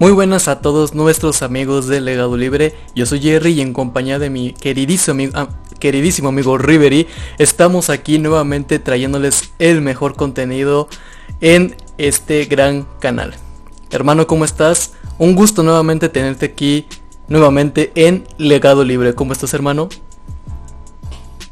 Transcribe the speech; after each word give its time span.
Muy 0.00 0.10
buenas 0.10 0.48
a 0.48 0.60
todos 0.60 0.92
nuestros 0.92 1.42
amigos 1.42 1.86
de 1.86 2.00
Legado 2.00 2.36
Libre, 2.36 2.74
yo 2.96 3.06
soy 3.06 3.20
Jerry 3.20 3.52
y 3.52 3.60
en 3.60 3.72
compañía 3.72 4.18
de 4.18 4.28
mi 4.28 4.52
queridísimo 4.52 5.12
amigo, 5.12 5.32
ah, 5.36 5.48
queridísimo 5.78 6.30
amigo 6.30 6.58
Rivery, 6.58 7.06
estamos 7.38 7.90
aquí 7.90 8.18
nuevamente 8.18 8.80
trayéndoles 8.80 9.52
el 9.60 9.82
mejor 9.82 10.16
contenido 10.16 10.88
en 11.40 11.76
este 11.96 12.44
gran 12.46 12.88
canal. 12.98 13.34
Hermano, 13.92 14.26
¿cómo 14.26 14.44
estás? 14.44 14.94
Un 15.18 15.36
gusto 15.36 15.62
nuevamente 15.62 16.08
tenerte 16.08 16.46
aquí 16.46 16.88
nuevamente 17.28 17.92
en 17.94 18.26
Legado 18.36 18.82
Libre. 18.82 19.14
¿Cómo 19.14 19.32
estás, 19.32 19.54
hermano? 19.54 19.88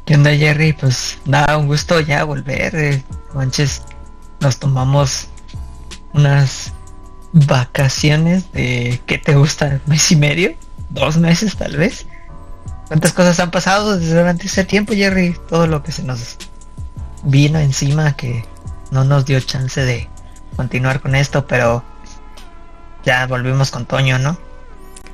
¿Qué 0.03 0.15
onda, 0.15 0.35
Jerry? 0.35 0.73
Pues 0.73 1.17
nada, 1.23 1.57
un 1.57 1.67
gusto 1.67 1.97
ya 2.01 2.25
volver. 2.25 2.75
Eh, 2.75 3.03
manches, 3.33 3.83
nos 4.41 4.59
tomamos 4.59 5.29
unas 6.13 6.72
vacaciones 7.33 8.51
de 8.53 9.01
¿qué 9.05 9.17
te 9.17 9.35
gusta? 9.35 9.81
¿Mes 9.87 10.11
y 10.11 10.15
medio? 10.15 10.53
¿Dos 10.89 11.17
meses 11.17 11.57
tal 11.57 11.75
vez? 11.75 12.05
¿Cuántas 12.87 13.13
cosas 13.13 13.39
han 13.39 13.51
pasado 13.51 13.97
durante 13.99 14.45
ese 14.45 14.63
tiempo, 14.63 14.93
Jerry? 14.93 15.35
Todo 15.49 15.67
lo 15.67 15.83
que 15.83 15.91
se 15.91 16.03
nos 16.03 16.37
vino 17.23 17.59
encima 17.59 18.15
que 18.15 18.45
no 18.91 19.03
nos 19.03 19.25
dio 19.25 19.39
chance 19.39 19.83
de 19.83 20.07
continuar 20.55 21.01
con 21.01 21.15
esto, 21.15 21.47
pero 21.47 21.83
ya 23.03 23.25
volvimos 23.25 23.71
con 23.71 23.85
Toño, 23.85 24.19
¿no? 24.19 24.37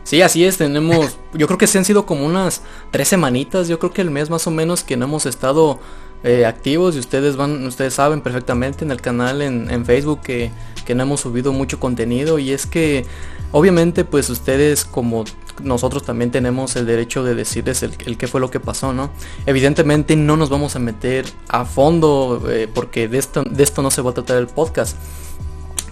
Sí, 0.04 0.22
así 0.22 0.44
es, 0.44 0.58
tenemos, 0.58 1.18
yo 1.34 1.46
creo 1.48 1.60
que 1.60 1.68
se 1.68 1.78
han 1.78 1.86
sido 1.86 2.06
como 2.06 2.26
unas 2.26 2.62
tres 2.92 3.08
semanitas, 3.08 3.68
yo 3.68 3.78
creo 3.80 3.94
que 3.94 4.02
el 4.02 4.10
mes 4.10 4.30
más 4.30 4.48
o 4.48 4.52
menos 4.52 4.84
que 4.84 4.98
no 4.98 5.06
hemos 5.06 5.26
estado 5.26 5.80
eh, 6.24 6.46
activos 6.46 6.96
y 6.96 7.00
ustedes 7.00 7.36
van, 7.36 7.66
ustedes 7.66 7.94
saben 7.94 8.22
perfectamente 8.22 8.84
en 8.84 8.92
el 8.92 9.02
canal 9.02 9.42
en, 9.42 9.86
Facebook 9.86 10.22
que, 10.22 10.52
que, 10.86 10.94
no 10.94 11.04
hemos 11.04 11.22
subido 11.22 11.54
mucho 11.54 11.80
contenido 11.80 12.40
y 12.40 12.52
es 12.52 12.66
que 12.66 13.06
obviamente 13.52 14.04
pues 14.04 14.30
ustedes 14.30 14.84
como 14.84 15.24
nosotros 15.64 16.04
también 16.04 16.32
tenemos 16.32 16.76
el 16.76 16.86
derecho 16.86 17.24
de 17.24 17.36
decirles 17.36 17.84
el, 17.84 18.18
qué 18.18 18.28
fue 18.28 18.42
lo 18.42 18.52
que 18.52 18.60
pasó, 18.60 18.94
¿no? 18.94 19.12
Evidentemente 19.46 20.16
no 20.16 20.38
nos 20.38 20.50
vamos 20.50 20.76
a 20.76 20.80
meter 20.80 21.26
a 21.48 21.66
fondo 21.66 22.44
eh, 22.50 22.68
porque 22.74 23.08
de 23.08 23.18
esto, 23.18 23.44
de 23.44 23.64
esto 23.64 23.82
no 23.82 23.92
se 23.92 24.02
va 24.02 24.12
a 24.12 24.14
tratar 24.14 24.38
el 24.38 24.48
podcast. 24.48 24.98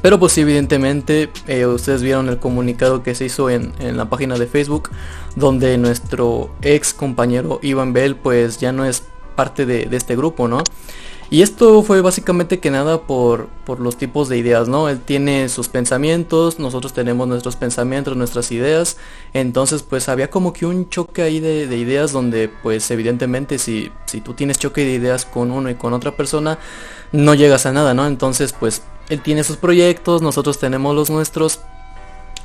Pero 0.01 0.19
pues 0.19 0.37
evidentemente 0.37 1.29
eh, 1.47 1.65
ustedes 1.65 2.01
vieron 2.03 2.29
el 2.29 2.37
comunicado 2.37 3.01
que 3.01 3.15
se 3.15 3.25
hizo 3.25 3.49
en, 3.49 3.73
en, 3.79 3.97
la 3.97 4.09
página 4.09 4.37
de 4.37 4.45
Facebook 4.45 4.89
donde 5.35 5.77
nuestro 5.77 6.51
ex 6.61 6.93
compañero 6.93 7.59
Iván 7.63 7.93
Bell 7.93 8.15
pues 8.15 8.59
ya 8.59 8.71
no 8.71 8.85
es 8.85 9.03
parte 9.37 9.65
de, 9.65 9.87
este 9.95 10.17
grupo, 10.17 10.49
¿no? 10.49 10.63
Y 11.29 11.41
esto 11.41 11.83
fue 11.83 12.01
básicamente 12.01 12.59
que 12.59 12.71
nada 12.71 13.01
por, 13.01 13.47
por, 13.65 13.81
los 13.81 13.97
tipos 13.97 14.29
de 14.29 14.37
ideas, 14.37 14.67
¿no? 14.69 14.89
Él 14.89 14.99
tiene 14.99 15.49
sus 15.49 15.67
pensamientos, 15.67 16.57
nosotros 16.57 16.93
tenemos 16.93 17.27
nuestros 17.27 17.57
pensamientos, 17.57 18.15
nuestras 18.15 18.51
ideas. 18.51 18.97
Entonces 19.33 19.83
pues 19.83 20.07
había 20.09 20.29
como 20.29 20.53
que 20.53 20.65
un 20.65 20.89
choque 20.89 21.21
ahí 21.21 21.39
de, 21.41 21.63
ideas 21.77 22.13
donde 22.13 22.49
pues 22.63 22.89
evidentemente 22.91 23.59
si, 23.59 23.91
si 24.05 24.21
tú 24.21 24.33
tienes 24.33 24.57
choque 24.57 24.85
de 24.85 24.93
ideas 24.93 25.25
con 25.25 25.51
uno 25.51 25.69
y 25.69 25.75
con 25.75 25.93
otra 25.93 26.15
persona, 26.15 26.59
no 27.11 27.33
llegas 27.35 27.65
a 27.65 27.73
nada, 27.73 27.93
¿no? 27.93 28.07
Entonces 28.07 28.53
pues 28.53 28.81
él 29.09 29.21
tiene 29.21 29.43
sus 29.43 29.57
proyectos, 29.57 30.21
nosotros 30.21 30.59
tenemos 30.59 30.95
los 30.95 31.09
nuestros. 31.09 31.59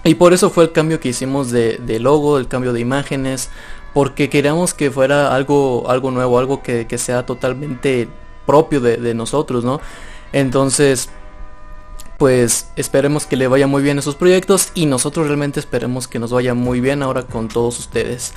Y 0.04 0.16
por 0.16 0.32
eso 0.32 0.50
fue 0.50 0.64
el 0.64 0.72
cambio 0.72 0.98
que 0.98 1.10
hicimos 1.10 1.52
de, 1.52 1.78
de 1.78 2.00
logo, 2.00 2.38
el 2.38 2.48
cambio 2.48 2.72
de 2.72 2.80
imágenes, 2.80 3.50
porque 3.94 4.30
queríamos 4.30 4.74
que 4.74 4.90
fuera 4.90 5.34
algo, 5.34 5.88
algo 5.88 6.10
nuevo, 6.10 6.38
algo 6.38 6.62
que, 6.62 6.86
sea 6.98 7.26
totalmente 7.26 8.08
propio 8.46 8.80
de, 8.80 9.14
nosotros, 9.14 9.64
¿no? 9.64 9.80
Entonces, 10.32 11.10
pues 12.18 12.68
esperemos 12.76 13.26
que 13.26 13.36
le 13.36 13.48
vaya 13.48 13.66
muy 13.66 13.82
bien 13.82 13.98
esos 13.98 14.14
proyectos 14.14 14.70
y 14.74 14.86
nosotros 14.86 15.26
realmente 15.26 15.60
esperemos 15.60 16.08
que 16.08 16.18
nos 16.18 16.32
vaya 16.32 16.54
muy 16.54 16.80
bien 16.80 17.02
ahora 17.02 17.24
con 17.24 17.48
todos 17.48 17.78
ustedes. 17.78 18.32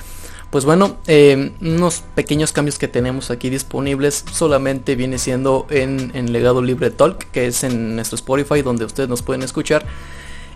Pues 0.49 0.63
bueno, 0.63 0.97
eh, 1.07 1.53
unos 1.61 2.03
pequeños 2.15 2.51
cambios 2.51 2.77
que 2.77 2.87
tenemos 2.87 3.31
aquí 3.31 3.49
disponibles 3.49 4.23
solamente 4.31 4.95
viene 4.95 5.17
siendo 5.17 5.67
en, 5.69 6.11
en 6.13 6.31
Legado 6.31 6.61
Libre 6.61 6.91
Talk, 6.91 7.29
que 7.31 7.47
es 7.47 7.63
en 7.63 7.95
nuestro 7.95 8.15
Spotify 8.15 8.61
donde 8.61 8.85
ustedes 8.85 9.09
nos 9.09 9.21
pueden 9.21 9.43
escuchar. 9.43 9.85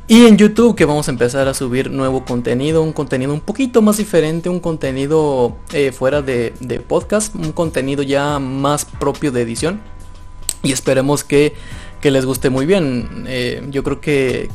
Y 0.09 0.25
en 0.25 0.37
YouTube 0.37 0.75
que 0.75 0.85
vamos 0.85 1.07
a 1.07 1.11
empezar 1.11 1.47
a 1.47 1.53
subir 1.53 1.91
nuevo 1.91 2.25
contenido, 2.25 2.81
un 2.81 2.93
contenido 2.93 3.31
un 3.31 3.41
poquito 3.41 3.83
más 3.83 3.97
diferente, 3.97 4.49
un 4.49 4.59
contenido 4.59 5.55
eh, 5.71 5.91
fuera 5.91 6.23
de, 6.23 6.51
podcast, 6.87 7.35
un 7.35 7.51
contenido 7.51 8.01
ya 8.01 8.39
más 8.39 8.85
propio 8.85 9.31
de 9.31 9.43
edición. 9.43 9.79
Y 10.63 10.71
esperemos 10.71 11.23
que, 11.23 11.53
les 12.01 12.25
guste 12.25 12.49
muy 12.49 12.65
bien. 12.65 13.25
Eh, 13.27 13.63
yo 13.69 13.83
creo 13.83 14.01
que, 14.01 14.49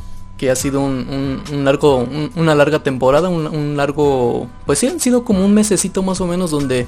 ha 0.51 0.55
sido 0.55 0.81
un, 0.81 1.41
largo, 1.63 2.05
una 2.35 2.53
larga 2.53 2.83
temporada, 2.83 3.29
un, 3.29 3.77
largo, 3.77 4.49
pues 4.65 4.79
sí, 4.79 4.87
han 4.87 4.99
sido 4.99 5.23
como 5.23 5.45
un 5.45 5.53
mesecito 5.53 6.03
más 6.03 6.19
o 6.19 6.27
menos 6.27 6.51
donde, 6.51 6.85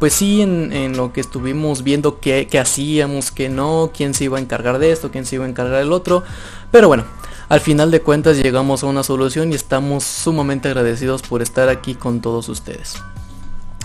pues 0.00 0.12
sí, 0.12 0.42
en, 0.42 0.96
lo 0.96 1.12
que 1.12 1.20
estuvimos 1.20 1.84
viendo 1.84 2.18
qué, 2.18 2.48
qué 2.50 2.58
hacíamos, 2.58 3.30
qué 3.30 3.48
no, 3.48 3.92
quién 3.96 4.12
se 4.12 4.24
iba 4.24 4.38
a 4.38 4.40
encargar 4.40 4.80
de 4.80 4.90
esto, 4.90 5.12
quién 5.12 5.24
se 5.24 5.36
iba 5.36 5.44
a 5.44 5.48
encargar 5.48 5.78
del 5.78 5.92
otro. 5.92 6.24
Pero 6.72 6.88
bueno, 6.88 7.04
al 7.48 7.60
final 7.60 7.90
de 7.90 8.00
cuentas 8.00 8.36
llegamos 8.36 8.82
a 8.82 8.86
una 8.86 9.02
solución 9.02 9.52
y 9.52 9.54
estamos 9.54 10.04
sumamente 10.04 10.68
agradecidos 10.68 11.22
por 11.22 11.40
estar 11.42 11.68
aquí 11.68 11.94
con 11.94 12.20
todos 12.20 12.48
ustedes. 12.48 12.96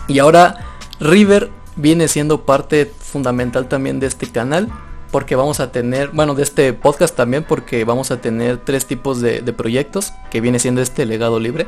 Y 0.08 0.20
ahora 0.20 0.78
River 1.00 1.50
viene 1.76 2.08
siendo 2.08 2.46
parte 2.46 2.92
fundamental 3.00 3.68
también 3.68 4.00
de 4.00 4.08
este 4.08 4.28
canal 4.28 4.70
porque 5.12 5.36
vamos 5.36 5.60
a 5.60 5.72
tener, 5.72 6.10
bueno, 6.10 6.34
de 6.34 6.44
este 6.44 6.74
podcast 6.74 7.16
también 7.16 7.46
porque 7.48 7.86
vamos 7.86 8.12
a 8.12 8.20
tener 8.20 8.58
tres 8.58 8.86
tipos 8.86 9.22
de, 9.22 9.42
proyectos 9.54 10.12
que 10.32 10.42
viene 10.42 10.60
siendo 10.60 10.82
este 10.82 11.06
legado 11.06 11.40
libre. 11.40 11.68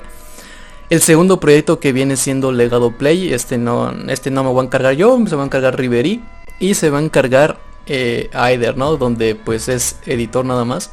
El 0.89 1.01
segundo 1.01 1.39
proyecto 1.39 1.79
que 1.79 1.93
viene 1.93 2.15
siendo 2.15 2.51
Legado 2.51 2.91
Play, 2.91 3.33
este 3.33 3.57
no, 3.57 3.91
este 4.07 4.29
no 4.29 4.43
me 4.43 4.51
voy 4.51 4.61
a 4.61 4.65
encargar 4.65 4.93
yo, 4.93 5.19
se 5.27 5.35
va 5.35 5.41
a 5.41 5.45
encargar 5.45 5.79
Rivery 5.79 6.23
y 6.59 6.75
se 6.75 6.91
va 6.91 6.99
a 6.99 7.01
encargar 7.01 7.59
eh, 7.87 8.29
Aider, 8.33 8.77
¿no? 8.77 8.97
Donde 8.97 9.35
pues 9.35 9.67
es 9.67 9.97
editor 10.05 10.45
nada 10.45 10.65
más. 10.65 10.91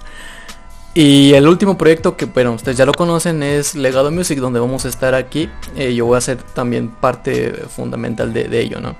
Y 0.95 1.33
el 1.33 1.49
último 1.49 1.79
proyecto 1.79 2.17
que, 2.17 2.27
bueno, 2.27 2.53
ustedes 2.53 2.77
ya 2.77 2.85
lo 2.85 2.93
conocen 2.93 3.43
es 3.43 3.75
Legado 3.75 4.11
Music, 4.11 4.39
donde 4.39 4.61
vamos 4.61 4.85
a 4.85 4.89
estar 4.89 5.15
aquí. 5.15 5.49
Eh, 5.75 5.95
yo 5.95 6.05
voy 6.05 6.19
a 6.19 6.21
ser 6.21 6.43
también 6.43 6.89
parte 6.89 7.51
fundamental 7.75 8.35
de, 8.35 8.61
ello, 8.61 8.79
¿no? 8.79 8.95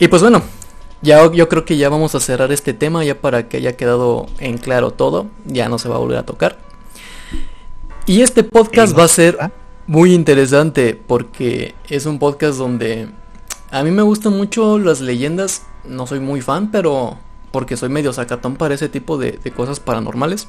Y 0.00 0.08
pues 0.08 0.22
bueno, 0.22 0.42
ya 1.02 1.30
yo 1.30 1.48
creo 1.48 1.64
que 1.64 1.76
ya 1.76 1.88
vamos 1.88 2.16
a 2.16 2.20
cerrar 2.20 2.50
este 2.50 2.74
tema, 2.74 3.04
ya 3.04 3.20
para 3.20 3.48
que 3.48 3.58
haya 3.58 3.76
quedado 3.76 4.26
en 4.40 4.58
claro 4.58 4.90
todo. 4.90 5.28
Ya 5.44 5.68
no 5.68 5.78
se 5.78 5.88
va 5.88 5.96
a 5.96 5.98
volver 5.98 6.18
a 6.18 6.24
tocar. 6.24 6.58
Y 8.06 8.22
este 8.22 8.42
podcast 8.42 8.98
va 8.98 9.04
a 9.04 9.08
ser 9.08 9.38
muy 9.86 10.14
interesante 10.14 10.94
porque 10.94 11.76
es 11.88 12.06
un 12.06 12.18
podcast 12.18 12.58
donde 12.58 13.08
a 13.70 13.84
mí 13.84 13.92
me 13.92 14.02
gustan 14.02 14.36
mucho 14.36 14.80
las 14.80 15.00
leyendas. 15.00 15.62
No 15.84 16.08
soy 16.08 16.18
muy 16.18 16.40
fan, 16.40 16.72
pero 16.72 17.18
porque 17.54 17.76
soy 17.76 17.88
medio 17.88 18.12
sacatón 18.12 18.56
para 18.56 18.74
ese 18.74 18.88
tipo 18.88 19.16
de, 19.16 19.38
cosas 19.54 19.78
paranormales. 19.78 20.48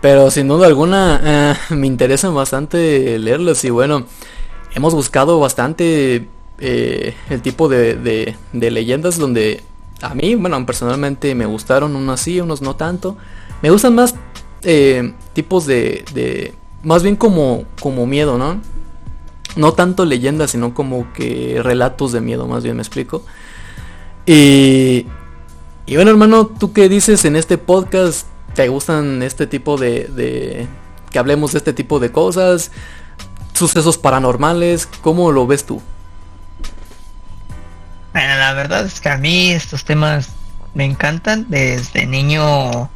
Pero 0.00 0.32
sin 0.32 0.48
duda 0.48 0.66
alguna 0.66 1.20
eh, 1.22 1.54
me 1.76 1.86
interesan 1.86 2.34
bastante 2.34 3.20
leerlos 3.20 3.62
y 3.62 3.70
bueno, 3.70 4.04
hemos 4.74 4.96
buscado 4.96 5.38
bastante 5.38 6.26
eh, 6.58 7.14
el 7.28 7.40
tipo 7.40 7.68
de, 7.68 8.34
leyendas 8.52 9.16
donde 9.16 9.62
a 10.02 10.12
mí, 10.12 10.34
bueno, 10.34 10.66
personalmente 10.66 11.36
me 11.36 11.46
gustaron, 11.46 11.94
unos 11.94 12.18
sí, 12.18 12.40
unos 12.40 12.62
no 12.62 12.74
tanto. 12.74 13.16
Me 13.62 13.70
gustan 13.70 13.94
más 13.94 14.16
eh, 14.64 15.14
tipos 15.34 15.66
de, 15.66 16.52
más 16.82 17.04
bien 17.04 17.14
como, 17.14 17.62
como 17.80 18.06
miedo, 18.06 18.38
¿no? 18.38 18.60
No 19.54 19.72
tanto 19.74 20.04
leyendas, 20.04 20.50
sino 20.50 20.74
como 20.74 21.12
que 21.12 21.60
relatos 21.62 22.10
de 22.10 22.20
miedo, 22.20 22.48
más 22.48 22.64
bien 22.64 22.74
me 22.74 22.82
explico. 22.82 23.22
Y 24.26 25.06
y 25.90 25.96
bueno, 25.96 26.12
hermano, 26.12 26.46
¿tú 26.46 26.72
qué 26.72 26.88
dices 26.88 27.24
en 27.24 27.34
este 27.34 27.58
podcast? 27.58 28.24
¿Te 28.54 28.68
gustan 28.68 29.24
este 29.24 29.48
tipo 29.48 29.76
de, 29.76 30.68
que 31.10 31.18
hablemos 31.18 31.50
de 31.50 31.58
este 31.58 31.72
tipo 31.72 31.98
de 31.98 32.12
cosas? 32.12 32.70
Sucesos 33.54 33.98
paranormales, 33.98 34.86
¿cómo 34.86 35.32
lo 35.32 35.48
ves 35.48 35.66
tú? 35.66 35.82
Bueno, 38.12 38.36
la 38.36 38.52
verdad 38.52 38.86
es 38.86 39.00
que 39.00 39.08
a 39.08 39.18
mí 39.18 39.50
estos 39.50 39.84
temas 39.84 40.28
me 40.74 40.84
encantan. 40.84 41.46
Desde 41.48 42.06
niño, 42.06 42.88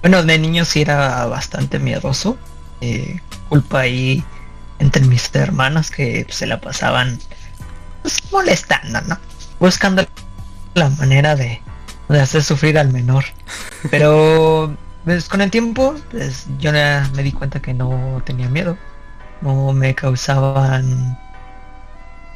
bueno, 0.00 0.22
de 0.22 0.38
niño 0.38 0.64
sí 0.64 0.82
era 0.82 1.26
bastante 1.26 1.80
miedoso. 1.80 2.38
Eh, 2.80 3.20
culpa 3.48 3.80
ahí 3.80 4.22
entre 4.78 5.04
mis 5.04 5.34
hermanos 5.34 5.90
que 5.90 6.24
se 6.30 6.46
la 6.46 6.60
pasaban 6.60 7.18
pues, 8.02 8.22
molestando, 8.30 9.00
¿no? 9.00 9.18
Buscando 9.58 10.06
la 10.74 10.90
manera 10.90 11.34
de, 11.34 11.60
de 12.10 12.20
hacer 12.20 12.42
sufrir 12.42 12.78
al 12.78 12.92
menor. 12.92 13.24
Pero 13.90 14.76
pues, 15.04 15.28
con 15.28 15.40
el 15.40 15.50
tiempo, 15.50 15.94
pues, 16.10 16.46
yo 16.58 16.72
me 16.72 17.22
di 17.22 17.32
cuenta 17.32 17.60
que 17.60 17.74
no 17.74 18.22
tenía 18.24 18.48
miedo. 18.48 18.76
No 19.40 19.72
me 19.72 19.94
causaban 19.94 21.18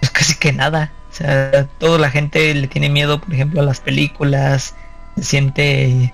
pues, 0.00 0.10
casi 0.10 0.36
que 0.36 0.52
nada. 0.52 0.92
O 1.10 1.14
sea, 1.14 1.66
toda 1.78 1.98
la 1.98 2.10
gente 2.10 2.54
le 2.54 2.66
tiene 2.68 2.88
miedo, 2.88 3.20
por 3.20 3.32
ejemplo, 3.32 3.60
a 3.60 3.64
las 3.64 3.80
películas. 3.80 4.74
Se 5.16 5.22
siente 5.22 6.12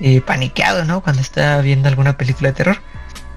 eh, 0.00 0.20
paniqueado, 0.22 0.84
¿no? 0.84 1.00
Cuando 1.02 1.22
está 1.22 1.60
viendo 1.60 1.88
alguna 1.88 2.16
película 2.16 2.50
de 2.50 2.54
terror. 2.54 2.78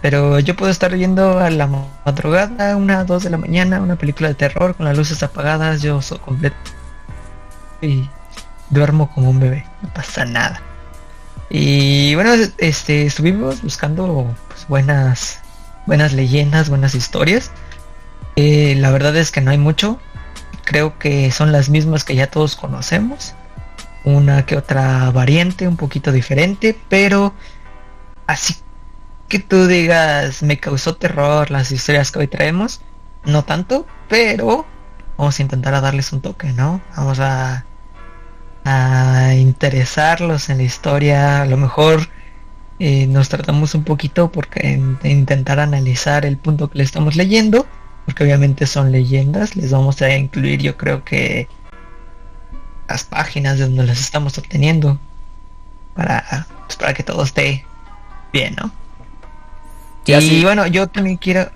Pero 0.01 0.39
yo 0.39 0.55
puedo 0.55 0.69
estar 0.69 0.93
viendo 0.93 1.39
a 1.39 1.49
la 1.49 1.67
madrugada, 2.05 2.75
una, 2.75 3.05
dos 3.05 3.23
de 3.23 3.29
la 3.29 3.37
mañana, 3.37 3.81
una 3.81 3.95
película 3.95 4.27
de 4.27 4.35
terror 4.35 4.75
con 4.75 4.85
las 4.85 4.97
luces 4.97 5.23
apagadas, 5.23 5.81
yo 5.81 6.01
soy 6.01 6.19
completo. 6.19 6.57
Y 7.81 8.09
duermo 8.69 9.11
como 9.13 9.29
un 9.29 9.39
bebé, 9.39 9.65
no 9.81 9.93
pasa 9.93 10.25
nada. 10.25 10.61
Y 11.49 12.15
bueno, 12.15 12.33
este 12.57 13.05
estuvimos 13.05 13.61
buscando 13.61 14.35
pues, 14.47 14.67
buenas 14.67 15.41
buenas 15.85 16.13
leyendas, 16.13 16.69
buenas 16.69 16.95
historias. 16.95 17.51
Eh, 18.35 18.75
la 18.77 18.91
verdad 18.91 19.15
es 19.15 19.31
que 19.31 19.41
no 19.41 19.51
hay 19.51 19.57
mucho. 19.57 19.99
Creo 20.63 20.97
que 20.97 21.31
son 21.31 21.51
las 21.51 21.69
mismas 21.69 22.03
que 22.03 22.15
ya 22.15 22.27
todos 22.27 22.55
conocemos. 22.55 23.33
Una 24.03 24.45
que 24.45 24.57
otra 24.57 25.11
variante, 25.11 25.67
un 25.67 25.77
poquito 25.77 26.11
diferente, 26.11 26.77
pero 26.89 27.33
así 28.27 28.55
que 29.27 29.39
tú 29.39 29.67
digas, 29.67 30.43
me 30.43 30.59
causó 30.59 30.95
terror 30.95 31.49
las 31.51 31.71
historias 31.71 32.11
que 32.11 32.19
hoy 32.19 32.27
traemos, 32.27 32.81
no 33.23 33.43
tanto, 33.45 33.87
pero 34.09 34.65
vamos 35.17 35.39
a 35.39 35.41
intentar 35.41 35.73
a 35.73 35.81
darles 35.81 36.11
un 36.11 36.21
toque, 36.21 36.51
¿no? 36.51 36.81
Vamos 36.95 37.19
a, 37.19 37.65
a 38.65 39.33
interesarlos 39.35 40.49
en 40.49 40.57
la 40.57 40.63
historia, 40.63 41.41
a 41.41 41.45
lo 41.45 41.57
mejor 41.57 42.07
eh, 42.79 43.07
nos 43.07 43.29
tratamos 43.29 43.75
un 43.75 43.83
poquito 43.83 44.31
porque 44.31 44.79
intentar 45.03 45.59
analizar 45.59 46.25
el 46.25 46.37
punto 46.37 46.69
que 46.69 46.79
le 46.79 46.83
estamos 46.83 47.15
leyendo, 47.15 47.65
porque 48.05 48.23
obviamente 48.23 48.65
son 48.65 48.91
leyendas, 48.91 49.55
les 49.55 49.71
vamos 49.71 50.01
a 50.01 50.15
incluir 50.15 50.61
yo 50.61 50.77
creo 50.77 51.03
que 51.03 51.47
las 52.87 53.03
páginas 53.03 53.57
de 53.57 53.65
donde 53.65 53.85
las 53.85 53.99
estamos 53.99 54.37
obteniendo 54.37 54.99
para, 55.93 56.47
pues, 56.65 56.77
para 56.77 56.93
que 56.93 57.03
todo 57.03 57.23
esté 57.23 57.65
bien, 58.31 58.55
¿no? 58.55 58.71
Y, 60.05 60.43
bueno, 60.43 60.67
yo 60.67 60.87
también 60.87 61.17
quiero... 61.17 61.49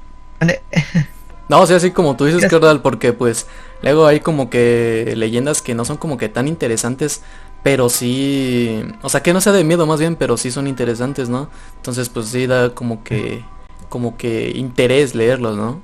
no, 1.50 1.62
o 1.62 1.68
sea, 1.68 1.78
así 1.78 1.92
como 1.92 2.16
tú 2.16 2.26
dices, 2.26 2.48
Cordal, 2.50 2.82
porque 2.82 3.12
pues 3.14 3.48
luego 3.82 4.08
hay 4.08 4.20
como 4.20 4.50
que 4.50 5.14
leyendas 5.16 5.62
que 5.62 5.76
no 5.76 5.86
son 5.86 5.98
como 5.98 6.18
que 6.18 6.30
tan 6.30 6.48
interesantes, 6.48 7.22
pero 7.64 7.90
sí... 7.90 8.82
O 9.02 9.10
sea, 9.10 9.22
que 9.22 9.34
no 9.34 9.42
sea 9.42 9.54
de 9.54 9.64
miedo 9.64 9.86
más 9.86 10.00
bien, 10.00 10.16
pero 10.16 10.38
sí 10.38 10.52
son 10.52 10.68
interesantes, 10.68 11.30
¿no? 11.30 11.50
Entonces 11.78 12.10
pues 12.10 12.28
sí 12.28 12.48
da 12.48 12.72
como 12.72 13.04
que... 13.04 13.44
Como 13.90 14.18
que 14.18 14.52
interés 14.56 15.16
leerlos, 15.16 15.56
¿no? 15.56 15.80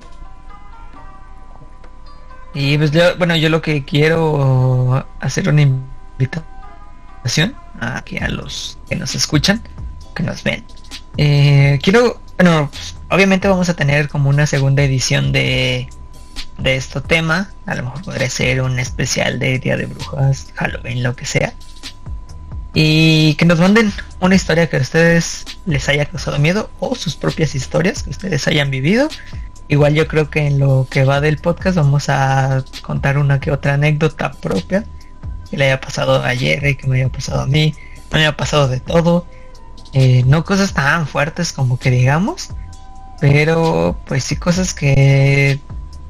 Y 2.52 2.76
pues 2.78 2.92
bueno, 3.18 3.34
yo 3.34 3.48
lo 3.48 3.62
que 3.62 3.84
quiero 3.84 5.06
hacer 5.20 5.48
una 5.48 5.62
invitación 5.62 7.54
aquí 7.80 8.18
a 8.18 8.28
los 8.28 8.78
que 8.88 8.96
nos 8.96 9.14
escuchan, 9.14 9.62
que 10.14 10.22
nos 10.22 10.44
ven. 10.44 10.64
Eh, 11.16 11.78
quiero 11.82 12.20
bueno, 12.36 12.68
pues, 12.70 12.96
obviamente 13.10 13.48
vamos 13.48 13.68
a 13.68 13.74
tener 13.74 14.08
como 14.08 14.28
una 14.28 14.46
segunda 14.46 14.82
edición 14.82 15.32
de, 15.32 15.88
de 16.58 16.76
este 16.76 17.00
tema. 17.00 17.50
A 17.66 17.74
lo 17.74 17.84
mejor 17.84 18.02
podría 18.02 18.30
ser 18.30 18.62
un 18.62 18.78
especial 18.78 19.38
de 19.38 19.58
Día 19.58 19.76
de 19.76 19.86
Brujas, 19.86 20.48
Halloween, 20.54 21.02
lo 21.02 21.14
que 21.16 21.26
sea. 21.26 21.54
Y 22.72 23.34
que 23.34 23.44
nos 23.44 23.60
manden 23.60 23.92
una 24.20 24.34
historia 24.34 24.68
que 24.68 24.76
a 24.76 24.80
ustedes 24.80 25.44
les 25.64 25.88
haya 25.88 26.06
causado 26.06 26.38
miedo 26.38 26.70
o 26.80 26.94
sus 26.96 27.14
propias 27.14 27.54
historias 27.54 28.02
que 28.02 28.10
ustedes 28.10 28.48
hayan 28.48 28.70
vivido. 28.70 29.08
Igual 29.68 29.94
yo 29.94 30.08
creo 30.08 30.28
que 30.28 30.46
en 30.46 30.58
lo 30.58 30.86
que 30.90 31.04
va 31.04 31.20
del 31.20 31.38
podcast 31.38 31.76
vamos 31.76 32.08
a 32.08 32.64
contar 32.82 33.16
una 33.16 33.40
que 33.40 33.50
otra 33.50 33.74
anécdota 33.74 34.32
propia 34.32 34.84
que 35.50 35.56
le 35.56 35.66
haya 35.66 35.80
pasado 35.80 36.22
a 36.22 36.34
Jerry, 36.34 36.76
que 36.76 36.86
me 36.88 36.96
haya 37.00 37.08
pasado 37.08 37.42
a 37.42 37.46
mí, 37.46 37.74
me 38.12 38.18
haya 38.20 38.36
pasado 38.36 38.68
de 38.68 38.80
todo. 38.80 39.26
Eh, 39.92 40.24
no 40.26 40.44
cosas 40.44 40.74
tan 40.74 41.06
fuertes 41.06 41.52
como 41.52 41.78
que 41.78 41.90
digamos, 41.90 42.50
pero 43.20 43.96
pues 44.06 44.24
sí 44.24 44.34
cosas 44.34 44.74
que 44.74 45.60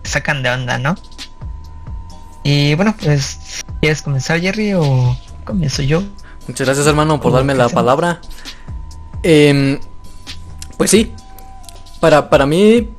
sacan 0.05 0.43
de 0.43 0.51
onda, 0.51 0.79
¿no? 0.79 0.95
Y 2.43 2.75
bueno, 2.75 2.95
pues, 3.03 3.63
¿quieres 3.81 4.03
comenzar 4.03 4.41
Jerry 4.41 4.75
o 4.75 5.17
comienzo 5.45 5.83
yo? 5.83 6.03
Muchas 6.47 6.67
gracias 6.67 6.87
hermano 6.87 7.21
por 7.21 7.33
darme 7.33 7.55
la 7.55 7.69
palabra. 7.69 8.21
Em, 9.23 9.81
pues 10.77 10.91
sí, 10.91 11.13
para, 12.01 12.29
para 12.29 12.45
mí, 12.45 12.91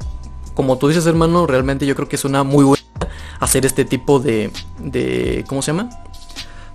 como 0.56 0.78
tú 0.78 0.88
dices 0.88 1.06
hermano, 1.06 1.46
realmente 1.46 1.86
yo 1.86 1.96
creo 1.96 2.10
que 2.10 2.16
es 2.16 2.26
una 2.26 2.44
muy 2.44 2.66
buena 2.66 2.84
hacer 3.40 3.66
este 3.66 3.86
tipo 3.86 4.20
de, 4.20 4.52
de 4.80 5.46
¿cómo 5.48 5.62
se 5.62 5.72
llama? 5.72 5.90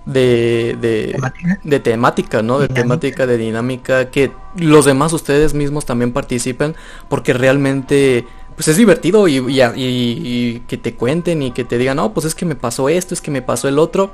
de, 0.05 0.77
de, 0.79 1.11
¿Temática? 1.13 1.59
de 1.63 1.79
temática, 1.79 2.41
¿no? 2.41 2.59
De 2.59 2.67
temática, 2.67 3.27
de 3.27 3.37
dinámica, 3.37 4.09
que 4.09 4.31
los 4.55 4.85
demás 4.85 5.13
ustedes 5.13 5.53
mismos 5.53 5.85
también 5.85 6.11
participen, 6.11 6.75
porque 7.07 7.33
realmente 7.33 8.25
pues 8.55 8.67
es 8.67 8.77
divertido 8.77 9.27
y, 9.27 10.63
que 10.67 10.77
te 10.77 10.95
cuenten 10.95 11.41
y 11.41 11.51
que 11.51 11.63
te 11.63 11.77
digan, 11.77 11.97
no, 11.97 12.13
pues 12.13 12.25
es 12.25 12.35
que 12.35 12.45
me 12.45 12.55
pasó 12.55 12.89
esto, 12.89 13.13
es 13.13 13.21
que 13.21 13.31
me 13.31 13.41
pasó 13.41 13.67
el 13.67 13.79
otro, 13.79 14.11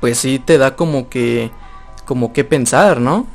pues 0.00 0.18
sí 0.18 0.38
te 0.38 0.58
da 0.58 0.76
como 0.76 1.08
que, 1.08 1.50
como 2.04 2.32
que 2.32 2.44
pensar, 2.44 3.00
¿no? 3.00 3.26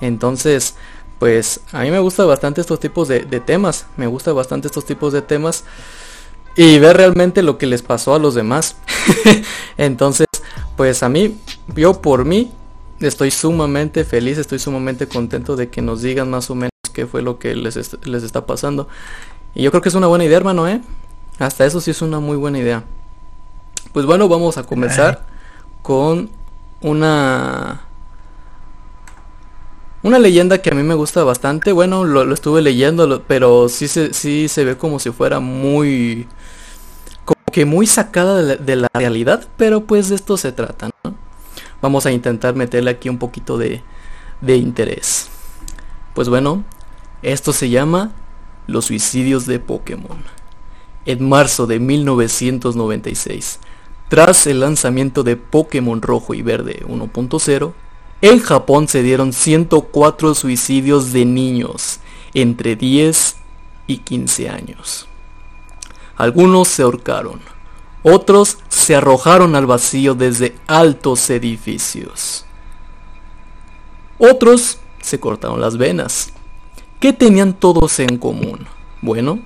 Entonces, 0.00 0.74
pues 1.18 1.60
a 1.72 1.80
mí 1.80 1.90
me 1.90 1.98
gusta 2.00 2.24
bastante 2.24 2.60
estos 2.60 2.80
tipos 2.80 3.08
de, 3.08 3.20
temas, 3.40 3.86
me 3.96 4.06
gusta 4.06 4.32
bastante 4.32 4.68
estos 4.68 4.84
tipos 4.84 5.12
de 5.12 5.22
temas 5.22 5.64
y 6.56 6.78
ver 6.78 6.96
realmente 6.96 7.42
lo 7.42 7.58
que 7.58 7.66
les 7.66 7.82
pasó 7.82 8.14
a 8.14 8.18
los 8.18 8.34
demás. 8.34 8.76
Entonces, 9.76 10.26
pues 10.76 11.02
a 11.02 11.08
mí, 11.08 11.38
yo 11.74 12.00
por 12.00 12.24
mí, 12.24 12.52
estoy 13.00 13.30
sumamente 13.30 14.04
feliz, 14.04 14.38
estoy 14.38 14.58
sumamente 14.58 15.06
contento 15.06 15.56
de 15.56 15.68
que 15.68 15.82
nos 15.82 16.02
digan 16.02 16.30
más 16.30 16.50
o 16.50 16.54
menos 16.54 16.70
qué 16.92 17.06
fue 17.06 17.22
lo 17.22 17.38
que 17.38 17.54
les 17.56 17.76
está 17.76 18.46
pasando. 18.46 18.88
Y 19.54 19.62
yo 19.62 19.70
creo 19.70 19.82
que 19.82 19.88
es 19.88 19.94
una 19.94 20.06
buena 20.06 20.24
idea, 20.24 20.36
hermano, 20.36 20.68
¿eh? 20.68 20.80
Hasta 21.38 21.64
eso 21.64 21.80
sí 21.80 21.90
es 21.90 22.02
una 22.02 22.20
muy 22.20 22.36
buena 22.36 22.58
idea. 22.58 22.84
Pues 23.92 24.06
bueno, 24.06 24.28
vamos 24.28 24.58
a 24.58 24.64
comenzar 24.64 25.24
con 25.82 26.30
una... 26.80 27.82
Una 30.02 30.18
leyenda 30.18 30.58
que 30.58 30.70
a 30.70 30.74
mí 30.74 30.82
me 30.82 30.94
gusta 30.94 31.24
bastante. 31.24 31.72
Bueno, 31.72 32.04
lo, 32.04 32.32
estuve 32.34 32.60
leyendo, 32.60 33.22
pero 33.26 33.68
sí 33.68 33.88
se, 33.88 34.12
sí 34.12 34.48
se 34.48 34.64
ve 34.64 34.76
como 34.76 34.98
si 34.98 35.10
fuera 35.10 35.40
muy 35.40 36.26
que 37.54 37.64
muy 37.64 37.86
sacada 37.86 38.42
de 38.42 38.76
la, 38.76 38.88
realidad, 38.92 39.46
pero 39.56 39.82
pues 39.84 40.08
de 40.08 40.16
esto 40.16 40.36
se 40.36 40.50
trata, 40.50 40.90
¿no? 41.04 41.14
Vamos 41.80 42.04
a 42.04 42.10
intentar 42.10 42.56
meterle 42.56 42.90
aquí 42.90 43.08
un 43.08 43.18
poquito 43.18 43.56
de, 43.58 43.80
de 44.40 44.56
interés. 44.56 45.28
Pues 46.14 46.28
bueno, 46.28 46.64
esto 47.22 47.52
se 47.52 47.70
llama 47.70 48.10
Los 48.66 48.86
suicidios 48.86 49.46
de 49.46 49.58
Pokémon. 49.58 50.22
En 51.06 51.28
marzo 51.28 51.66
de 51.66 51.80
1996, 51.80 53.58
tras 54.08 54.46
el 54.46 54.60
lanzamiento 54.60 55.22
de 55.22 55.36
Pokémon 55.36 56.00
Rojo 56.00 56.34
y 56.34 56.42
Verde 56.42 56.82
1.0, 56.86 57.72
en 58.20 58.40
Japón 58.40 58.88
se 58.88 59.02
dieron 59.02 59.32
104 59.32 60.34
suicidios 60.34 61.12
de 61.12 61.24
niños 61.24 62.00
entre 62.32 62.76
10 62.76 63.36
y 63.86 63.98
15 63.98 64.48
años. 64.48 65.08
Algunos 66.16 66.68
se 66.68 66.82
ahorcaron, 66.82 67.40
otros 68.02 68.58
se 68.68 68.94
arrojaron 68.94 69.56
al 69.56 69.66
vacío 69.66 70.14
desde 70.14 70.54
altos 70.66 71.28
edificios. 71.30 72.44
Otros 74.18 74.78
se 75.00 75.18
cortaron 75.18 75.60
las 75.60 75.76
venas. 75.76 76.32
¿Qué 77.04 77.12
tenían 77.12 77.52
todos 77.52 78.00
en 78.00 78.16
común? 78.16 78.66
Bueno, 79.02 79.38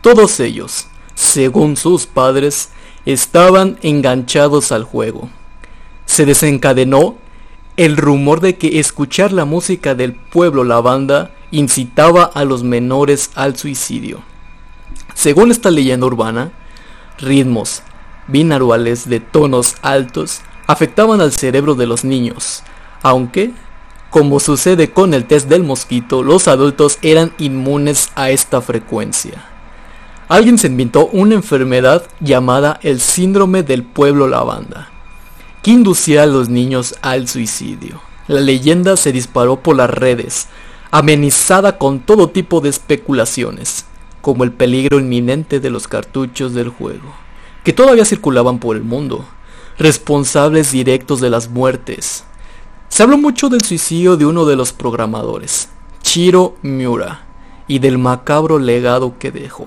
todos 0.00 0.40
ellos, 0.40 0.86
según 1.14 1.76
sus 1.76 2.06
padres, 2.06 2.70
estaban 3.04 3.76
enganchados 3.82 4.72
al 4.72 4.84
juego. 4.84 5.28
Se 6.06 6.24
desencadenó 6.24 7.16
el 7.76 7.98
rumor 7.98 8.40
de 8.40 8.56
que 8.56 8.80
escuchar 8.80 9.32
la 9.34 9.44
música 9.44 9.94
del 9.94 10.14
pueblo 10.14 10.64
la 10.64 10.80
banda 10.80 11.34
incitaba 11.50 12.24
a 12.24 12.46
los 12.46 12.62
menores 12.62 13.32
al 13.34 13.54
suicidio. 13.58 14.22
Según 15.12 15.50
esta 15.50 15.70
leyenda 15.70 16.06
urbana, 16.06 16.52
ritmos 17.18 17.82
binaural 18.28 18.84
de 18.84 19.20
tonos 19.20 19.74
altos 19.82 20.40
afectaban 20.66 21.20
al 21.20 21.32
cerebro 21.32 21.74
de 21.74 21.86
los 21.86 22.02
niños, 22.02 22.62
aunque, 23.02 23.52
como 24.14 24.38
sucede 24.38 24.92
con 24.92 25.12
el 25.12 25.24
test 25.24 25.48
del 25.48 25.64
mosquito, 25.64 26.22
los 26.22 26.46
adultos 26.46 26.98
eran 27.02 27.32
inmunes 27.36 28.12
a 28.14 28.30
esta 28.30 28.60
frecuencia. 28.60 29.44
Alguien 30.28 30.56
se 30.56 30.68
inventó 30.68 31.06
una 31.06 31.34
enfermedad 31.34 32.06
llamada 32.20 32.78
el 32.84 33.00
síndrome 33.00 33.64
del 33.64 33.82
pueblo 33.82 34.28
lavanda, 34.28 34.88
que 35.64 35.72
inducía 35.72 36.22
a 36.22 36.26
los 36.26 36.48
niños 36.48 36.94
al 37.02 37.26
suicidio. 37.26 38.00
La 38.28 38.38
leyenda 38.38 38.96
se 38.96 39.10
disparó 39.10 39.56
por 39.56 39.74
las 39.74 39.90
redes, 39.90 40.46
amenizada 40.92 41.76
con 41.76 41.98
todo 41.98 42.28
tipo 42.28 42.60
de 42.60 42.68
especulaciones 42.68 43.84
como 44.20 44.44
el 44.44 44.52
peligro 44.52 45.00
inminente 45.00 45.58
de 45.58 45.70
los 45.70 45.88
cartuchos 45.88 46.54
del 46.54 46.68
juego, 46.68 47.12
que 47.64 47.72
todavía 47.72 48.04
circulaban 48.04 48.60
por 48.60 48.76
el 48.76 48.84
mundo, 48.84 49.24
responsables 49.76 50.70
directos 50.70 51.20
de 51.20 51.30
las 51.30 51.48
muertes. 51.48 52.22
Se 52.94 53.02
habló 53.02 53.18
mucho 53.18 53.48
del 53.48 53.64
suicidio 53.64 54.16
de 54.16 54.24
uno 54.24 54.44
de 54.44 54.54
los 54.54 54.72
programadores, 54.72 55.68
Chiro 56.02 56.54
Miura, 56.62 57.26
y 57.66 57.80
del 57.80 57.98
macabro 57.98 58.60
legado 58.60 59.18
que 59.18 59.32
dejó. 59.32 59.66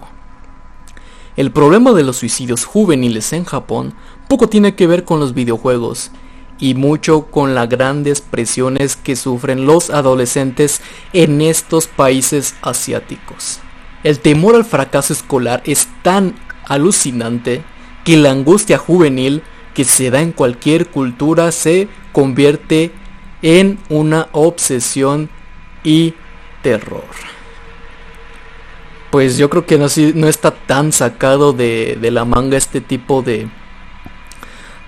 El 1.35 1.51
problema 1.51 1.91
de 1.91 2.05
los 2.05 2.15
suicidios 2.15 2.63
juveniles 2.63 3.33
en 3.33 3.43
Japón 3.43 3.93
poco 4.29 4.47
tiene 4.47 4.75
que 4.75 4.87
ver 4.87 5.03
con 5.03 5.19
los 5.19 5.33
videojuegos 5.33 6.11
y 6.57 6.73
mucho 6.75 7.25
con 7.25 7.53
las 7.53 7.67
grandes 7.67 8.21
presiones 8.21 8.95
que 8.95 9.17
sufren 9.17 9.65
los 9.65 9.89
adolescentes 9.89 10.79
en 11.11 11.41
estos 11.41 11.87
países 11.87 12.55
asiáticos. 12.61 13.59
El 14.05 14.19
temor 14.19 14.55
al 14.55 14.63
fracaso 14.63 15.11
escolar 15.11 15.61
es 15.65 15.89
tan 16.01 16.33
alucinante 16.65 17.61
que 18.05 18.15
la 18.15 18.31
angustia 18.31 18.77
juvenil 18.77 19.43
que 19.73 19.83
se 19.83 20.11
da 20.11 20.21
en 20.21 20.31
cualquier 20.31 20.87
cultura 20.87 21.51
se 21.51 21.89
convierte 22.13 22.93
en 23.41 23.79
una 23.89 24.27
obsesión 24.31 25.29
y 25.83 26.13
terror. 26.61 27.05
Pues 29.11 29.37
yo 29.37 29.49
creo 29.49 29.65
que 29.65 29.77
no, 29.77 29.87
no 30.15 30.27
está 30.27 30.51
tan 30.51 30.91
sacado 30.91 31.53
de, 31.53 31.97
la 32.11 32.25
manga 32.25 32.57
este 32.57 32.81
tipo 32.81 33.21
de, 33.21 33.47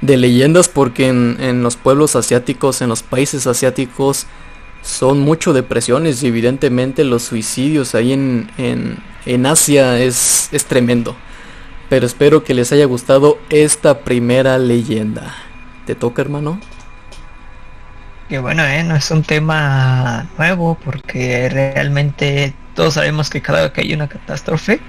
de 0.02 0.18
leyendas 0.18 0.68
porque 0.68 1.08
en, 1.08 1.64
los 1.64 1.78
pueblos 1.78 2.16
asiáticos, 2.16 2.82
en 2.82 2.90
los 2.90 3.02
países 3.02 3.48
asiáticos, 3.48 4.28
son 4.82 5.20
mucho 5.20 5.54
depresiones 5.54 6.24
y 6.24 6.28
evidentemente 6.28 7.04
los 7.04 7.24
suicidios 7.24 7.96
ahí 7.96 8.14
en, 8.14 8.50
en, 9.26 9.46
Asia 9.46 10.00
es, 10.00 10.50
es 10.52 10.66
tremendo. 10.66 11.16
Pero 11.90 12.06
espero 12.06 12.44
que 12.44 12.54
les 12.54 12.72
haya 12.72 12.86
gustado 12.86 13.40
esta 13.50 14.02
primera 14.02 14.58
leyenda. 14.58 15.36
¿Te 15.86 15.96
toca 15.96 16.22
hermano? 16.22 16.60
Que 18.30 18.38
bueno, 18.38 18.64
¿eh? 18.64 18.84
no 18.84 18.96
es 18.96 19.10
un 19.10 19.24
tema 19.24 20.28
nuevo 20.38 20.78
porque 20.86 21.50
realmente 21.50 22.54
todos 22.76 22.94
sabemos 22.94 23.30
que 23.30 23.42
cada 23.42 23.64
vez 23.64 23.72
que 23.72 23.82
hay 23.82 23.94
una 23.94 24.08
catástrofe, 24.08 24.80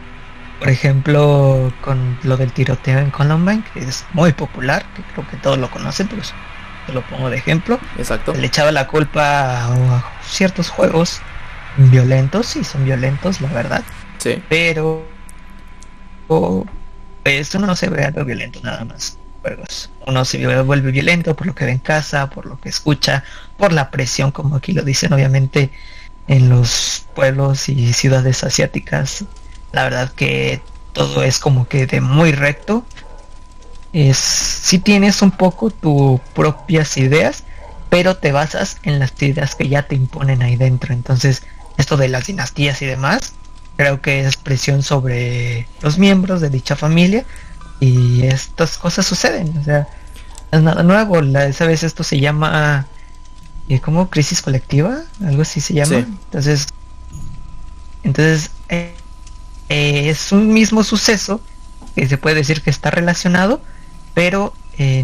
por 0.59 0.69
ejemplo, 0.69 1.73
con 1.81 2.19
lo 2.23 2.37
del 2.37 2.53
tiroteo 2.53 2.99
en 2.99 3.11
Columbine, 3.11 3.65
que 3.73 3.81
es 3.81 4.05
muy 4.13 4.35
popular, 4.35 4.85
que 4.95 5.03
creo 5.15 5.27
que 5.27 5.39
todos 5.39 5.59
lo 5.59 5.71
conocen, 5.71 6.07
pero 6.07 6.21
te 6.87 6.93
lo 6.93 7.01
pongo 7.03 7.31
de 7.31 7.39
ejemplo. 7.39 7.81
Exacto. 7.97 8.35
Le 8.35 8.47
echaba 8.47 8.71
la 8.73 8.87
culpa 8.87 9.65
a, 9.65 10.05
ciertos 10.23 10.69
juegos 10.69 11.23
violentos, 11.79 12.47
sí 12.47 12.63
son 12.63 12.85
violentos, 12.85 13.41
la 13.41 13.49
verdad. 13.49 13.83
Sí. 14.19 14.43
Pero 14.51 15.09
o, 16.29 16.67
esto 17.25 17.59
no 17.59 17.75
se 17.75 17.89
ve 17.89 18.05
algo 18.05 18.23
violento 18.27 18.61
nada 18.63 18.85
más 18.85 19.20
juegos. 19.41 19.91
Uno 20.07 20.25
se 20.25 20.63
vuelve 20.63 20.91
violento 20.91 21.35
por 21.35 21.47
lo 21.47 21.55
que 21.55 21.65
ve 21.65 21.73
en 21.73 21.79
casa, 21.79 22.31
por 22.31 22.47
lo 22.47 22.61
que 22.61 22.69
escucha, 22.69 23.25
por 23.57 23.73
la 23.73 23.91
presión, 23.91 24.31
como 24.31 24.57
aquí 24.57 24.73
lo 24.73 24.83
dicen, 24.83 25.13
obviamente 25.13 25.71
en 26.29 26.49
los 26.49 27.05
pueblos 27.15 27.69
y 27.69 27.93
ciudades 27.93 28.45
asiáticas. 28.45 29.25
La 29.73 29.85
verdad 29.85 30.13
que 30.13 30.61
todo 30.93 31.23
es 31.23 31.39
como 31.39 31.69
que 31.69 31.87
de 31.87 32.01
muy 32.01 32.33
recto. 32.33 32.85
Es 33.93 34.19
si 34.19 34.79
tienes 34.79 35.23
un 35.23 35.33
poco 35.33 35.71
tus 35.71 36.21
propias 36.35 36.97
ideas, 36.97 37.45
pero 37.89 38.17
te 38.17 38.31
basas 38.31 38.79
en 38.85 39.01
las 39.01 39.13
ideas 39.21 39.57
que 39.57 39.69
ya 39.69 39.83
te 39.83 39.97
imponen 39.97 40.43
ahí 40.43 40.57
dentro. 40.57 40.95
Entonces, 40.95 41.43
esto 41.77 41.97
de 41.97 42.09
las 42.09 42.27
dinastías 42.27 42.81
y 42.83 42.87
demás, 42.87 43.33
creo 43.77 44.01
que 44.01 44.21
es 44.21 44.37
presión 44.37 44.83
sobre 44.83 45.67
los 45.81 45.99
miembros 45.99 46.41
de 46.41 46.51
dicha 46.51 46.77
familia 46.77 47.25
y 47.81 48.27
estas 48.27 48.77
cosas 48.77 49.07
suceden, 49.07 49.57
o 49.59 49.65
sea, 49.65 49.89
es 50.53 50.63
nada 50.63 50.83
nuevo, 50.83 51.21
la, 51.23 51.47
esa 51.47 51.67
vez 51.67 51.83
esto 51.83 52.05
se 52.05 52.21
llama 52.21 52.87
eh, 53.69 53.81
como 53.81 54.11
crisis 54.11 54.43
colectiva, 54.43 55.03
algo 55.25 55.43
así 55.43 55.61
se 55.61 55.75
llama. 55.75 55.99
Entonces, 55.99 56.67
entonces 58.03 58.51
eh, 58.69 58.95
eh, 59.69 60.11
es 60.11 60.33
un 60.33 60.53
mismo 60.53 60.85
suceso 60.85 61.41
que 61.95 62.07
se 62.07 62.19
puede 62.19 62.37
decir 62.37 62.63
que 62.63 62.71
está 62.71 62.91
relacionado, 62.91 63.63
pero 64.15 64.55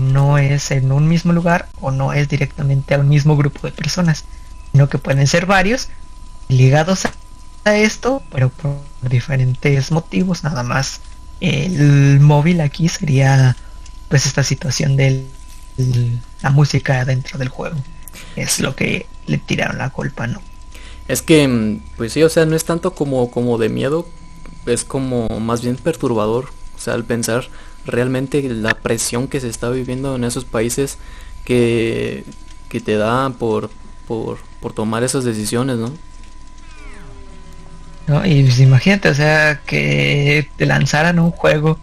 no 0.00 0.38
es 0.38 0.70
en 0.70 0.90
un 0.90 1.06
mismo 1.06 1.34
lugar 1.34 1.68
o 1.82 1.90
no 1.90 2.14
es 2.14 2.30
directamente 2.30 2.94
a 2.94 2.98
un 2.98 3.10
mismo 3.10 3.36
grupo 3.36 3.66
de 3.66 3.72
personas, 3.74 4.24
sino 4.72 4.88
que 4.88 4.96
pueden 4.96 5.26
ser 5.26 5.44
varios 5.44 5.90
ligados 6.48 7.06
a 7.64 7.76
esto, 7.76 8.22
pero 8.32 8.48
por 8.48 8.78
diferentes 9.02 9.90
motivos, 9.92 10.44
nada 10.44 10.62
más 10.62 11.02
el 11.40 12.20
móvil 12.20 12.60
aquí 12.60 12.88
sería 12.88 13.56
pues 14.08 14.26
esta 14.26 14.42
situación 14.42 14.96
de 14.96 15.24
la 16.42 16.50
música 16.50 17.04
dentro 17.04 17.38
del 17.38 17.48
juego. 17.48 17.76
Es 18.34 18.60
lo 18.60 18.74
que 18.74 19.06
le 19.26 19.38
tiraron 19.38 19.78
la 19.78 19.90
culpa, 19.90 20.26
¿no? 20.26 20.40
Es 21.08 21.22
que, 21.22 21.46
mm, 21.46 21.80
pues 21.96 22.12
sí, 22.12 22.22
o 22.22 22.28
sea, 22.28 22.46
no 22.46 22.56
es 22.56 22.64
tanto 22.64 22.94
como, 22.94 23.30
como 23.30 23.58
de 23.58 23.68
miedo, 23.68 24.06
es 24.66 24.84
como 24.84 25.28
más 25.40 25.62
bien 25.62 25.76
perturbador. 25.76 26.46
O 26.76 26.78
sea, 26.78 26.94
al 26.94 27.04
pensar 27.04 27.48
realmente 27.84 28.42
la 28.42 28.74
presión 28.74 29.28
que 29.28 29.40
se 29.40 29.48
está 29.48 29.70
viviendo 29.70 30.16
en 30.16 30.24
esos 30.24 30.44
países 30.44 30.98
que, 31.44 32.24
que 32.68 32.80
te 32.80 32.96
da 32.96 33.30
por, 33.30 33.70
por, 34.08 34.38
por 34.60 34.72
tomar 34.72 35.04
esas 35.04 35.24
decisiones, 35.24 35.76
¿no? 35.76 35.92
Y 38.24 38.42
pues 38.44 38.60
imagínate, 38.60 39.08
o 39.08 39.14
sea, 39.14 39.60
que 39.66 40.48
te 40.56 40.66
lanzaran 40.66 41.18
un 41.18 41.32
juego 41.32 41.78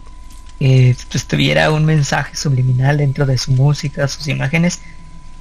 que 0.58 0.96
pues, 1.10 1.26
tuviera 1.26 1.70
un 1.70 1.84
mensaje 1.84 2.34
subliminal 2.34 2.96
dentro 2.96 3.26
de 3.26 3.36
su 3.36 3.52
música, 3.52 4.08
sus 4.08 4.28
imágenes, 4.28 4.80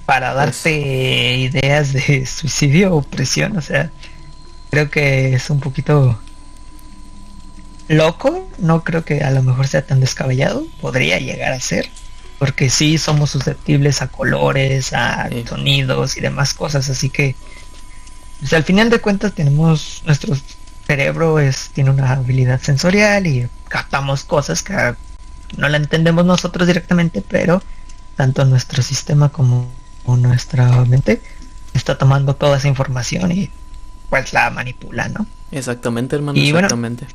para 0.06 0.34
pues 0.34 0.46
darte 0.46 1.38
ideas 1.38 1.94
de 1.94 2.26
suicidio 2.26 2.96
o 2.96 3.02
presión, 3.02 3.56
o 3.56 3.62
sea, 3.62 3.92
creo 4.72 4.90
que 4.90 5.36
es 5.36 5.50
un 5.50 5.62
poquito 5.62 6.20
loco, 7.88 8.50
no 8.58 8.84
creo 8.84 9.06
que 9.06 9.24
a 9.24 9.32
lo 9.32 9.42
mejor 9.42 9.68
sea 9.68 9.86
tan 9.86 10.02
descabellado, 10.02 10.66
podría 10.82 11.18
llegar 11.20 11.54
a 11.54 11.60
ser, 11.62 11.88
porque 12.40 12.70
sí 12.70 12.98
somos 12.98 13.30
susceptibles 13.30 14.02
a 14.02 14.08
colores, 14.08 14.92
a 14.92 15.30
sonidos 15.48 16.18
y 16.18 16.22
demás 16.22 16.54
cosas, 16.54 16.90
así 16.90 17.10
que 17.10 17.38
pues, 18.42 18.52
al 18.52 18.64
final 18.64 18.90
de 18.90 19.00
cuentas 19.00 19.34
tenemos 19.34 20.04
nuestros 20.06 20.44
cerebro 20.96 21.40
es, 21.40 21.70
tiene 21.70 21.90
una 21.90 22.12
habilidad 22.12 22.62
sensorial 22.62 23.26
y 23.26 23.48
captamos 23.68 24.24
cosas 24.24 24.62
que 24.62 24.96
no 25.58 25.68
la 25.68 25.78
entendemos 25.78 26.24
nosotros 26.24 26.68
directamente, 26.68 27.24
pero 27.28 27.64
tanto 28.16 28.46
nuestro 28.46 28.84
sistema 28.84 29.30
como 29.30 29.68
nuestra 30.06 30.86
mente 30.86 31.22
está 31.74 31.98
tomando 31.98 32.36
toda 32.36 32.58
esa 32.58 32.68
información 32.68 33.32
y 33.32 33.50
pues 34.10 34.34
la 34.34 34.52
manipula, 34.52 35.10
¿no? 35.10 35.26
Exactamente, 35.52 36.16
hermano, 36.16 36.40
exactamente. 36.40 37.08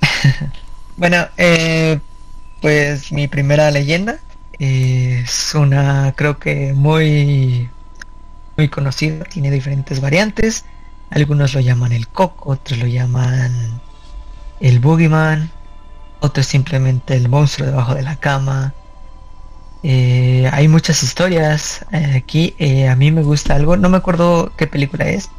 Bueno, 0.96 1.26
eh, 1.36 1.98
pues 2.60 3.10
mi 3.10 3.26
primera 3.26 3.68
leyenda 3.72 4.20
es 4.60 5.52
una, 5.56 6.14
creo 6.16 6.38
que 6.38 6.72
muy, 6.72 7.68
muy 8.56 8.68
conocida, 8.68 9.24
tiene 9.24 9.50
diferentes 9.50 10.00
variantes. 10.00 10.64
Algunos 11.14 11.54
lo 11.54 11.60
llaman 11.60 11.92
el 11.92 12.08
coco, 12.08 12.50
otros 12.50 12.76
lo 12.80 12.88
llaman 12.88 13.80
el 14.58 14.80
boogeyman, 14.80 15.48
otros 16.18 16.44
simplemente 16.44 17.14
el 17.14 17.28
monstruo 17.28 17.68
debajo 17.68 17.94
de 17.94 18.02
la 18.02 18.16
cama. 18.16 18.74
Eh, 19.84 20.50
hay 20.52 20.66
muchas 20.66 21.04
historias 21.04 21.86
eh, 21.92 22.14
aquí. 22.16 22.56
Eh, 22.58 22.88
a 22.88 22.96
mí 22.96 23.12
me 23.12 23.22
gusta 23.22 23.54
algo, 23.54 23.76
no 23.76 23.88
me 23.90 23.98
acuerdo 23.98 24.50
qué 24.56 24.66
película 24.66 25.04
es, 25.04 25.30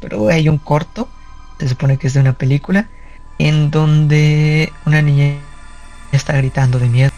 pero 0.00 0.26
hay 0.26 0.48
un 0.48 0.58
corto, 0.58 1.08
se 1.60 1.68
supone 1.68 1.96
que 1.96 2.08
es 2.08 2.14
de 2.14 2.20
una 2.20 2.32
película, 2.32 2.88
en 3.38 3.70
donde 3.70 4.72
una 4.84 5.00
niña 5.00 5.36
está 6.10 6.32
gritando 6.32 6.80
de 6.80 6.88
miedo 6.88 7.12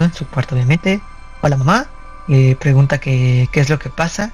en 0.00 0.14
su 0.14 0.26
cuarto 0.26 0.54
obviamente. 0.54 1.02
O 1.42 1.48
la 1.48 1.58
mamá 1.58 1.88
pregunta 2.58 2.96
qué 2.98 3.50
es 3.52 3.68
lo 3.68 3.78
que 3.78 3.90
pasa 3.90 4.32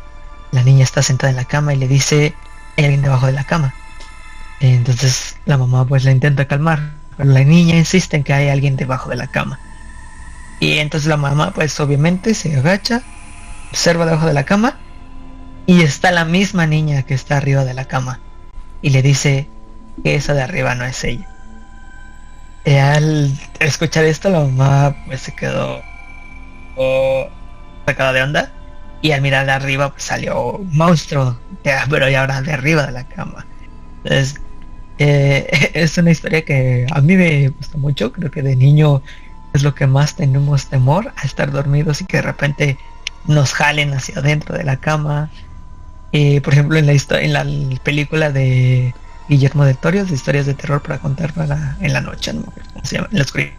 la 0.54 0.62
niña 0.62 0.84
está 0.84 1.02
sentada 1.02 1.30
en 1.30 1.36
la 1.36 1.44
cama 1.44 1.74
y 1.74 1.76
le 1.76 1.88
dice, 1.88 2.32
hay 2.76 2.84
alguien 2.84 3.02
debajo 3.02 3.26
de 3.26 3.32
la 3.32 3.44
cama. 3.44 3.74
Entonces 4.60 5.36
la 5.46 5.58
mamá 5.58 5.84
pues 5.84 6.04
la 6.04 6.12
intenta 6.12 6.46
calmar, 6.46 6.92
pero 7.16 7.28
la 7.28 7.40
niña 7.40 7.76
insiste 7.76 8.16
en 8.16 8.22
que 8.22 8.32
hay 8.32 8.48
alguien 8.48 8.76
debajo 8.76 9.10
de 9.10 9.16
la 9.16 9.26
cama. 9.26 9.58
Y 10.60 10.78
entonces 10.78 11.08
la 11.08 11.16
mamá 11.16 11.50
pues 11.52 11.78
obviamente 11.80 12.34
se 12.34 12.56
agacha, 12.56 13.02
observa 13.70 14.06
debajo 14.06 14.28
de 14.28 14.32
la 14.32 14.44
cama 14.44 14.78
y 15.66 15.82
está 15.82 16.12
la 16.12 16.24
misma 16.24 16.66
niña 16.66 17.02
que 17.02 17.14
está 17.14 17.36
arriba 17.36 17.64
de 17.64 17.74
la 17.74 17.86
cama. 17.86 18.20
Y 18.80 18.90
le 18.90 19.02
dice 19.02 19.48
que 20.04 20.14
esa 20.14 20.34
de 20.34 20.42
arriba 20.42 20.76
no 20.76 20.84
es 20.84 21.02
ella. 21.02 21.28
Y 22.64 22.76
al 22.76 23.36
escuchar 23.58 24.04
esto 24.04 24.30
la 24.30 24.38
mamá 24.38 24.94
pues 25.06 25.22
se 25.22 25.34
quedó 25.34 25.82
oh, 26.76 27.28
sacada 27.86 28.12
de 28.12 28.22
onda 28.22 28.52
y 29.04 29.12
al 29.12 29.20
mirar 29.20 29.44
de 29.44 29.52
arriba 29.52 29.92
salió 29.98 30.52
un 30.52 30.74
monstruo, 30.74 31.38
pero 31.62 32.08
ya 32.08 32.22
ahora 32.22 32.40
de 32.40 32.54
arriba 32.54 32.86
de 32.86 32.92
la 32.92 33.06
cama. 33.06 33.44
Entonces, 34.02 34.40
eh, 34.96 35.70
es 35.74 35.98
una 35.98 36.10
historia 36.10 36.42
que 36.46 36.86
a 36.90 37.02
mí 37.02 37.14
me 37.14 37.48
gusta 37.48 37.76
mucho, 37.76 38.12
creo 38.12 38.30
que 38.30 38.40
de 38.40 38.56
niño 38.56 39.02
es 39.52 39.62
lo 39.62 39.74
que 39.74 39.86
más 39.86 40.16
tenemos 40.16 40.68
temor, 40.68 41.12
a 41.16 41.26
estar 41.26 41.52
dormidos 41.52 42.00
y 42.00 42.06
que 42.06 42.16
de 42.16 42.22
repente 42.22 42.78
nos 43.26 43.52
jalen 43.52 43.92
hacia 43.92 44.20
adentro 44.20 44.56
de 44.56 44.64
la 44.64 44.78
cama. 44.78 45.30
Eh, 46.12 46.40
por 46.40 46.54
ejemplo, 46.54 46.78
en 46.78 46.86
la, 46.86 46.94
en 46.94 47.32
la 47.34 47.44
película 47.82 48.30
de 48.32 48.94
Guillermo 49.28 49.66
de 49.66 49.74
Torio, 49.74 50.06
de 50.06 50.14
historias 50.14 50.46
de 50.46 50.54
terror 50.54 50.80
para 50.80 50.98
contar 50.98 51.34
para 51.34 51.76
en 51.82 51.92
la 51.92 52.00
noche, 52.00 52.32
¿no? 52.32 52.44
se 52.82 52.96
llama? 52.96 53.08
En 53.12 53.18
la 53.18 53.24
oscuridad. 53.24 53.52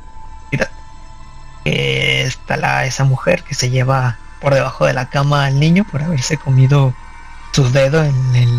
está 1.65 2.57
la, 2.57 2.87
esa 2.87 3.03
mujer 3.03 3.43
que 3.43 3.53
se 3.53 3.69
lleva 3.69 4.17
por 4.45 4.53
debajo 4.53 4.85
de 4.85 4.93
la 4.93 5.09
cama 5.09 5.45
al 5.45 5.59
niño 5.59 5.85
por 5.91 6.03
haberse 6.03 6.37
comido 6.37 6.93
su 7.51 7.71
dedo 7.71 8.03
en 8.03 8.35
el, 8.35 8.49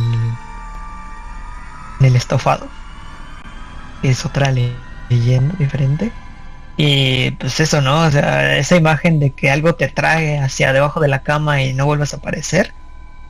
en 2.00 2.06
el 2.06 2.16
estofado. 2.16 2.66
Es 4.02 4.24
otra 4.24 4.50
leyenda 4.50 5.54
diferente. 5.56 6.10
Y 6.76 7.30
pues 7.30 7.60
eso, 7.60 7.82
¿no? 7.82 8.00
O 8.00 8.10
sea, 8.10 8.56
esa 8.56 8.74
imagen 8.74 9.20
de 9.20 9.30
que 9.30 9.48
algo 9.48 9.76
te 9.76 9.86
trae 9.86 10.40
hacia 10.40 10.72
debajo 10.72 10.98
de 10.98 11.06
la 11.06 11.22
cama 11.22 11.62
y 11.62 11.72
no 11.72 11.86
vuelvas 11.86 12.14
a 12.14 12.16
aparecer, 12.16 12.74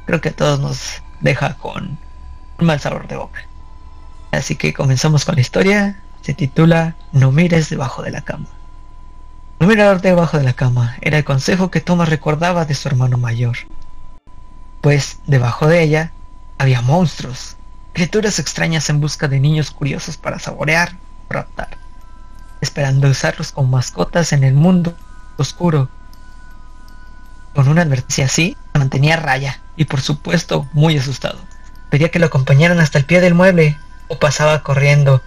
creo 0.07 0.23
que 0.23 0.31
a 0.31 0.35
todos 0.35 0.59
nos 0.59 1.03
deja 1.21 1.57
con 1.59 1.99
un 2.59 2.67
mal 2.67 2.81
sabor 2.81 3.07
de 3.07 3.17
boca. 3.17 3.41
Así 4.33 4.57
que 4.57 4.73
comenzamos 4.73 5.27
con 5.27 5.35
la 5.35 5.43
historia. 5.43 6.01
Se 6.23 6.33
titula 6.33 6.97
No 7.13 7.33
mires 7.33 7.69
debajo 7.69 8.03
de 8.03 8.13
la 8.13 8.23
cama. 8.23 8.47
No 9.59 9.67
mirar 9.67 10.01
debajo 10.01 10.39
de 10.39 10.45
la 10.45 10.53
cama 10.53 10.97
era 11.01 11.19
el 11.19 11.25
consejo 11.25 11.71
que 11.71 11.81
Thomas 11.81 12.09
recordaba 12.09 12.65
de 12.65 12.75
su 12.75 12.89
hermano 12.89 13.17
mayor. 13.17 13.57
Pues 14.81 15.19
debajo 15.27 15.67
de 15.67 15.83
ella 15.83 16.13
había 16.59 16.83
monstruos, 16.83 17.57
criaturas 17.93 18.39
extrañas 18.39 18.89
en 18.91 19.01
busca 19.01 19.29
de 19.29 19.41
niños 19.41 19.71
curiosos 19.71 20.17
para 20.17 20.39
saborear 20.39 20.93
raptar 21.29 21.79
esperando 22.61 23.09
usarlos 23.09 23.53
como 23.53 23.69
mascotas 23.69 24.33
en 24.33 24.45
el 24.45 24.55
mundo 24.55 24.97
oscuro. 25.37 25.89
Con 27.55 27.69
una 27.69 27.83
advertencia 27.83 28.27
así, 28.27 28.57
se 28.73 28.79
mantenía 28.79 29.17
raya 29.17 29.61
y 29.77 29.85
por 29.85 30.01
supuesto 30.01 30.69
muy 30.73 30.99
asustado. 30.99 31.39
Pedía 31.91 32.11
que 32.11 32.19
lo 32.19 32.27
acompañaran 32.27 32.81
hasta 32.81 32.99
el 32.99 33.05
pie 33.05 33.21
del 33.21 33.35
mueble 33.35 33.79
o 34.09 34.19
pasaba 34.19 34.63
corriendo, 34.63 35.23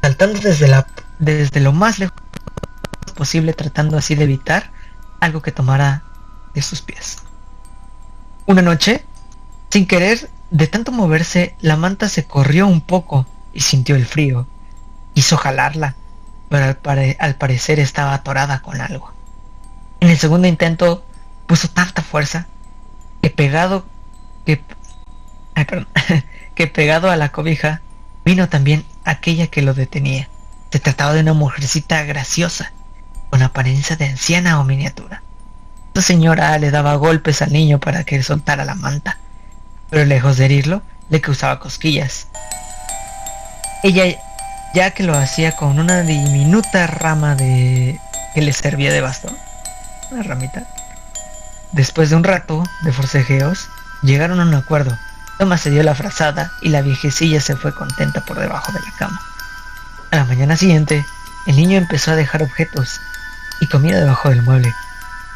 saltando 0.00 0.38
desde, 0.40 0.68
la, 0.68 0.86
desde 1.18 1.60
lo 1.60 1.72
más 1.72 1.98
lejos 1.98 2.16
posible 3.12 3.52
tratando 3.52 3.96
así 3.96 4.14
de 4.14 4.24
evitar 4.24 4.70
algo 5.20 5.42
que 5.42 5.52
tomara 5.52 6.02
de 6.54 6.62
sus 6.62 6.82
pies. 6.82 7.18
Una 8.46 8.62
noche, 8.62 9.04
sin 9.70 9.86
querer, 9.86 10.28
de 10.50 10.66
tanto 10.66 10.92
moverse, 10.92 11.54
la 11.60 11.76
manta 11.76 12.08
se 12.08 12.24
corrió 12.24 12.66
un 12.66 12.80
poco 12.80 13.26
y 13.52 13.60
sintió 13.60 13.96
el 13.96 14.04
frío. 14.04 14.46
Quiso 15.14 15.36
jalarla, 15.36 15.94
pero 16.48 16.76
al, 17.18 17.36
parecer 17.36 17.78
estaba 17.78 18.14
atorada 18.14 18.60
con 18.60 18.80
algo. 18.80 19.12
En 20.00 20.08
el 20.08 20.18
segundo 20.18 20.48
intento 20.48 21.04
puso 21.46 21.68
tanta 21.68 22.02
fuerza 22.02 22.46
que 23.22 23.30
pegado 23.30 23.86
que 26.54 26.66
pegado 26.66 27.10
a 27.10 27.16
la 27.16 27.30
cobija 27.30 27.80
vino 28.24 28.48
también 28.48 28.84
aquella 29.04 29.46
que 29.46 29.62
lo 29.62 29.74
detenía. 29.74 30.28
Se 30.70 30.80
trataba 30.80 31.12
de 31.12 31.20
una 31.20 31.34
mujercita 31.34 32.02
graciosa, 32.02 32.72
con 33.32 33.40
apariencia 33.40 33.96
de 33.96 34.04
anciana 34.04 34.60
o 34.60 34.64
miniatura. 34.64 35.22
La 35.94 36.02
señora 36.02 36.58
le 36.58 36.70
daba 36.70 36.96
golpes 36.96 37.40
al 37.40 37.50
niño 37.50 37.80
para 37.80 38.04
que 38.04 38.22
soltara 38.22 38.66
la 38.66 38.74
manta, 38.74 39.16
pero 39.88 40.04
lejos 40.04 40.36
de 40.36 40.44
herirlo, 40.44 40.82
le 41.08 41.22
causaba 41.22 41.58
cosquillas. 41.58 42.26
Ella 43.82 44.04
ya 44.74 44.90
que 44.90 45.02
lo 45.02 45.16
hacía 45.16 45.52
con 45.52 45.78
una 45.78 46.02
diminuta 46.02 46.86
rama 46.86 47.34
de 47.34 47.98
que 48.34 48.42
le 48.42 48.52
servía 48.52 48.92
de 48.92 49.00
bastón, 49.00 49.34
una 50.10 50.22
ramita. 50.24 50.64
Después 51.72 52.10
de 52.10 52.16
un 52.16 52.24
rato 52.24 52.62
de 52.82 52.92
forcejeos, 52.92 53.70
llegaron 54.02 54.40
a 54.40 54.42
un 54.42 54.52
acuerdo. 54.52 54.94
Thomas 55.38 55.62
se 55.62 55.70
dio 55.70 55.82
la 55.82 55.94
frazada 55.94 56.52
y 56.60 56.68
la 56.68 56.82
viejecilla 56.82 57.40
se 57.40 57.56
fue 57.56 57.74
contenta 57.74 58.26
por 58.26 58.38
debajo 58.38 58.72
de 58.72 58.80
la 58.80 58.92
cama. 58.98 59.22
A 60.10 60.16
la 60.16 60.24
mañana 60.26 60.54
siguiente, 60.58 61.02
el 61.46 61.56
niño 61.56 61.78
empezó 61.78 62.10
a 62.10 62.16
dejar 62.16 62.42
objetos 62.42 63.00
y 63.62 63.68
comida 63.68 64.00
debajo 64.00 64.28
del 64.28 64.42
mueble. 64.42 64.74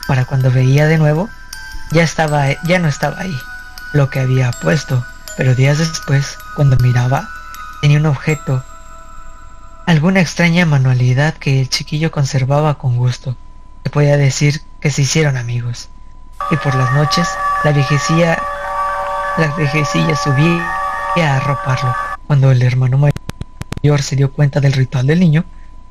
Para 0.07 0.27
cuando 0.27 0.51
veía 0.51 0.87
de 0.87 0.99
nuevo, 0.99 1.31
ya 1.93 2.03
estaba 2.03 2.47
ya 2.65 2.79
no 2.79 2.89
estaba 2.89 3.21
ahí 3.21 3.37
lo 3.93 4.11
que 4.11 4.21
había 4.21 4.51
puesto, 4.51 5.05
pero 5.37 5.55
días 5.55 5.79
después, 5.79 6.37
cuando 6.55 6.77
miraba, 6.79 7.29
tenía 7.81 7.99
un 7.99 8.07
objeto 8.07 8.63
alguna 9.87 10.21
extraña 10.21 10.67
manualidad 10.67 11.35
que 11.35 11.61
el 11.61 11.71
chiquillo 11.71 12.11
conservaba 12.11 12.77
con 12.77 12.97
gusto. 12.97 13.37
Se 13.85 13.91
podía 13.91 14.17
decir 14.17 14.61
que 14.81 14.91
se 14.91 15.03
hicieron 15.03 15.37
amigos. 15.37 15.89
Y 16.51 16.57
por 16.57 16.75
las 16.75 16.93
noches, 16.93 17.29
la 17.63 17.71
viejecilla, 17.71 18.37
la 19.39 19.55
viejecilla 19.57 20.17
subía 20.17 20.69
a 21.17 21.37
arroparlo. 21.37 21.95
Cuando 22.27 22.51
el 22.51 22.63
hermano 22.63 22.99
mayor 22.99 24.03
se 24.03 24.17
dio 24.17 24.33
cuenta 24.33 24.61
del 24.61 24.73
ritual 24.73 25.07
del 25.07 25.21
niño, 25.21 25.45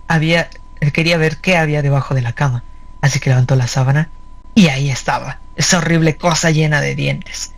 había, 0.10 0.50
él 0.86 0.94
quería 0.94 1.18
ver 1.18 1.38
qué 1.38 1.58
había 1.58 1.82
debajo 1.82 2.16
de 2.16 2.22
la 2.22 2.34
cama. 2.34 2.64
Así 3.02 3.20
que 3.20 3.30
levantó 3.30 3.56
la 3.56 3.68
sábana 3.68 4.10
y 4.54 4.68
ahí 4.70 4.90
estaba, 4.90 5.42
esa 5.56 5.78
horrible 5.80 6.18
cosa 6.18 6.52
llena 6.52 6.82
de 6.82 6.96
dientes, 6.96 7.54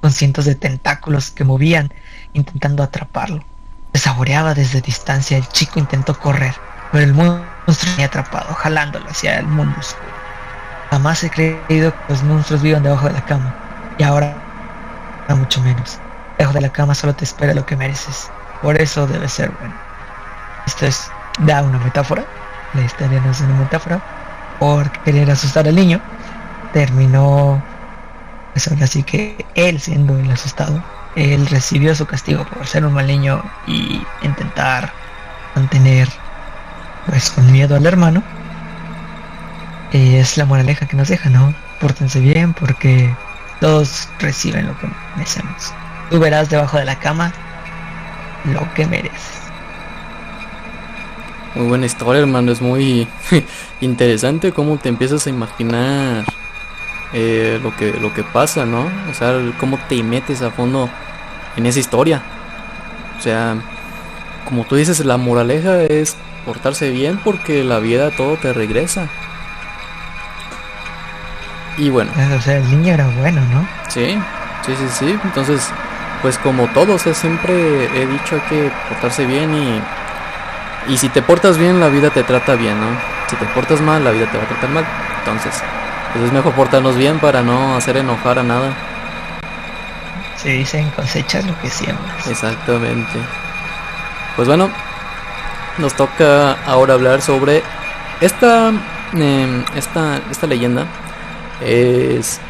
con 0.00 0.12
cientos 0.12 0.44
de 0.44 0.54
tentáculos 0.54 1.30
que 1.30 1.44
movían 1.44 1.92
intentando 2.32 2.82
atraparlo. 2.82 3.44
Se 3.92 4.00
saboreaba 4.00 4.54
desde 4.54 4.80
distancia. 4.80 5.36
El 5.36 5.48
chico 5.48 5.78
intentó 5.80 6.18
correr, 6.18 6.54
pero 6.90 7.04
el 7.04 7.14
monstruo 7.14 7.92
había 7.94 8.06
atrapado, 8.06 8.54
jalándolo 8.54 9.08
hacia 9.10 9.38
el 9.38 9.48
mundo 9.48 9.80
oscuro. 9.80 10.14
Jamás 10.90 11.24
he 11.24 11.30
creído 11.30 11.92
que 11.92 12.04
los 12.08 12.22
monstruos 12.22 12.62
vivan 12.62 12.82
debajo 12.82 13.06
de 13.06 13.14
la 13.14 13.22
cama. 13.22 13.56
Y 13.96 14.02
ahora, 14.02 14.48
no 15.28 15.36
mucho 15.36 15.60
menos. 15.62 16.02
Debajo 16.38 16.54
de 16.54 16.60
la 16.60 16.70
cama 16.70 16.94
solo 16.94 17.14
te 17.14 17.24
espera 17.24 17.54
lo 17.54 17.64
que 17.66 17.76
mereces. 17.76 18.32
Por 18.60 18.80
eso 18.80 19.06
debe 19.06 19.28
ser 19.28 19.50
bueno. 19.52 19.80
Esto 20.66 20.86
es, 20.86 21.14
da 21.38 21.62
una 21.62 21.78
metáfora. 21.78 22.24
La 22.74 22.82
historia 22.82 23.20
no 23.20 23.30
es 23.30 23.40
una 23.40 23.54
metáfora. 23.54 24.00
Por 24.58 24.90
querer 25.02 25.30
asustar 25.30 25.68
al 25.68 25.74
niño, 25.74 26.00
terminó. 26.72 27.62
Pues 28.52 28.68
ahora 28.68 28.86
sí 28.86 29.02
que 29.02 29.44
él 29.54 29.80
siendo 29.80 30.16
el 30.18 30.30
asustado 30.30 30.82
él 31.16 31.46
recibió 31.46 31.94
su 31.94 32.06
castigo 32.06 32.44
por 32.44 32.66
ser 32.66 32.84
un 32.84 32.92
mal 32.92 33.06
niño 33.06 33.42
y 33.66 34.02
intentar 34.22 34.92
mantener 35.54 36.08
pues 37.06 37.30
con 37.30 37.50
miedo 37.52 37.76
al 37.76 37.86
hermano. 37.86 38.22
es 39.92 40.36
la 40.36 40.44
moraleja 40.44 40.86
que 40.86 40.96
nos 40.96 41.08
deja, 41.08 41.30
¿no? 41.30 41.54
Pórtense 41.80 42.20
bien 42.20 42.52
porque 42.54 43.14
todos 43.60 44.08
reciben 44.18 44.66
lo 44.66 44.78
que 44.78 44.88
merecemos. 45.14 45.72
Tú 46.10 46.18
verás 46.18 46.50
debajo 46.50 46.78
de 46.78 46.84
la 46.84 46.98
cama 46.98 47.32
lo 48.44 48.72
que 48.74 48.86
mereces. 48.86 49.43
Muy 51.54 51.66
buena 51.68 51.86
historia, 51.86 52.20
hermano. 52.20 52.50
Es 52.50 52.60
muy 52.60 53.06
interesante 53.80 54.52
cómo 54.52 54.76
te 54.78 54.88
empiezas 54.88 55.26
a 55.26 55.30
imaginar 55.30 56.24
eh, 57.12 57.60
lo 57.62 57.76
que 57.76 57.92
lo 57.92 58.12
que 58.12 58.24
pasa, 58.24 58.64
¿no? 58.64 58.90
O 59.10 59.14
sea, 59.14 59.40
cómo 59.58 59.78
te 59.88 60.02
metes 60.02 60.42
a 60.42 60.50
fondo 60.50 60.90
en 61.56 61.66
esa 61.66 61.78
historia. 61.78 62.22
O 63.18 63.22
sea, 63.22 63.56
como 64.44 64.64
tú 64.64 64.74
dices, 64.76 65.04
la 65.04 65.16
moraleja 65.16 65.82
es 65.82 66.16
portarse 66.44 66.90
bien 66.90 67.20
porque 67.22 67.62
la 67.62 67.78
vida 67.78 68.10
todo 68.10 68.36
te 68.36 68.52
regresa. 68.52 69.08
Y 71.76 71.90
bueno. 71.90 72.10
O 72.36 72.40
sea, 72.40 72.58
el 72.58 72.70
niño 72.70 72.94
era 72.94 73.06
bueno, 73.18 73.40
¿no? 73.52 73.66
Sí, 73.88 74.18
sí, 74.66 74.72
sí, 74.76 74.86
sí. 74.98 75.18
Entonces, 75.24 75.68
pues 76.22 76.36
como 76.38 76.66
todos, 76.68 77.02
siempre 77.02 77.54
he 77.94 78.06
dicho 78.06 78.36
hay 78.36 78.40
que 78.48 78.72
portarse 78.88 79.24
bien 79.24 79.54
y... 79.54 80.03
Y 80.88 80.98
si 80.98 81.08
te 81.08 81.22
portas 81.22 81.56
bien, 81.56 81.80
la 81.80 81.88
vida 81.88 82.10
te 82.10 82.22
trata 82.22 82.56
bien, 82.56 82.78
¿no? 82.78 82.86
Si 83.28 83.36
te 83.36 83.46
portas 83.46 83.80
mal, 83.80 84.04
la 84.04 84.10
vida 84.10 84.30
te 84.30 84.36
va 84.36 84.44
a 84.44 84.48
tratar 84.48 84.70
mal. 84.70 84.86
Entonces, 85.20 85.62
pues 86.12 86.26
es 86.26 86.32
mejor 86.32 86.52
portarnos 86.52 86.96
bien 86.96 87.18
para 87.20 87.42
no 87.42 87.76
hacer 87.76 87.96
enojar 87.96 88.38
a 88.38 88.42
nada. 88.42 88.74
Se 90.36 90.50
dicen 90.50 90.90
cosechas 90.90 91.46
lo 91.46 91.58
que 91.60 91.70
siembras. 91.70 92.26
Exactamente. 92.26 93.18
Pues 94.36 94.46
bueno, 94.46 94.68
nos 95.78 95.94
toca 95.94 96.52
ahora 96.66 96.94
hablar 96.94 97.22
sobre 97.22 97.62
esta, 98.20 98.68
em, 99.14 99.64
esta, 99.74 100.20
esta 100.30 100.46
leyenda. 100.46 100.86
Es 101.60 102.40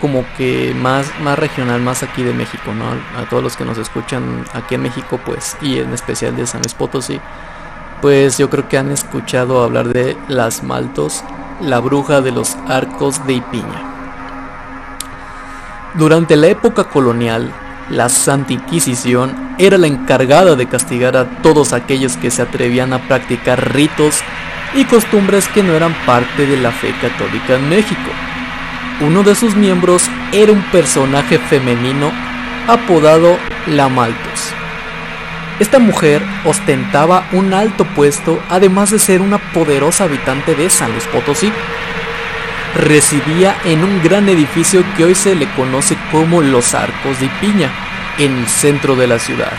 como 0.00 0.24
que 0.36 0.74
más, 0.74 1.06
más 1.20 1.38
regional, 1.38 1.80
más 1.80 2.02
aquí 2.02 2.22
de 2.22 2.32
México, 2.32 2.72
¿no? 2.74 2.90
A 3.20 3.28
todos 3.28 3.42
los 3.42 3.56
que 3.56 3.64
nos 3.64 3.78
escuchan 3.78 4.44
aquí 4.54 4.74
en 4.74 4.82
México, 4.82 5.20
pues, 5.24 5.56
y 5.60 5.78
en 5.78 5.92
especial 5.92 6.36
de 6.36 6.46
San 6.46 6.60
Luis 6.62 6.74
Potosí, 6.74 7.20
pues 8.00 8.38
yo 8.38 8.48
creo 8.50 8.68
que 8.68 8.78
han 8.78 8.90
escuchado 8.90 9.62
hablar 9.62 9.88
de 9.88 10.16
las 10.28 10.62
Maltos, 10.62 11.22
la 11.60 11.78
bruja 11.80 12.20
de 12.20 12.32
los 12.32 12.56
arcos 12.68 13.26
de 13.26 13.34
Ipiña. 13.34 13.82
Durante 15.94 16.36
la 16.36 16.46
época 16.46 16.84
colonial, 16.84 17.52
la 17.90 18.08
Santa 18.08 18.52
Inquisición 18.52 19.54
era 19.58 19.76
la 19.76 19.88
encargada 19.88 20.54
de 20.54 20.66
castigar 20.66 21.16
a 21.16 21.42
todos 21.42 21.72
aquellos 21.72 22.16
que 22.16 22.30
se 22.30 22.42
atrevían 22.42 22.92
a 22.92 23.08
practicar 23.08 23.74
ritos 23.74 24.20
y 24.74 24.84
costumbres 24.84 25.48
que 25.48 25.62
no 25.62 25.72
eran 25.74 25.94
parte 26.06 26.46
de 26.46 26.56
la 26.56 26.70
fe 26.70 26.94
católica 27.00 27.56
en 27.56 27.68
México. 27.68 28.10
Uno 29.00 29.22
de 29.22 29.34
sus 29.34 29.56
miembros 29.56 30.04
era 30.32 30.52
un 30.52 30.62
personaje 30.70 31.38
femenino 31.38 32.12
apodado 32.68 33.36
La 33.66 33.88
Maltos. 33.88 34.52
Esta 35.60 35.78
mujer 35.78 36.22
ostentaba 36.46 37.28
un 37.32 37.52
alto 37.52 37.84
puesto 37.84 38.42
además 38.48 38.90
de 38.90 38.98
ser 38.98 39.20
una 39.20 39.36
poderosa 39.52 40.04
habitante 40.04 40.54
de 40.54 40.70
San 40.70 40.90
Luis 40.92 41.04
Potosí. 41.04 41.52
Residía 42.74 43.54
en 43.66 43.84
un 43.84 44.02
gran 44.02 44.30
edificio 44.30 44.82
que 44.96 45.04
hoy 45.04 45.14
se 45.14 45.34
le 45.34 45.46
conoce 45.50 45.98
como 46.10 46.40
Los 46.40 46.74
Arcos 46.74 47.20
de 47.20 47.28
Piña, 47.42 47.70
en 48.18 48.38
el 48.38 48.48
centro 48.48 48.96
de 48.96 49.06
la 49.06 49.18
ciudad. 49.18 49.52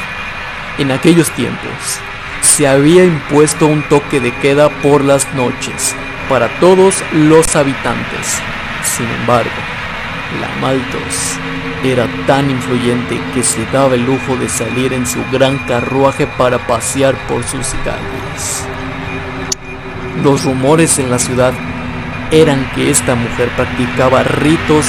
En 0.80 0.92
aquellos 0.92 1.30
tiempos, 1.32 2.00
se 2.42 2.68
había 2.68 3.04
impuesto 3.06 3.68
un 3.68 3.84
toque 3.84 4.20
de 4.20 4.34
queda 4.38 4.70
por 4.70 5.04
las 5.04 5.32
noches 5.36 5.96
para 6.28 6.48
todos 6.60 6.96
los 7.14 7.56
habitantes. 7.56 8.40
Sin 8.84 9.08
embargo, 9.08 9.52
la 10.40 10.48
Maltos 10.62 11.40
era 11.84 12.08
tan 12.28 12.50
influyente 12.52 13.20
que 13.34 13.44
se 13.44 13.66
daba 13.68 13.96
el 13.96 14.06
lujo 14.06 14.36
de 14.36 14.48
salir 14.48 14.94
en 14.94 15.08
su 15.08 15.20
gran 15.32 15.58
carruaje 15.66 16.28
para 16.28 16.60
pasear 16.68 17.16
por 17.28 17.44
sus 17.44 17.68
calles. 17.84 18.66
Los 20.24 20.44
rumores 20.44 21.00
en 21.00 21.10
la 21.10 21.18
ciudad 21.18 21.54
eran 22.30 22.70
que 22.76 22.92
esta 22.92 23.16
mujer 23.16 23.50
practicaba 23.56 24.24
ritos 24.24 24.86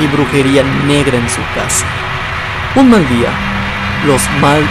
y 0.00 0.06
brujería 0.06 0.62
negra 0.86 1.18
en 1.18 1.28
su 1.28 1.40
casa. 1.54 1.86
Un 2.76 2.90
mal 2.90 3.08
día, 3.08 3.30
los 4.06 4.22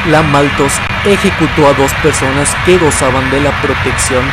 la 0.10 0.23
Maltos 0.23 0.71
ejecutó 1.06 1.67
a 1.67 1.73
dos 1.73 1.91
personas 2.01 2.56
que 2.65 2.77
gozaban 2.77 3.30
de 3.30 3.41
la 3.41 3.51
protección 3.62 4.23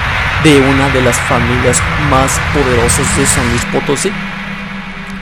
de 0.44 0.60
una 0.60 0.88
de 0.90 1.02
las 1.02 1.18
familias 1.22 1.82
más 2.10 2.40
poderosas 2.52 3.16
de 3.16 3.26
San 3.26 3.48
Luis 3.50 3.64
Potosí. 3.66 4.12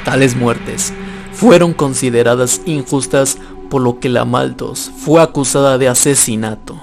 Tales 0.05 0.37
muertes 0.37 0.93
fueron 1.33 1.73
consideradas 1.73 2.61
injustas 2.67 3.39
por 3.71 3.83
lo 3.83 4.01
que 4.01 4.09
la 4.09 4.25
Maltos 4.25 4.91
fue 4.99 5.23
acusada 5.23 5.79
de 5.79 5.89
asesinato 5.89 6.81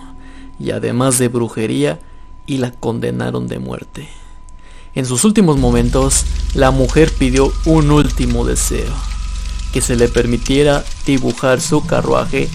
y 0.59 0.71
además 0.71 1.19
de 1.19 1.27
brujería 1.27 1.99
y 2.45 2.57
la 2.57 2.71
condenaron 2.71 3.47
de 3.47 3.59
muerte. 3.59 4.09
En 4.95 5.05
sus 5.05 5.23
últimos 5.23 5.57
momentos, 5.57 6.25
la 6.55 6.71
mujer 6.71 7.11
pidió 7.17 7.53
un 7.65 7.91
último 7.91 8.43
deseo, 8.43 8.91
que 9.71 9.81
se 9.81 9.95
le 9.95 10.07
permitiera 10.07 10.83
dibujar 11.05 11.61
su 11.61 11.85
carruaje 11.85 12.49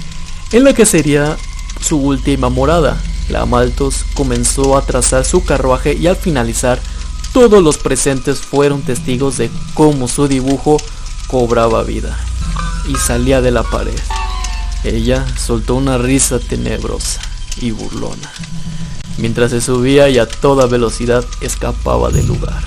en 0.51 0.65
la 0.65 0.75
que 0.75 0.85
sería 0.85 1.37
su 1.81 1.99
última 1.99 2.49
morada. 2.49 3.01
La 3.29 3.47
Maltos 3.47 4.05
comenzó 4.15 4.77
a 4.77 4.83
trazar 4.83 5.25
su 5.25 5.45
carruaje 5.45 5.95
y 5.95 6.09
al 6.09 6.17
finalizar, 6.17 6.81
todos 7.35 7.65
los 7.65 7.79
presentes 7.79 8.39
fueron 8.39 8.83
testigos 8.83 9.39
de 9.39 9.51
cómo 9.75 10.07
su 10.07 10.29
dibujo 10.29 10.77
cobraba 11.27 11.83
vida 11.83 12.17
y 12.89 12.95
salía 12.95 13.41
de 13.41 13.51
la 13.51 13.65
pared. 13.65 13.99
Ella 14.85 15.27
soltó 15.37 15.75
una 15.75 15.99
risa 15.99 16.39
tenebrosa 16.39 17.21
y 17.61 17.73
burlona, 17.73 18.31
mientras 19.19 19.51
se 19.51 19.61
subía 19.61 20.09
y 20.09 20.19
a 20.19 20.29
toda 20.29 20.67
velocidad 20.67 21.25
escapaba 21.41 22.11
del 22.11 22.29
lugar. 22.29 22.63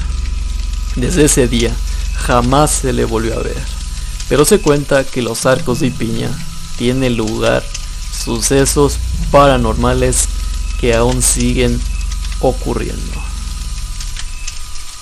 Desde 0.97 1.25
ese 1.25 1.47
día 1.47 1.73
jamás 2.15 2.71
se 2.71 2.91
le 2.91 3.05
volvió 3.05 3.39
a 3.39 3.43
ver, 3.43 3.63
pero 4.27 4.43
se 4.43 4.59
cuenta 4.59 5.05
que 5.05 5.21
los 5.21 5.45
arcos 5.45 5.79
de 5.79 5.91
piña 5.91 6.29
tienen 6.77 7.15
lugar 7.15 7.63
sucesos 8.11 8.97
paranormales 9.31 10.27
que 10.81 10.93
aún 10.93 11.21
siguen 11.21 11.79
ocurriendo. 12.41 13.26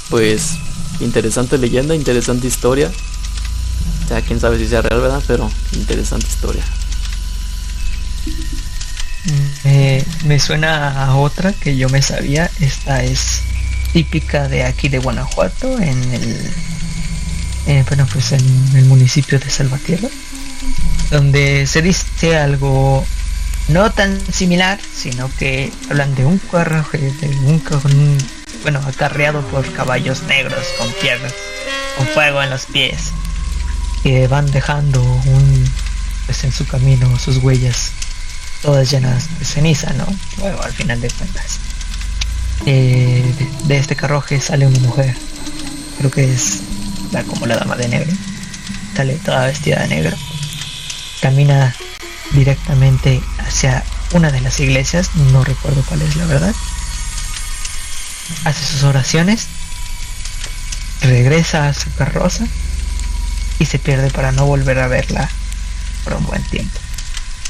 Pues 0.09 0.57
interesante 0.99 1.57
leyenda, 1.57 1.95
interesante 1.95 2.47
historia. 2.47 2.91
Ya 4.09 4.21
quién 4.21 4.39
sabe 4.39 4.59
si 4.59 4.67
sea 4.67 4.81
real, 4.81 5.01
¿verdad? 5.01 5.23
Pero 5.27 5.49
interesante 5.73 6.27
historia. 6.27 6.63
me 10.25 10.39
suena 10.39 11.05
a 11.05 11.15
otra 11.15 11.53
que 11.53 11.77
yo 11.77 11.89
me 11.89 12.01
sabía. 12.01 12.49
Esta 12.59 13.03
es 13.03 13.41
típica 13.93 14.47
de 14.47 14.63
aquí 14.63 14.89
de 14.89 14.99
Guanajuato, 14.99 15.79
en 15.79 16.13
el, 16.13 16.51
eh, 17.67 17.83
bueno, 17.87 18.05
pues 18.11 18.33
en 18.33 18.75
el 18.75 18.85
municipio 18.85 19.39
de 19.39 19.49
Salvatierra, 19.49 20.09
donde 21.11 21.65
se 21.65 21.81
dice 21.81 22.37
algo 22.37 23.05
no 23.69 23.91
tan 23.91 24.19
similar, 24.31 24.79
sino 24.95 25.31
que 25.37 25.71
hablan 25.89 26.13
de 26.13 26.25
un 26.25 26.37
carruaje, 26.39 26.97
de 26.97 27.27
un, 27.27 27.63
un 27.85 28.17
bueno, 28.65 28.81
acarreado 28.87 29.43
por 29.43 29.71
caballos 29.73 30.23
negros 30.23 30.65
con 30.79 30.91
piernas, 30.93 31.35
con 31.97 32.07
fuego 32.07 32.41
en 32.41 32.49
los 32.49 32.65
pies 32.65 33.11
que 34.01 34.27
van 34.27 34.49
dejando 34.49 35.03
un 35.03 35.69
pues 36.25 36.43
en 36.45 36.51
su 36.51 36.65
camino 36.65 37.19
sus 37.19 37.37
huellas 37.37 37.91
todas 38.63 38.89
llenas 38.89 39.37
de 39.37 39.45
ceniza, 39.45 39.93
¿no? 39.93 40.07
Luego 40.39 40.63
al 40.63 40.73
final 40.73 40.99
de 40.99 41.11
cuentas. 41.11 41.59
Eh, 42.65 43.35
de, 43.65 43.77
este 43.77 43.95
carruaje 43.95 44.41
sale 44.41 44.65
una 44.65 44.79
mujer. 44.79 45.15
Creo 45.99 46.09
que 46.09 46.33
es 46.33 46.61
la 47.11 47.23
como 47.23 47.45
la 47.45 47.57
dama 47.57 47.75
de 47.75 47.87
negro. 47.87 48.11
Sale 48.95 49.13
toda 49.17 49.45
vestida 49.45 49.81
de 49.81 49.89
negro. 49.89 50.17
Camina 51.21 51.75
directamente 52.31 53.21
hacia 53.37 53.83
una 54.13 54.31
de 54.31 54.41
las 54.41 54.59
iglesias, 54.59 55.11
no 55.31 55.43
recuerdo 55.43 55.83
cuál 55.87 56.01
es 56.01 56.15
la 56.15 56.25
verdad. 56.25 56.55
Hace 58.43 58.65
sus 58.65 58.83
oraciones. 58.83 59.47
Regresa 61.01 61.67
a 61.67 61.73
su 61.73 61.93
carroza 61.95 62.45
y 63.59 63.65
se 63.65 63.79
pierde 63.79 64.09
para 64.09 64.31
no 64.31 64.45
volver 64.45 64.79
a 64.79 64.87
verla 64.87 65.29
por 66.03 66.13
un 66.13 66.25
buen 66.25 66.43
tiempo. 66.43 66.79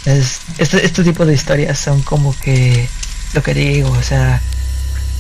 Es, 0.06 0.42
este, 0.58 0.86
este 0.86 1.04
tipo 1.04 1.26
de 1.26 1.34
historias 1.34 1.80
son 1.80 2.02
como 2.02 2.36
que 2.40 2.88
lo 3.34 3.44
que 3.44 3.54
digo, 3.54 3.90
o 3.90 4.04
sea, 4.04 4.42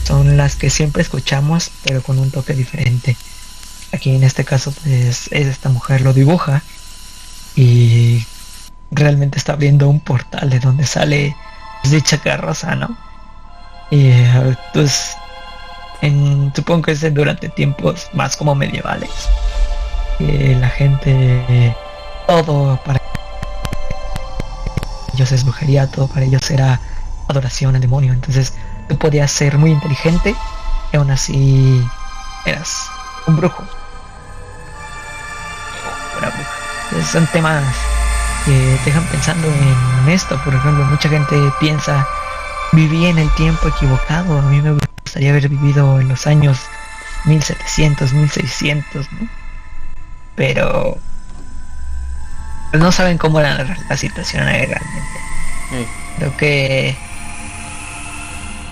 son 0.05 0.37
las 0.37 0.55
que 0.55 0.69
siempre 0.69 1.01
escuchamos, 1.01 1.71
pero 1.83 2.01
con 2.03 2.19
un 2.19 2.31
toque 2.31 2.53
diferente. 2.53 3.17
Aquí 3.91 4.15
en 4.15 4.23
este 4.23 4.45
caso, 4.45 4.71
pues, 4.71 5.27
es 5.31 5.47
esta 5.47 5.69
mujer 5.69 6.01
lo 6.01 6.13
dibuja 6.13 6.61
y 7.55 8.25
realmente 8.91 9.37
está 9.37 9.53
abriendo 9.53 9.89
un 9.89 9.99
portal 9.99 10.49
de 10.49 10.59
donde 10.59 10.85
sale 10.85 11.35
pues, 11.81 11.93
dicha 11.93 12.17
carroza, 12.19 12.75
¿no? 12.75 12.97
Y 13.91 14.11
pues, 14.73 15.15
supongo 16.53 16.83
que 16.83 16.91
es 16.91 17.13
durante 17.13 17.49
tiempos 17.49 18.09
más 18.13 18.35
como 18.35 18.55
medievales 18.55 19.09
que 20.17 20.55
la 20.59 20.69
gente 20.69 21.75
todo 22.27 22.79
para 22.85 23.01
ellos 25.13 25.31
es 25.31 25.43
brujería, 25.43 25.87
todo 25.87 26.07
para 26.07 26.25
ellos 26.25 26.49
era 26.51 26.79
adoración 27.27 27.75
al 27.75 27.81
demonio. 27.81 28.13
Entonces 28.13 28.53
tú 28.89 28.97
podías 28.97 29.31
ser 29.31 29.57
muy 29.57 29.71
inteligente 29.71 30.35
y 30.91 30.97
aún 30.97 31.11
así 31.11 31.85
eras 32.45 32.89
un 33.27 33.37
brujo. 33.37 33.63
son 37.11 37.27
temas 37.27 37.63
que 38.45 38.77
te 38.83 38.89
dejan 38.89 39.03
pensando 39.05 39.47
en 39.47 40.09
esto. 40.09 40.39
Por 40.43 40.53
ejemplo, 40.53 40.83
mucha 40.85 41.09
gente 41.09 41.35
piensa, 41.59 42.07
viví 42.71 43.05
en 43.05 43.17
el 43.17 43.29
tiempo 43.35 43.67
equivocado. 43.67 44.39
A 44.39 44.41
mí 44.43 44.61
me 44.61 44.84
gustaría 45.05 45.29
haber 45.29 45.49
vivido 45.49 46.01
en 46.01 46.09
los 46.09 46.25
años 46.25 46.59
1700, 47.25 48.11
1600, 48.11 49.11
¿no? 49.13 49.29
pero 50.35 50.97
no 52.73 52.91
saben 52.91 53.17
cómo 53.17 53.39
era 53.39 53.77
la 53.87 53.97
situación 53.97 54.47
ahí 54.47 54.65
realmente. 54.65 55.89
Creo 56.17 56.37
que 56.37 56.95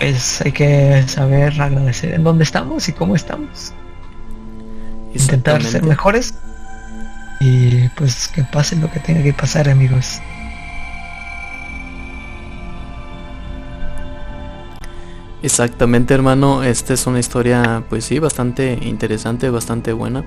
pues 0.00 0.40
hay 0.42 0.52
que 0.52 1.04
saber 1.06 1.60
agradecer 1.60 2.14
en 2.14 2.24
dónde 2.24 2.44
estamos 2.44 2.88
y 2.88 2.92
cómo 2.92 3.14
estamos. 3.14 3.72
Intentar 5.14 5.62
ser 5.62 5.84
mejores 5.84 6.34
y 7.40 7.88
pues 7.90 8.28
que 8.28 8.42
pase 8.42 8.76
lo 8.76 8.90
que 8.90 8.98
tenga 8.98 9.22
que 9.22 9.32
pasar 9.32 9.68
amigos. 9.68 10.20
Exactamente, 15.44 16.14
hermano. 16.14 16.62
Esta 16.62 16.94
es 16.94 17.06
una 17.06 17.20
historia, 17.20 17.84
pues 17.90 18.06
sí, 18.06 18.18
bastante 18.18 18.78
interesante, 18.80 19.50
bastante 19.50 19.92
buena, 19.92 20.24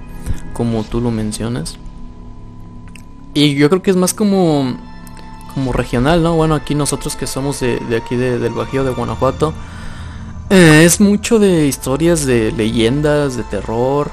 como 0.54 0.84
tú 0.84 1.02
lo 1.02 1.10
mencionas. 1.10 1.80
Y 3.34 3.56
yo 3.56 3.68
creo 3.68 3.82
que 3.82 3.90
es 3.90 3.98
más 3.98 4.14
como, 4.14 4.78
como 5.56 5.74
regional, 5.74 6.22
¿no? 6.22 6.36
Bueno, 6.36 6.54
aquí 6.54 6.76
nosotros 6.76 7.16
que 7.16 7.26
somos 7.26 7.62
de, 7.62 7.80
aquí 8.00 8.16
del 8.16 8.54
Bajío 8.54 8.84
de 8.84 8.92
Guanajuato, 8.92 9.56
eh, 10.52 10.84
es 10.86 11.02
mucho 11.02 11.40
de 11.40 11.66
historias 11.66 12.28
de 12.28 12.52
leyendas, 12.52 13.38
de 13.38 13.44
terror. 13.44 14.12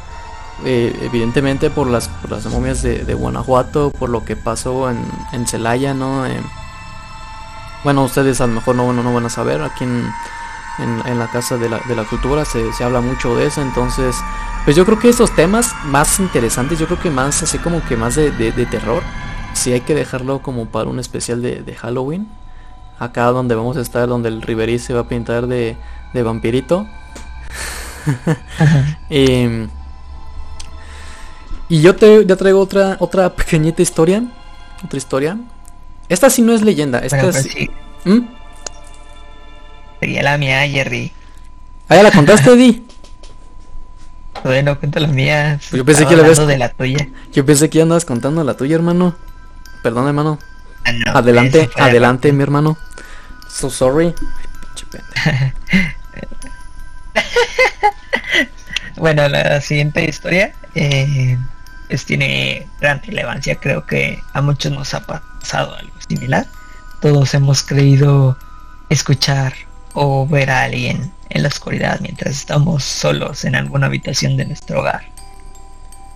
Eh, 0.65 0.99
evidentemente 1.03 1.69
por 1.69 1.87
las, 1.87 2.09
las 2.31 2.47
momias 2.47 2.81
de, 2.81 3.13
Guanajuato, 3.13 3.91
por 3.91 4.09
lo 4.09 4.25
que 4.25 4.37
pasó 4.37 4.89
en, 4.89 5.05
en 5.33 5.47
Celaya, 5.47 5.93
¿no? 5.93 6.25
Eh, 6.25 6.41
bueno, 7.83 8.05
ustedes 8.05 8.41
a 8.41 8.47
lo 8.47 8.55
mejor 8.55 8.75
no, 8.75 8.91
no, 8.95 9.03
no 9.03 9.13
van 9.13 9.27
a 9.27 9.29
saber, 9.29 9.61
aquí 9.61 9.85
en 9.85 10.07
en, 10.79 11.19
la 11.19 11.31
Casa 11.31 11.57
de 11.57 11.69
la, 11.69 11.81
de 11.81 11.95
la 11.95 12.05
Cultura, 12.05 12.45
se, 12.45 12.73
se, 12.73 12.85
habla 12.85 13.01
mucho 13.01 13.37
de 13.37 13.47
eso, 13.47 13.63
entonces, 13.63 14.17
pues 14.65 14.77
yo 14.77 14.85
creo 14.85 14.99
que 14.99 15.09
estos 15.09 15.35
temas 15.35 15.75
más 15.85 16.19
interesantes, 16.19 16.79
yo 16.79 16.87
creo 16.87 17.01
que 17.01 17.11
más 17.11 17.43
así 17.43 17.59
como 17.59 17.85
que 17.85 17.97
más 17.97 18.17
de, 18.17 18.31
de, 18.31 18.67
terror, 18.67 19.03
sí 19.53 19.73
hay 19.73 19.83
que 19.83 19.95
dejarlo 19.95 20.43
como 20.43 20.67
para 20.67 20.89
un 20.89 20.99
especial 20.99 21.43
de, 21.43 21.63
de 21.63 21.75
Halloween, 21.75 22.29
acá 22.99 23.27
donde 23.27 23.55
vamos 23.55 23.77
a 23.77 23.81
estar, 23.81 24.09
donde 24.09 24.29
el 24.29 24.43
Riverí 24.43 24.79
se 24.79 24.95
va 24.95 25.01
a 25.01 25.09
pintar 25.09 25.47
de, 25.47 25.77
de 26.13 26.23
vampirito. 26.23 26.87
Em, 29.09 29.69
y 31.71 31.81
yo 31.81 31.97
te 31.97 32.27
ya 32.27 32.37
traigo 32.37 32.61
otra 32.61 32.99
otra 33.01 33.35
pequeñita 33.35 33.81
historia, 33.81 34.23
otra 34.85 34.99
historia. 34.99 35.39
Esta 36.11 36.29
sí 36.29 36.43
no 36.43 36.53
es 36.53 36.61
leyenda, 36.61 36.99
esta 36.99 37.23
pues 37.23 37.37
sí. 37.37 37.71
¿Mm? 38.05 38.44
Sería 40.01 40.23
la 40.23 40.39
mía, 40.39 40.67
Jerry. 40.69 41.13
Ah, 41.89 41.97
ya 41.97 42.03
la 42.03 42.11
contaste, 42.11 42.57
Di. 42.57 42.85
Bueno, 44.43 44.79
cuenta 44.79 45.01
la 45.01 45.09
mía. 45.09 45.59
Pues 45.59 45.79
yo 45.79 45.85
pensé 45.85 46.07
que 46.07 46.17
la 46.17 46.23
de 46.23 46.59
la 46.59 46.69
tuya. 46.69 47.09
Yo 47.33 47.47
pensé 47.47 47.71
que 47.71 47.79
ya 47.79 47.83
andabas 47.85 48.05
contando 48.05 48.45
la 48.45 48.55
tuya, 48.55 48.75
hermano. 48.75 49.17
Perdón, 49.83 50.07
hermano. 50.07 50.39
Ah, 50.85 51.19
adelante, 51.19 51.71
adelante, 51.77 52.33
mi 52.33 52.43
hermano. 52.43 52.77
So 53.49 53.71
sorry. 53.71 54.15
bueno, 58.97 59.29
la 59.29 59.61
siguiente 59.61 60.05
historia 60.05 60.53
eh, 60.75 61.39
pues 61.89 62.05
tiene 62.05 62.67
gran 62.81 63.01
relevancia. 63.03 63.57
Creo 63.57 63.87
que 63.87 64.23
a 64.33 64.43
muchos 64.43 64.73
nos 64.73 64.93
ha 64.95 65.07
pasado 65.07 65.75
algo 65.75 65.95
similar. 66.07 66.47
Todos 67.01 67.33
hemos 67.35 67.63
creído 67.63 68.37
escuchar 68.91 69.55
o 69.95 70.27
ver 70.27 70.51
a 70.51 70.63
alguien 70.63 71.13
en 71.31 71.43
la 71.43 71.49
oscuridad 71.49 72.01
mientras 72.01 72.35
estamos 72.35 72.85
solos 72.85 73.45
en 73.45 73.55
alguna 73.55 73.87
habitación 73.87 74.37
de 74.37 74.45
nuestro 74.45 74.81
hogar. 74.81 75.07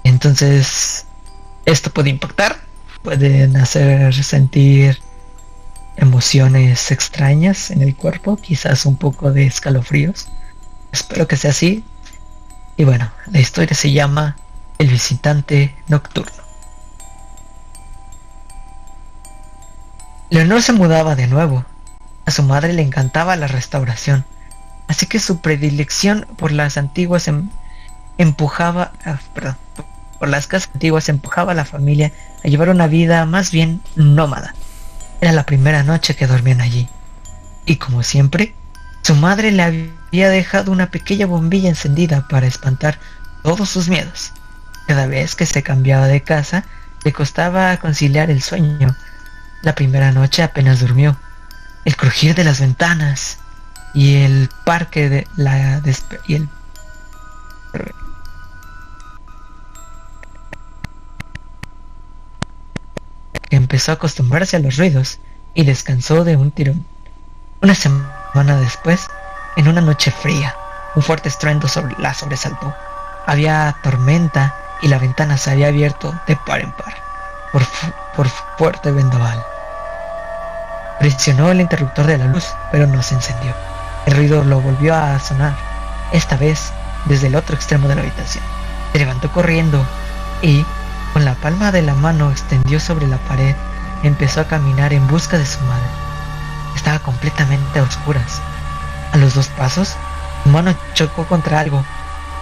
Entonces, 0.05 1.07
esto 1.65 1.91
puede 1.91 2.11
impactar, 2.11 2.57
pueden 3.03 3.57
hacer 3.57 4.13
sentir 4.25 4.99
emociones 5.97 6.91
extrañas 6.91 7.71
en 7.71 7.83
el 7.83 7.97
cuerpo, 7.97 8.37
quizás 8.37 8.87
un 8.87 8.97
poco 8.97 9.33
de 9.33 9.47
escalofríos. 9.47 10.29
Espero 10.93 11.27
que 11.27 11.37
sea 11.37 11.51
así. 11.51 11.85
Y 12.77 12.85
bueno, 12.85 13.11
la 13.31 13.41
historia 13.41 13.75
se 13.75 13.93
llama 13.93 14.37
El 14.79 14.89
visitante 14.89 15.75
nocturno. 15.89 16.43
Leonor 20.31 20.63
se 20.63 20.73
mudaba 20.73 21.17
de 21.17 21.27
nuevo. 21.27 21.65
A 22.29 22.31
su 22.31 22.43
madre 22.43 22.75
le 22.75 22.83
encantaba 22.83 23.37
la 23.37 23.47
restauración, 23.47 24.27
así 24.87 25.07
que 25.07 25.19
su 25.19 25.41
predilección 25.41 26.27
por 26.37 26.53
las 26.53 26.77
antiguas 26.77 27.27
em, 27.27 27.49
empujaba, 28.19 28.93
ah, 29.07 29.19
por 30.19 30.29
las 30.29 30.47
casas 30.47 30.69
antiguas 30.75 31.09
empujaba 31.09 31.53
a 31.53 31.55
la 31.55 31.65
familia 31.65 32.13
a 32.45 32.49
llevar 32.49 32.69
una 32.69 32.87
vida 32.87 33.25
más 33.25 33.51
bien 33.51 33.81
nómada. 33.97 34.55
Era 35.23 35.33
la 35.33 35.47
primera 35.47 35.85
noche 35.85 36.17
que 36.17 36.27
dormían 36.27 36.61
allí. 36.61 36.87
Y 37.65 37.77
como 37.77 38.03
siempre, 38.03 38.55
su 39.03 39.15
madre 39.15 39.51
le 39.51 39.63
había 39.63 40.29
dejado 40.29 40.71
una 40.71 40.91
pequeña 40.91 41.25
bombilla 41.25 41.71
encendida 41.71 42.29
para 42.29 42.47
espantar 42.47 42.99
todos 43.43 43.71
sus 43.71 43.89
miedos. 43.89 44.35
Cada 44.87 45.07
vez 45.07 45.35
que 45.35 45.47
se 45.47 45.63
cambiaba 45.63 46.09
de 46.09 46.21
casa, 46.21 46.67
le 47.05 47.13
costaba 47.15 47.75
conciliar 47.79 48.31
el 48.31 48.43
sueño. 48.43 48.95
La 49.63 49.75
primera 49.75 50.13
noche 50.13 50.43
apenas 50.43 50.81
durmió. 50.81 51.17
El 51.85 51.97
crujir 51.97 52.35
de 52.35 52.45
las 52.45 52.61
ventanas 52.61 53.39
y 53.95 54.17
el 54.17 54.51
parque 54.65 55.09
de 55.09 55.27
la 55.37 55.81
y 56.27 56.35
el 56.35 56.49
empezó 63.51 63.93
a 63.93 63.95
acostumbrarse 63.95 64.57
a 64.57 64.61
los 64.61 64.77
ruidos 64.77 65.21
y 65.55 65.65
descansó 65.65 66.25
de 66.25 66.37
un 66.37 66.51
tirón. 66.51 66.87
Una 67.61 67.75
semana 67.75 68.61
después, 68.61 69.09
en 69.57 69.69
una 69.69 69.81
noche 69.81 70.11
fría, 70.11 70.55
un 70.95 71.03
fuerte 71.03 71.29
estruendo 71.29 71.69
sobre 71.69 71.95
la 71.99 72.15
sobresaltó. 72.15 72.75
Había 73.27 73.77
tormenta 73.83 74.55
y 74.83 74.89
la 74.89 74.99
ventana 74.99 75.37
se 75.39 75.51
había 75.51 75.69
abierto 75.69 76.15
de 76.27 76.37
par 76.37 76.61
en 76.61 76.73
par 76.73 76.95
por, 77.53 77.63
por 78.15 78.29
fuerte 78.57 78.91
vendaval. 78.91 79.43
Presionó 80.99 81.51
el 81.51 81.61
interruptor 81.61 82.07
de 82.07 82.19
la 82.19 82.27
luz, 82.27 82.45
pero 82.73 82.87
no 82.87 83.03
se 83.03 83.15
encendió. 83.15 83.55
El 84.07 84.17
ruido 84.17 84.43
lo 84.43 84.61
volvió 84.61 84.95
a 84.95 85.19
sonar, 85.21 85.55
esta 86.13 86.37
vez 86.37 86.73
desde 87.05 87.29
el 87.29 87.37
otro 87.37 87.55
extremo 87.55 87.89
de 87.89 87.95
la 87.95 88.01
habitación. 88.01 88.43
Se 88.93 88.99
levantó 88.99 89.31
corriendo 89.31 89.87
y, 90.43 90.65
con 91.13 91.25
la 91.25 91.35
palma 91.35 91.73
de 91.73 91.83
la 91.83 91.95
mano 91.95 92.31
extendió 92.31 92.81
sobre 92.81 93.07
la 93.07 93.19
pared, 93.19 93.55
empezó 94.03 94.41
a 94.41 94.49
caminar 94.49 94.93
en 94.93 95.07
busca 95.07 95.39
de 95.39 95.47
su 95.47 95.61
madre. 95.61 95.87
Estaba 96.75 96.99
completamente 96.99 97.79
a 97.79 97.83
oscuras. 97.83 98.41
A 99.13 99.19
los 99.19 99.35
dos 99.35 99.49
pasos, 99.49 99.97
su 100.43 100.49
mano 100.51 100.75
chocó 100.95 101.27
contra 101.27 101.61
algo, 101.61 101.85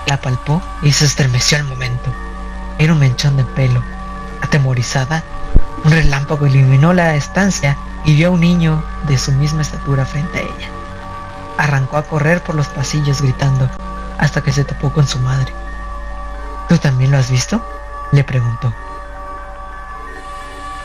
la 0.07 0.21
palpó 0.21 0.63
y 0.83 0.93
se 0.93 1.05
estremeció 1.05 1.59
al 1.59 1.65
momento. 1.65 2.11
Era 2.79 2.93
un 2.93 3.01
menchón 3.01 3.37
de 3.37 3.45
pelo. 3.45 3.83
Atemorizada, 4.41 5.25
un 5.85 5.91
relámpago 5.91 6.47
iluminó 6.47 6.93
la 6.93 7.15
estancia 7.17 7.77
y 8.07 8.15
vio 8.15 8.29
a 8.29 8.31
un 8.31 8.41
niño 8.41 8.83
de 9.09 9.19
su 9.19 9.33
misma 9.33 9.63
estatura 9.63 10.07
frente 10.07 10.39
a 10.39 10.43
ella. 10.43 10.69
Arrancó 11.59 11.97
a 11.97 12.05
correr 12.05 12.43
por 12.43 12.55
los 12.55 12.69
pasillos 12.69 13.21
gritando 13.21 13.69
hasta 14.17 14.43
que 14.43 14.53
se 14.53 14.65
topó 14.65 14.93
con 14.93 15.07
su 15.07 15.19
madre. 15.19 15.53
¿Tú 16.69 16.79
también 16.79 17.11
lo 17.11 17.19
has 17.19 17.31
visto? 17.31 17.61
le 18.13 18.23
preguntó. 18.23 18.73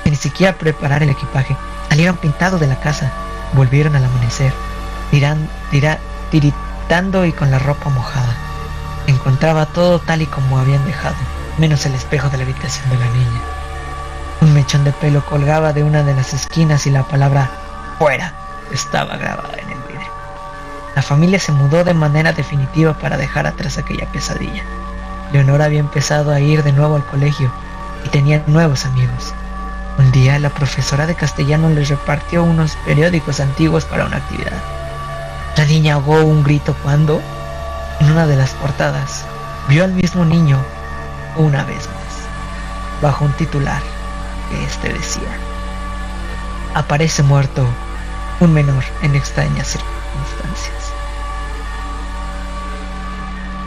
Ni 0.03 0.15
siquiera 0.15 0.57
preparar 0.57 1.03
el 1.03 1.09
equipaje. 1.09 1.55
Salieron 1.89 2.17
pintados 2.17 2.59
de 2.59 2.67
la 2.67 2.79
casa. 2.79 3.11
Volvieron 3.53 3.95
al 3.95 4.03
amanecer, 4.03 4.53
tiran, 5.11 5.47
tiritando 6.31 7.25
y 7.25 7.33
con 7.33 7.51
la 7.51 7.59
ropa 7.59 7.89
mojada. 7.89 8.35
Encontraba 9.07 9.67
todo 9.67 9.99
tal 9.99 10.21
y 10.21 10.25
como 10.25 10.57
habían 10.57 10.85
dejado, 10.85 11.15
menos 11.57 11.85
el 11.85 11.93
espejo 11.93 12.29
de 12.29 12.37
la 12.37 12.43
habitación 12.43 12.89
de 12.89 12.97
la 12.97 13.05
niña. 13.11 13.41
Mechón 14.71 14.85
de 14.85 14.93
pelo 14.93 15.25
colgaba 15.25 15.73
de 15.73 15.83
una 15.83 16.01
de 16.01 16.15
las 16.15 16.33
esquinas 16.33 16.87
y 16.87 16.91
la 16.91 17.03
palabra 17.03 17.49
fuera 17.99 18.33
estaba 18.71 19.17
grabada 19.17 19.57
en 19.57 19.69
el 19.69 19.77
vidrio. 19.79 20.07
La 20.95 21.01
familia 21.01 21.39
se 21.39 21.51
mudó 21.51 21.83
de 21.83 21.93
manera 21.93 22.31
definitiva 22.31 22.93
para 22.93 23.17
dejar 23.17 23.47
atrás 23.47 23.77
aquella 23.77 24.09
pesadilla. 24.13 24.63
Leonora 25.33 25.65
había 25.65 25.81
empezado 25.81 26.31
a 26.31 26.39
ir 26.39 26.63
de 26.63 26.71
nuevo 26.71 26.95
al 26.95 27.05
colegio 27.05 27.51
y 28.05 28.09
tenía 28.11 28.45
nuevos 28.47 28.85
amigos. 28.85 29.33
Un 29.97 30.09
día 30.13 30.39
la 30.39 30.49
profesora 30.49 31.05
de 31.05 31.15
castellano 31.15 31.69
les 31.69 31.89
repartió 31.89 32.41
unos 32.41 32.77
periódicos 32.85 33.41
antiguos 33.41 33.83
para 33.83 34.05
una 34.05 34.17
actividad. 34.17 34.63
La 35.57 35.65
niña 35.65 35.95
ahogó 35.95 36.23
un 36.23 36.43
grito 36.43 36.77
cuando, 36.81 37.21
en 37.99 38.09
una 38.09 38.25
de 38.25 38.37
las 38.37 38.51
portadas, 38.51 39.25
vio 39.67 39.83
al 39.83 39.91
mismo 39.91 40.23
niño 40.23 40.59
una 41.35 41.65
vez 41.65 41.89
más, 41.89 43.01
bajo 43.01 43.25
un 43.25 43.33
titular 43.33 43.90
que 44.51 44.63
este 44.65 44.93
decía, 44.93 45.37
aparece 46.75 47.23
muerto 47.23 47.65
un 48.39 48.53
menor 48.53 48.83
en 49.01 49.15
extrañas 49.15 49.67
circunstancias. 49.67 50.93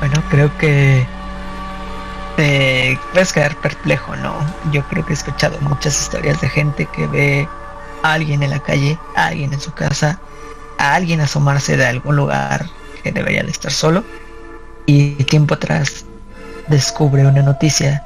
Bueno, 0.01 0.23
creo 0.29 0.57
que 0.59 1.07
te 2.37 2.99
puedes 3.12 3.33
quedar 3.33 3.57
perplejo, 3.57 4.16
¿no? 4.16 4.35
Yo 4.70 4.83
creo 4.85 5.05
que 5.07 5.12
he 5.12 5.16
escuchado 5.16 5.59
muchas 5.61 6.01
historias 6.01 6.40
de 6.40 6.49
gente 6.49 6.87
que 6.87 7.07
ve 7.07 7.49
a 8.03 8.12
alguien 8.12 8.42
en 8.42 8.51
la 8.51 8.61
calle, 8.61 8.99
a 9.16 9.27
alguien 9.27 9.53
en 9.53 9.61
su 9.61 9.73
casa, 9.73 10.18
a 10.79 10.94
alguien 10.94 11.20
asomarse 11.20 11.77
de 11.77 11.87
algún 11.87 12.16
lugar 12.16 12.66
que 13.03 13.12
debería 13.12 13.42
de 13.42 13.51
estar 13.51 13.73
solo 13.73 14.05
y 14.87 15.14
tiempo 15.25 15.55
atrás 15.55 16.05
descubre 16.68 17.27
una 17.27 17.42
noticia 17.42 18.03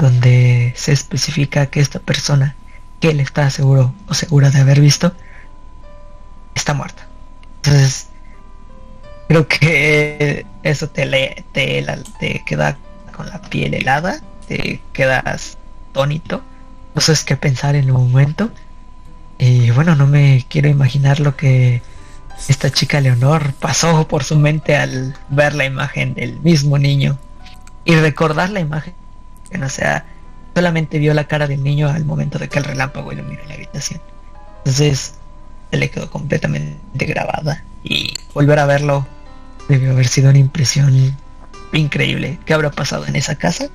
donde 0.00 0.72
se 0.76 0.92
especifica 0.92 1.66
que 1.66 1.80
esta 1.80 2.00
persona 2.00 2.56
que 3.00 3.10
él 3.10 3.20
está 3.20 3.48
seguro 3.50 3.94
o 4.08 4.14
segura 4.14 4.50
de 4.50 4.60
haber 4.60 4.80
visto 4.80 5.12
está 6.54 6.74
muerta. 6.74 7.06
Entonces, 7.56 8.08
creo 9.28 9.46
que 9.46 10.46
eso 10.62 10.88
te, 10.88 11.06
le, 11.06 11.44
te, 11.52 11.84
te 12.18 12.42
queda 12.46 12.78
con 13.14 13.28
la 13.28 13.40
piel 13.42 13.74
helada, 13.74 14.20
te 14.48 14.80
quedas 14.92 15.58
tónito, 15.92 16.42
no 16.94 17.00
sabes 17.00 17.24
qué 17.24 17.36
pensar 17.36 17.74
en 17.74 17.84
el 17.84 17.92
momento. 17.92 18.50
Y 19.38 19.70
bueno, 19.70 19.94
no 19.96 20.06
me 20.06 20.44
quiero 20.48 20.68
imaginar 20.68 21.20
lo 21.20 21.36
que 21.36 21.82
esta 22.48 22.70
chica 22.70 23.00
Leonor 23.00 23.52
pasó 23.54 24.08
por 24.08 24.24
su 24.24 24.36
mente 24.38 24.76
al 24.76 25.16
ver 25.28 25.54
la 25.54 25.64
imagen 25.64 26.14
del 26.14 26.40
mismo 26.40 26.78
niño 26.78 27.18
y 27.84 27.94
recordar 27.94 28.50
la 28.50 28.60
imagen. 28.60 28.94
Que 29.50 29.58
no 29.58 29.68
sea, 29.68 30.06
solamente 30.54 30.98
vio 30.98 31.14
la 31.14 31.24
cara 31.24 31.46
del 31.46 31.62
niño 31.62 31.88
al 31.88 32.04
momento 32.04 32.38
de 32.38 32.48
que 32.48 32.58
el 32.58 32.64
relámpago 32.64 33.12
iluminó 33.12 33.40
la 33.48 33.54
habitación. 33.54 34.00
Entonces, 34.58 35.14
se 35.70 35.76
le 35.76 35.90
quedó 35.90 36.10
completamente 36.10 37.06
grabada 37.06 37.64
y 37.84 38.14
volver 38.34 38.58
a 38.58 38.66
verlo 38.66 39.06
debió 39.68 39.92
haber 39.92 40.08
sido 40.08 40.30
una 40.30 40.38
impresión 40.38 41.16
increíble. 41.72 42.38
¿Qué 42.44 42.54
habrá 42.54 42.70
pasado 42.70 43.06
en 43.06 43.16
esa 43.16 43.36
casa? 43.36 43.68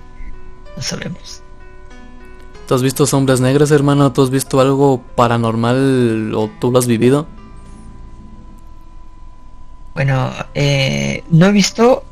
No 0.75 0.83
sabemos. 0.83 1.41
¿Tú 2.67 2.75
has 2.75 2.81
visto 2.81 3.05
sombras 3.05 3.41
negras, 3.41 3.71
hermano? 3.71 4.11
¿Tú 4.11 4.23
has 4.23 4.29
visto 4.29 4.59
algo 4.59 5.01
paranormal 5.15 6.33
o 6.35 6.49
tú 6.59 6.71
lo 6.71 6.79
has 6.79 6.87
vivido? 6.87 7.27
Bueno, 9.93 10.31
eh, 10.53 11.23
no 11.29 11.45
he 11.45 11.51
visto 11.51 12.03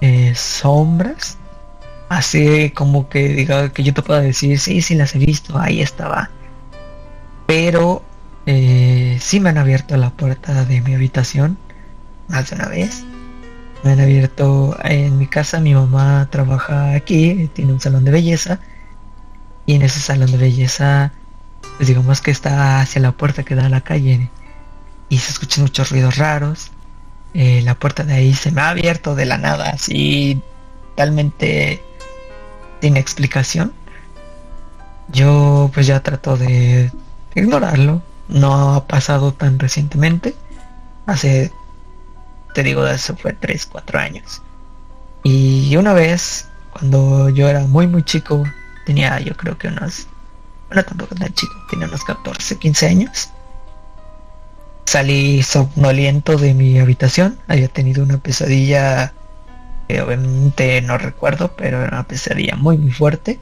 eh, 0.00 0.34
sombras. 0.36 1.38
Así 2.08 2.70
como 2.70 3.08
que 3.08 3.28
diga 3.28 3.72
que 3.72 3.82
yo 3.82 3.92
te 3.92 4.02
pueda 4.02 4.20
decir, 4.20 4.58
sí, 4.60 4.80
sí 4.80 4.94
las 4.94 5.14
he 5.14 5.18
visto, 5.18 5.58
ahí 5.58 5.80
estaba. 5.80 6.30
Pero 7.46 8.02
eh, 8.46 9.18
sí 9.20 9.40
me 9.40 9.50
han 9.50 9.58
abierto 9.58 9.96
la 9.96 10.10
puerta 10.10 10.64
de 10.64 10.80
mi 10.80 10.94
habitación 10.94 11.58
más 12.28 12.50
de 12.50 12.56
una 12.56 12.68
vez. 12.68 13.04
Me 13.82 13.92
han 13.92 14.00
abierto 14.00 14.76
en 14.84 15.18
mi 15.18 15.26
casa, 15.26 15.60
mi 15.60 15.74
mamá 15.74 16.28
trabaja 16.30 16.92
aquí, 16.92 17.50
tiene 17.54 17.72
un 17.72 17.80
salón 17.80 18.04
de 18.04 18.12
belleza. 18.12 18.60
Y 19.66 19.74
en 19.74 19.82
ese 19.82 20.00
salón 20.00 20.30
de 20.30 20.38
belleza, 20.38 21.12
pues 21.76 21.88
digamos 21.88 22.20
que 22.20 22.30
está 22.30 22.80
hacia 22.80 23.02
la 23.02 23.12
puerta 23.12 23.42
que 23.42 23.56
da 23.56 23.66
a 23.66 23.68
la 23.68 23.80
calle. 23.80 24.30
Y 25.08 25.18
se 25.18 25.32
escuchan 25.32 25.64
muchos 25.64 25.90
ruidos 25.90 26.16
raros. 26.16 26.70
Eh, 27.34 27.62
la 27.62 27.74
puerta 27.74 28.04
de 28.04 28.14
ahí 28.14 28.32
se 28.32 28.50
me 28.52 28.60
ha 28.60 28.70
abierto 28.70 29.14
de 29.14 29.26
la 29.26 29.38
nada, 29.38 29.70
así 29.70 30.40
totalmente 30.96 31.82
sin 32.80 32.96
explicación. 32.96 33.72
Yo 35.08 35.70
pues 35.72 35.86
ya 35.86 36.00
trato 36.00 36.36
de 36.36 36.90
ignorarlo. 37.34 38.02
No 38.28 38.74
ha 38.74 38.86
pasado 38.86 39.32
tan 39.32 39.58
recientemente. 39.58 40.34
Hace, 41.06 41.52
te 42.54 42.62
digo, 42.62 42.86
eso 42.86 43.16
fue 43.16 43.32
3, 43.32 43.66
4 43.66 43.98
años. 43.98 44.42
Y 45.22 45.76
una 45.76 45.92
vez, 45.92 46.48
cuando 46.72 47.28
yo 47.28 47.48
era 47.48 47.60
muy, 47.60 47.86
muy 47.86 48.02
chico, 48.02 48.44
tenía 48.84 49.20
yo 49.20 49.36
creo 49.36 49.58
que 49.58 49.68
unos, 49.68 50.06
bueno, 50.68 50.84
tampoco 50.84 51.14
tan 51.14 51.32
chico, 51.34 51.54
tenía 51.70 51.86
unos 51.86 52.04
14, 52.04 52.58
15 52.58 52.86
años. 52.86 53.30
Salí 54.86 55.42
somnoliento 55.42 56.36
de 56.36 56.54
mi 56.54 56.78
habitación. 56.78 57.38
Había 57.48 57.68
tenido 57.68 58.04
una 58.04 58.18
pesadilla 58.18 59.12
obviamente 59.88 60.80
no 60.82 60.98
recuerdo, 60.98 61.52
pero 61.56 61.78
era 61.78 61.88
una 61.88 62.04
pesadilla 62.04 62.56
muy, 62.56 62.78
muy 62.78 62.90
fuerte. 62.90 63.38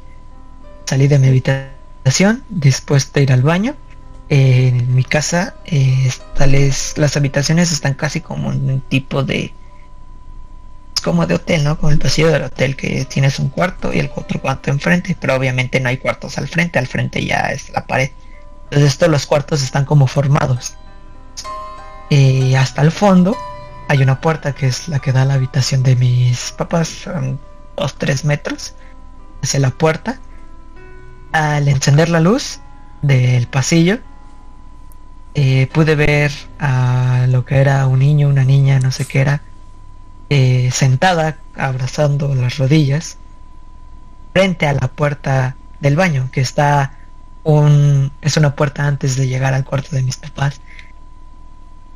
Salí 0.85 1.09
de 1.09 1.18
mi 1.18 1.28
habitación 1.28 2.44
después 2.48 3.12
de 3.12 3.22
ir 3.22 3.33
al 3.33 3.42
baño 3.42 3.74
en 4.28 4.94
mi 4.94 5.04
casa 5.04 5.54
eh, 5.66 6.11
tales, 6.37 6.94
las 6.96 7.16
habitaciones 7.16 7.72
están 7.72 7.94
casi 7.94 8.20
como 8.20 8.48
un 8.48 8.80
tipo 8.88 9.22
de 9.22 9.52
como 11.02 11.26
de 11.26 11.35
hotel, 11.35 11.64
¿no? 11.64 11.78
Como 11.78 11.92
el 11.92 11.98
pasillo 11.98 12.30
del 12.30 12.44
hotel 12.44 12.76
que 12.76 13.04
tienes 13.04 13.38
un 13.38 13.50
cuarto 13.50 13.92
y 13.92 13.98
el 13.98 14.11
otro 14.14 14.40
cuarto 14.40 14.70
enfrente, 14.70 15.14
pero 15.20 15.35
obviamente 15.35 15.78
no 15.78 15.90
hay 15.90 15.98
cuartos 15.98 16.38
al 16.38 16.48
frente, 16.48 16.78
al 16.78 16.87
frente 16.87 17.24
ya 17.24 17.50
es 17.52 17.68
la 17.70 17.87
pared. 17.87 18.11
Entonces 18.70 18.96
todos 18.96 19.12
los 19.12 19.26
cuartos 19.26 19.62
están 19.62 19.85
como 19.85 20.07
formados. 20.07 20.76
Y 22.09 22.54
hasta 22.54 22.80
el 22.80 22.90
fondo 22.90 23.37
hay 23.88 24.03
una 24.03 24.20
puerta 24.20 24.55
que 24.55 24.66
es 24.66 24.88
la 24.88 24.99
que 24.99 25.12
da 25.12 25.23
a 25.23 25.25
la 25.25 25.35
habitación 25.35 25.83
de 25.83 25.97
mis 25.97 26.53
papás, 26.53 26.88
son 26.88 27.40
dos, 27.77 27.94
tres 27.97 28.25
metros 28.25 28.75
hacia 29.42 29.61
la 29.61 29.70
puerta. 29.70 30.18
Al 31.33 31.68
encender 31.68 32.09
la 32.09 32.20
luz 32.20 32.61
del 33.03 33.47
pasillo, 33.49 33.99
eh, 35.35 35.68
pude 35.73 35.97
ver 35.97 36.33
a 36.59 37.27
lo 37.29 37.44
que 37.44 37.57
era 37.57 37.87
un 37.87 37.99
niño, 37.99 38.29
una 38.29 38.44
niña, 38.44 38.79
no 38.79 38.90
sé 38.92 39.05
qué 39.05 39.20
era, 39.20 39.42
eh, 40.31 40.70
sentada 40.73 41.37
abrazando 41.57 42.35
las 42.35 42.59
rodillas 42.59 43.18
frente 44.33 44.66
a 44.66 44.73
la 44.73 44.88
puerta 44.88 45.57
del 45.81 45.97
baño, 45.97 46.29
que 46.33 46.40
está 46.40 46.92
un 47.42 48.11
es 48.23 48.37
una 48.37 48.57
puerta 48.57 48.87
antes 48.87 49.16
de 49.16 49.29
llegar 49.29 49.55
al 49.55 49.64
cuarto 49.64 49.94
de 49.97 50.03
mis 50.03 50.16
papás. 50.16 50.61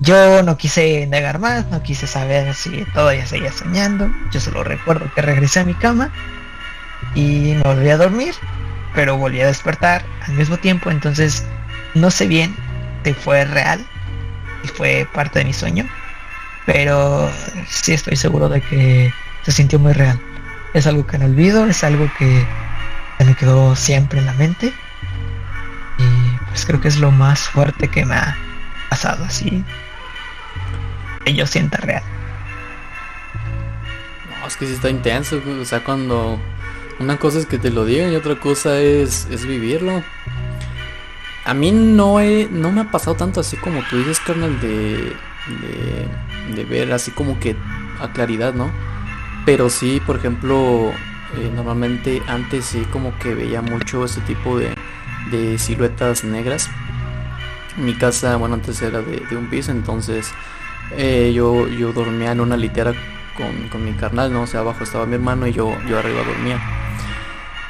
Yo 0.00 0.42
no 0.42 0.56
quise 0.56 1.06
negar 1.06 1.38
más, 1.38 1.66
no 1.70 1.82
quise 1.82 2.06
saber 2.06 2.54
si 2.54 2.84
todavía 2.86 3.26
seguía 3.26 3.52
soñando. 3.52 4.10
Yo 4.30 4.40
solo 4.40 4.64
recuerdo 4.64 5.12
que 5.12 5.22
regresé 5.22 5.60
a 5.60 5.64
mi 5.64 5.74
cama 5.74 6.12
y 7.14 7.54
me 7.56 7.62
volví 7.62 7.90
a 7.90 7.96
dormir, 7.96 8.34
pero 8.94 9.16
volví 9.16 9.40
a 9.40 9.46
despertar 9.46 10.06
al 10.20 10.34
mismo 10.34 10.58
tiempo, 10.58 10.90
entonces 10.90 11.44
no 11.94 12.10
sé 12.10 12.26
bien 12.26 12.54
fue 13.14 13.44
real 13.44 13.84
y 14.62 14.68
fue 14.68 15.08
parte 15.12 15.38
de 15.38 15.44
mi 15.44 15.52
sueño. 15.52 15.86
Pero 16.64 17.30
sí 17.66 17.92
estoy 17.92 18.16
seguro 18.16 18.48
de 18.48 18.60
que 18.60 19.14
se 19.42 19.52
sintió 19.52 19.78
muy 19.78 19.92
real. 19.92 20.20
Es 20.74 20.86
algo 20.86 21.06
que 21.06 21.18
no 21.18 21.24
olvido, 21.24 21.66
es 21.66 21.82
algo 21.82 22.12
que 22.12 22.46
me 23.24 23.34
quedó 23.34 23.74
siempre 23.74 24.18
en 24.18 24.26
la 24.26 24.34
mente. 24.34 24.72
Y 25.98 26.36
pues 26.48 26.66
creo 26.66 26.80
que 26.80 26.88
es 26.88 26.98
lo 26.98 27.10
más 27.10 27.40
fuerte 27.40 27.88
que 27.88 28.04
me 28.04 28.14
ha 28.14 28.38
pasado 28.90 29.24
así. 29.24 29.64
Que 31.28 31.34
yo 31.34 31.46
sienta 31.46 31.76
real. 31.76 32.02
No, 34.30 34.46
es 34.46 34.56
que 34.56 34.66
sí 34.66 34.72
está 34.72 34.88
intenso, 34.88 35.38
o 35.60 35.64
sea, 35.66 35.84
cuando 35.84 36.40
una 37.00 37.18
cosa 37.18 37.38
es 37.38 37.44
que 37.44 37.58
te 37.58 37.70
lo 37.70 37.84
digan 37.84 38.10
y 38.10 38.16
otra 38.16 38.36
cosa 38.36 38.80
es, 38.80 39.28
es 39.30 39.44
vivirlo. 39.44 40.02
A 41.44 41.52
mí 41.52 41.70
no, 41.70 42.18
he, 42.18 42.48
no 42.50 42.72
me 42.72 42.80
ha 42.80 42.90
pasado 42.90 43.14
tanto 43.14 43.40
así 43.40 43.58
como 43.58 43.82
tú 43.90 43.98
dices, 43.98 44.20
carnal, 44.20 44.58
de, 44.62 45.14
de, 46.54 46.64
ver 46.64 46.94
así 46.94 47.10
como 47.10 47.38
que 47.38 47.54
a 48.00 48.10
claridad, 48.14 48.54
¿no? 48.54 48.70
Pero 49.44 49.68
sí, 49.68 50.00
por 50.06 50.16
ejemplo, 50.16 50.92
eh, 51.36 51.52
normalmente 51.54 52.22
antes 52.26 52.64
sí 52.64 52.86
como 52.90 53.18
que 53.18 53.34
veía 53.34 53.60
mucho 53.60 54.06
ese 54.06 54.22
tipo 54.22 54.58
de, 54.58 54.74
de 55.30 55.58
siluetas 55.58 56.24
negras. 56.24 56.70
Mi 57.76 57.92
casa, 57.92 58.36
bueno, 58.36 58.54
antes 58.54 58.80
era 58.80 59.02
de, 59.02 59.36
un 59.36 59.50
piso, 59.50 59.72
entonces 59.72 60.32
eh, 60.96 61.32
yo, 61.34 61.68
yo 61.68 61.92
dormía 61.92 62.32
en 62.32 62.40
una 62.40 62.56
litera 62.56 62.92
con, 63.36 63.68
con 63.68 63.84
mi 63.84 63.92
carnal, 63.92 64.32
¿no? 64.32 64.42
O 64.42 64.46
sea, 64.46 64.60
abajo 64.60 64.84
estaba 64.84 65.06
mi 65.06 65.14
hermano 65.14 65.46
y 65.46 65.52
yo, 65.52 65.76
yo 65.88 65.98
arriba 65.98 66.22
dormía. 66.24 66.60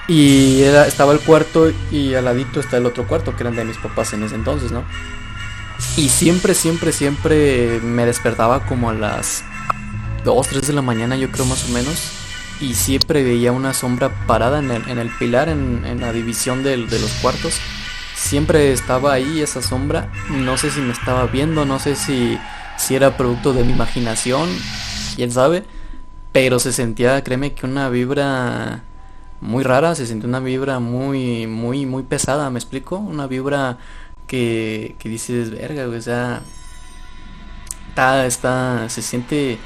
Y 0.08 0.62
estaba 0.62 1.12
el 1.12 1.20
cuarto 1.20 1.70
y 1.90 2.14
al 2.14 2.24
ladito 2.24 2.60
está 2.60 2.78
el 2.78 2.86
otro 2.86 3.06
cuarto, 3.06 3.36
que 3.36 3.42
eran 3.42 3.54
de 3.54 3.64
mis 3.64 3.76
papás 3.76 4.14
en 4.14 4.22
ese 4.22 4.36
entonces, 4.36 4.72
¿no? 4.72 4.82
Y 5.96 6.08
siempre, 6.08 6.54
siempre, 6.54 6.92
siempre 6.92 7.80
me 7.82 8.06
despertaba 8.06 8.64
como 8.64 8.88
a 8.88 8.94
las 8.94 9.44
2, 10.24 10.48
3 10.48 10.66
de 10.66 10.72
la 10.72 10.82
mañana, 10.82 11.16
yo 11.16 11.30
creo 11.30 11.44
más 11.44 11.68
o 11.68 11.72
menos. 11.72 12.12
Y 12.60 12.74
siempre 12.74 13.22
veía 13.22 13.52
una 13.52 13.74
sombra 13.74 14.08
parada 14.26 14.58
en 14.60 14.70
el, 14.70 14.88
en 14.88 14.98
el 14.98 15.10
pilar, 15.10 15.48
en, 15.48 16.00
la 16.00 16.12
división 16.12 16.62
de, 16.62 16.76
de 16.76 16.98
los 16.98 17.10
cuartos. 17.20 17.60
Siempre 18.16 18.72
estaba 18.72 19.12
ahí 19.12 19.42
esa 19.42 19.60
sombra. 19.62 20.10
No 20.30 20.56
sé 20.56 20.70
si 20.70 20.80
me 20.80 20.92
estaba 20.92 21.26
viendo, 21.26 21.64
no 21.66 21.78
sé 21.78 21.94
si, 21.94 22.38
si 22.78 22.94
era 22.94 23.16
producto 23.16 23.52
de 23.52 23.64
mi 23.64 23.72
imaginación, 23.72 24.48
quién 25.16 25.30
sabe. 25.30 25.64
Pero 26.32 26.58
se 26.58 26.72
sentía, 26.72 27.22
créeme 27.24 27.52
que 27.54 27.66
una 27.66 27.88
vibra 27.90 28.82
muy 29.40 29.64
rara, 29.64 29.94
se 29.94 30.06
siente 30.06 30.26
una 30.26 30.40
vibra 30.40 30.78
muy, 30.78 31.46
muy, 31.46 31.86
muy 31.86 32.02
pesada, 32.02 32.50
¿me 32.50 32.58
explico? 32.58 32.96
Una 32.96 33.26
vibra 33.26 33.78
que, 34.26 34.96
que 34.98 35.08
dices, 35.08 35.50
verga, 35.50 35.86
o 35.88 36.00
sea, 36.00 36.42
está, 37.88 38.26
está, 38.26 38.88
se 38.88 39.02
siente, 39.02 39.58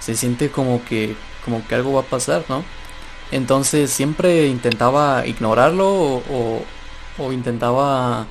se 0.00 0.16
siente 0.16 0.50
como 0.50 0.84
que, 0.84 1.16
como 1.44 1.66
que 1.66 1.74
algo 1.74 1.92
va 1.94 2.00
a 2.00 2.04
pasar, 2.04 2.44
¿no? 2.48 2.64
Entonces 3.30 3.90
siempre 3.90 4.48
intentaba 4.48 5.26
ignorarlo 5.26 5.88
o, 5.88 6.62
o 7.18 7.32
intentaba 7.32 8.26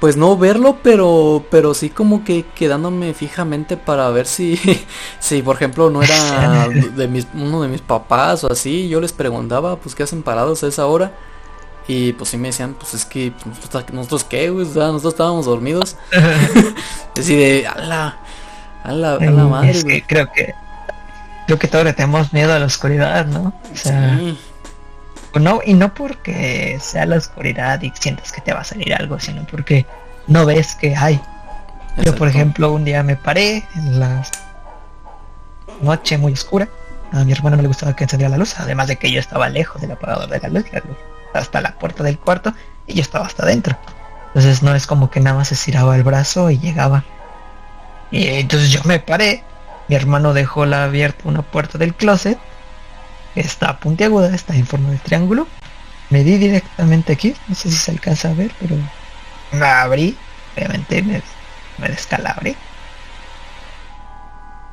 pues 0.00 0.16
no 0.16 0.36
verlo, 0.36 0.78
pero 0.82 1.44
pero 1.50 1.74
sí 1.74 1.90
como 1.90 2.24
que 2.24 2.44
quedándome 2.54 3.14
fijamente 3.14 3.76
para 3.76 4.08
ver 4.10 4.26
si 4.26 4.56
si 5.18 5.42
por 5.42 5.56
ejemplo 5.56 5.90
no 5.90 6.02
era 6.02 6.68
de 6.96 7.08
mis 7.08 7.26
uno 7.34 7.62
de 7.62 7.68
mis 7.68 7.80
papás 7.80 8.44
o 8.44 8.52
así, 8.52 8.88
yo 8.88 9.00
les 9.00 9.12
preguntaba, 9.12 9.76
pues 9.76 9.94
qué 9.94 10.04
hacen 10.04 10.22
parados 10.22 10.62
a 10.62 10.68
esa 10.68 10.86
hora. 10.86 11.12
Y 11.90 12.12
pues 12.12 12.28
sí 12.28 12.36
me 12.36 12.48
decían, 12.48 12.74
pues 12.74 12.92
es 12.92 13.06
que 13.06 13.32
pues, 13.32 13.92
nosotros, 13.94 14.22
qué, 14.22 14.50
güey, 14.50 14.66
nosotros 14.66 15.14
estábamos 15.14 15.46
dormidos. 15.46 15.96
Así 17.18 17.34
de, 17.34 17.66
a 17.66 17.78
la, 17.78 18.18
a 18.84 18.92
la, 18.92 19.14
a 19.14 19.18
la 19.18 19.44
madre, 19.44 19.70
es 19.70 19.84
que 19.84 20.02
creo 20.02 20.30
que 20.30 20.52
creo 21.46 21.58
que 21.58 21.66
todos 21.66 21.94
tenemos 21.96 22.30
miedo 22.34 22.52
a 22.52 22.58
la 22.58 22.66
oscuridad, 22.66 23.24
¿no? 23.24 23.54
O 23.72 23.76
sea, 23.76 24.18
sí. 24.18 24.38
No, 25.34 25.60
y 25.64 25.74
no 25.74 25.94
porque 25.94 26.78
sea 26.80 27.06
la 27.06 27.16
oscuridad 27.16 27.80
y 27.82 27.92
sientas 27.98 28.32
que 28.32 28.40
te 28.40 28.52
va 28.52 28.60
a 28.60 28.64
salir 28.64 28.94
algo, 28.94 29.20
sino 29.20 29.46
porque 29.46 29.86
no 30.26 30.46
ves 30.46 30.74
que 30.74 30.96
hay. 30.96 31.20
Yo, 32.04 32.14
por 32.14 32.28
ejemplo, 32.28 32.72
un 32.72 32.84
día 32.84 33.02
me 33.02 33.16
paré 33.16 33.64
en 33.74 34.00
la 34.00 34.22
noche 35.80 36.18
muy 36.18 36.32
oscura. 36.32 36.68
A 37.12 37.24
mi 37.24 37.32
hermano 37.32 37.56
no 37.56 37.62
le 37.62 37.68
gustaba 37.68 37.96
que 37.96 38.04
encendiera 38.04 38.30
la 38.30 38.38
luz, 38.38 38.58
además 38.58 38.88
de 38.88 38.96
que 38.96 39.10
yo 39.10 39.18
estaba 39.18 39.48
lejos 39.48 39.80
del 39.80 39.92
apagador 39.92 40.28
de 40.28 40.40
la 40.40 40.48
luz, 40.48 40.64
hasta 41.34 41.60
la 41.60 41.72
puerta 41.72 42.02
del 42.04 42.18
cuarto, 42.18 42.52
y 42.86 42.94
yo 42.94 43.02
estaba 43.02 43.26
hasta 43.26 43.44
adentro. 43.44 43.76
Entonces 44.28 44.62
no 44.62 44.74
es 44.74 44.86
como 44.86 45.10
que 45.10 45.20
nada 45.20 45.36
más 45.36 45.52
estiraba 45.52 45.96
el 45.96 46.02
brazo 46.02 46.50
y 46.50 46.58
llegaba. 46.58 47.04
Y 48.10 48.26
entonces 48.28 48.70
yo 48.70 48.80
me 48.84 49.00
paré. 49.00 49.42
Mi 49.88 49.96
hermano 49.96 50.34
dejó 50.34 50.66
la 50.66 50.84
abierta 50.84 51.28
una 51.28 51.42
puerta 51.42 51.78
del 51.78 51.94
closet. 51.94 52.38
Está 53.38 53.78
puntiaguda, 53.78 54.34
está 54.34 54.56
en 54.56 54.66
forma 54.66 54.90
de 54.90 54.98
triángulo. 54.98 55.46
Me 56.10 56.24
di 56.24 56.38
directamente 56.38 57.12
aquí. 57.12 57.34
No 57.46 57.54
sé 57.54 57.70
si 57.70 57.76
se 57.76 57.92
alcanza 57.92 58.30
a 58.30 58.34
ver, 58.34 58.50
pero 58.58 58.74
la 59.52 59.82
abrí. 59.82 60.16
Obviamente 60.56 61.02
me, 61.02 61.22
me 61.78 61.88
descalabré. 61.88 62.56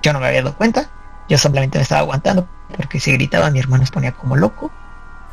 Yo 0.01 0.13
no 0.13 0.19
me 0.19 0.27
había 0.27 0.41
dado 0.41 0.57
cuenta. 0.57 0.89
Yo 1.29 1.37
simplemente 1.37 1.77
me 1.77 1.83
estaba 1.83 2.01
aguantando. 2.01 2.47
Porque 2.75 2.99
si 2.99 3.11
gritaba 3.13 3.51
mi 3.51 3.59
hermano 3.59 3.85
se 3.85 3.91
ponía 3.91 4.13
como 4.13 4.35
loco. 4.35 4.71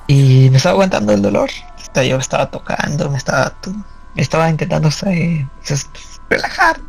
Y 0.08 0.50
me 0.50 0.58
estaba 0.58 0.74
aguantando 0.74 1.14
el 1.14 1.22
dolor. 1.22 1.48
Yo 1.94 2.18
estaba 2.18 2.50
tocando, 2.50 3.10
me 3.10 3.16
estaba, 3.16 3.54
estaba 4.14 4.50
intentando 4.50 4.90
eh, 5.06 5.46
pues, 5.66 5.88
relajar. 6.28 6.80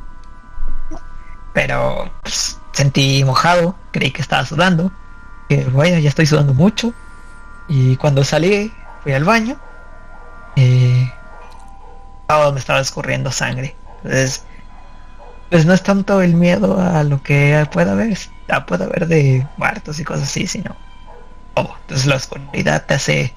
Pero 1.53 2.11
pues, 2.21 2.57
sentí 2.73 3.23
mojado, 3.23 3.75
creí 3.91 4.11
que 4.11 4.21
estaba 4.21 4.45
sudando. 4.45 4.91
Que 5.49 5.65
bueno, 5.65 5.99
ya 5.99 6.09
estoy 6.09 6.25
sudando 6.25 6.53
mucho. 6.53 6.93
Y 7.67 7.95
cuando 7.97 8.23
salí, 8.23 8.73
fui 9.03 9.13
al 9.13 9.23
baño. 9.23 9.57
Eh, 10.55 11.11
me 12.51 12.59
estaba 12.59 12.79
escurriendo 12.79 13.31
sangre. 13.31 13.75
Entonces, 13.97 14.43
pues 15.49 15.65
no 15.65 15.73
es 15.73 15.83
tanto 15.83 16.21
el 16.21 16.33
miedo 16.33 16.79
a 16.79 17.03
lo 17.03 17.21
que 17.21 17.67
pueda 17.71 17.91
haber, 17.91 18.17
puede 18.67 18.85
haber 18.85 19.07
de 19.07 19.47
muertos 19.57 19.99
y 19.99 20.03
cosas 20.03 20.23
así, 20.23 20.47
sino 20.47 20.75
Oh, 21.55 21.75
entonces 21.81 22.07
la 22.07 22.15
oscuridad 22.15 22.85
te 22.85 22.93
hace 22.95 23.33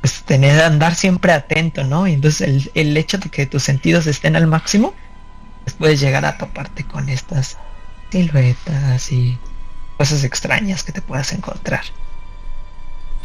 pues 0.00 0.22
tener 0.22 0.60
andar 0.62 0.94
siempre 0.94 1.32
atento, 1.32 1.84
¿no? 1.84 2.08
Y 2.08 2.14
entonces 2.14 2.70
el, 2.74 2.96
hecho 2.96 3.18
de 3.18 3.28
que 3.28 3.46
tus 3.46 3.62
sentidos 3.62 4.06
estén 4.06 4.34
al 4.34 4.46
máximo, 4.46 4.94
pues 5.64 5.76
puedes 5.76 6.00
llegar 6.00 6.24
a 6.24 6.38
toparte 6.38 6.84
con 6.84 7.08
estas 7.08 7.58
siluetas 8.10 9.12
y 9.12 9.38
cosas 10.00 10.24
extrañas 10.24 10.82
que 10.82 10.92
te 10.92 11.02
puedas 11.02 11.30
encontrar. 11.34 11.82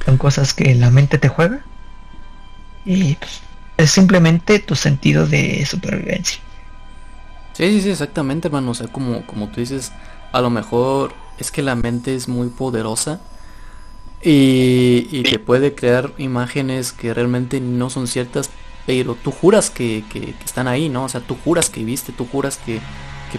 Son 0.04 0.18
cosas 0.18 0.54
que 0.54 0.76
la 0.76 0.92
mente 0.92 1.18
te 1.18 1.30
juega 1.30 1.62
y 2.84 3.16
pues, 3.16 3.40
es 3.78 3.92
simplemente 3.92 4.60
tu 4.60 4.76
sentido 4.76 5.26
de 5.26 5.66
supervivencia. 5.66 6.40
Sí, 7.54 7.72
sí, 7.72 7.82
sí, 7.82 7.92
exactamente, 7.92 8.50
hermano. 8.50 8.72
O 8.72 8.74
sea, 8.74 8.90
como, 8.90 9.26
como 9.26 9.48
tú 9.48 9.62
dices, 9.62 9.94
a 10.34 10.42
lo 10.42 10.50
mejor 10.50 11.14
es 11.38 11.50
que 11.50 11.62
la 11.62 11.76
mente 11.76 12.14
es 12.14 12.28
muy 12.28 12.50
poderosa 12.50 13.22
y, 14.22 15.24
que 15.24 15.40
puede 15.40 15.76
crear 15.76 16.12
imágenes 16.18 16.92
que 16.92 17.14
realmente 17.14 17.62
no 17.62 17.90
son 17.90 18.08
ciertas, 18.08 18.50
pero 18.86 19.16
tú 19.16 19.32
juras 19.32 19.70
que, 19.70 20.04
están 20.44 20.68
ahí, 20.68 20.90
¿no? 20.90 21.06
O 21.06 21.10
sea, 21.10 21.22
tú 21.22 21.38
juras 21.42 21.70
que 21.70 21.86
viste, 21.86 22.12
tú 22.12 22.28
juras 22.30 22.60
que, 22.66 22.82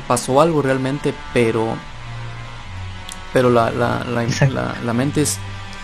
pasó 0.09 0.41
algo 0.41 0.63
realmente, 0.63 1.13
pero 1.35 1.77
pero 3.37 3.51
la, 3.51 3.71
la, 3.71 4.03
la, 4.83 4.93
mente 4.95 5.21
es, 5.21 5.37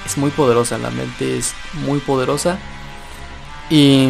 es 0.07 0.17
muy 0.17 0.31
poderosa, 0.31 0.79
la 0.79 0.89
mente 0.89 1.37
es 1.37 1.53
muy 1.85 2.01
poderosa. 2.01 2.57
Y, 3.69 4.07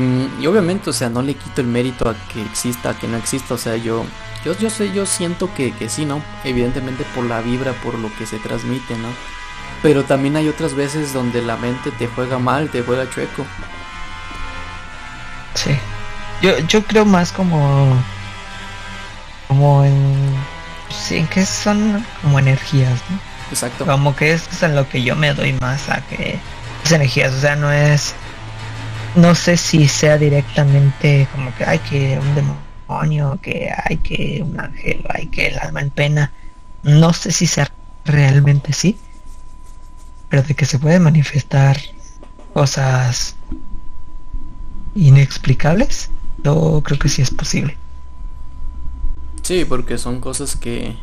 obviamente, 0.46 0.90
o 0.90 0.92
sea, 0.92 1.08
no 1.08 1.22
le 1.22 1.34
quito 1.34 1.60
el 1.60 1.66
mérito 1.66 2.08
a 2.08 2.14
que 2.28 2.40
exista, 2.40 2.90
a 2.90 2.96
que 2.96 3.08
no 3.08 3.16
exista. 3.16 3.54
O 3.54 3.58
sea, 3.58 3.74
yo, 3.74 4.04
yo, 4.44 4.56
yo 4.56 4.70
sé, 4.70 4.92
yo 4.92 5.06
siento 5.06 5.52
que, 5.54 5.72
que 5.72 5.88
sí, 5.88 6.04
¿no? 6.04 6.22
Evidentemente 6.44 7.04
por 7.16 7.24
la 7.24 7.40
vibra, 7.40 7.72
por 7.82 7.98
lo 7.98 8.14
que 8.14 8.26
se 8.26 8.38
transmite, 8.38 8.96
¿no? 8.96 9.08
Pero 9.82 10.04
también 10.04 10.36
hay 10.36 10.48
otras 10.48 10.74
veces 10.74 11.12
donde 11.12 11.42
la 11.42 11.56
mente 11.56 11.90
te 11.90 12.06
juega 12.06 12.38
mal, 12.38 12.68
te 12.70 12.82
juega 12.82 13.10
chueco. 13.10 13.44
Sí. 15.54 15.76
Yo, 16.42 16.60
yo 16.68 16.84
creo 16.84 17.04
más 17.04 17.32
como. 17.32 18.00
Como 19.48 19.84
en. 19.84 20.32
Sí, 20.90 21.16
en 21.16 21.26
que 21.26 21.44
son 21.44 22.06
como 22.22 22.38
energías, 22.38 23.00
¿no? 23.10 23.31
Exacto. 23.52 23.86
Como 23.86 24.16
que 24.16 24.32
es 24.32 24.62
en 24.62 24.74
lo 24.74 24.88
que 24.88 25.02
yo 25.02 25.16
me 25.16 25.34
doy 25.34 25.52
más 25.54 25.88
a 25.88 26.00
que. 26.06 26.38
Es 26.84 26.92
energías, 26.92 27.32
o 27.32 27.40
sea, 27.40 27.56
no 27.56 27.70
es. 27.70 28.14
No 29.14 29.34
sé 29.34 29.56
si 29.56 29.88
sea 29.88 30.18
directamente 30.18 31.28
como 31.32 31.54
que 31.54 31.64
hay 31.64 31.78
que 31.80 32.18
un 32.18 32.34
demonio, 32.34 33.38
que 33.42 33.70
hay 33.70 33.98
que 33.98 34.42
un 34.42 34.58
ángel, 34.58 35.04
hay 35.08 35.26
que 35.26 35.48
el 35.48 35.58
alma 35.58 35.80
en 35.80 35.90
pena. 35.90 36.32
No 36.82 37.12
sé 37.12 37.30
si 37.30 37.46
sea 37.46 37.70
realmente 38.04 38.72
sí 38.72 38.98
pero 40.32 40.44
de 40.44 40.54
que 40.54 40.64
se 40.64 40.78
pueden 40.78 41.02
manifestar 41.02 41.76
cosas 42.54 43.36
inexplicables, 44.94 46.08
yo 46.42 46.80
creo 46.82 46.98
que 46.98 47.10
sí 47.10 47.20
es 47.20 47.30
posible. 47.30 47.76
Sí, 49.42 49.66
porque 49.66 49.98
son 49.98 50.22
cosas 50.22 50.56
que, 50.56 50.96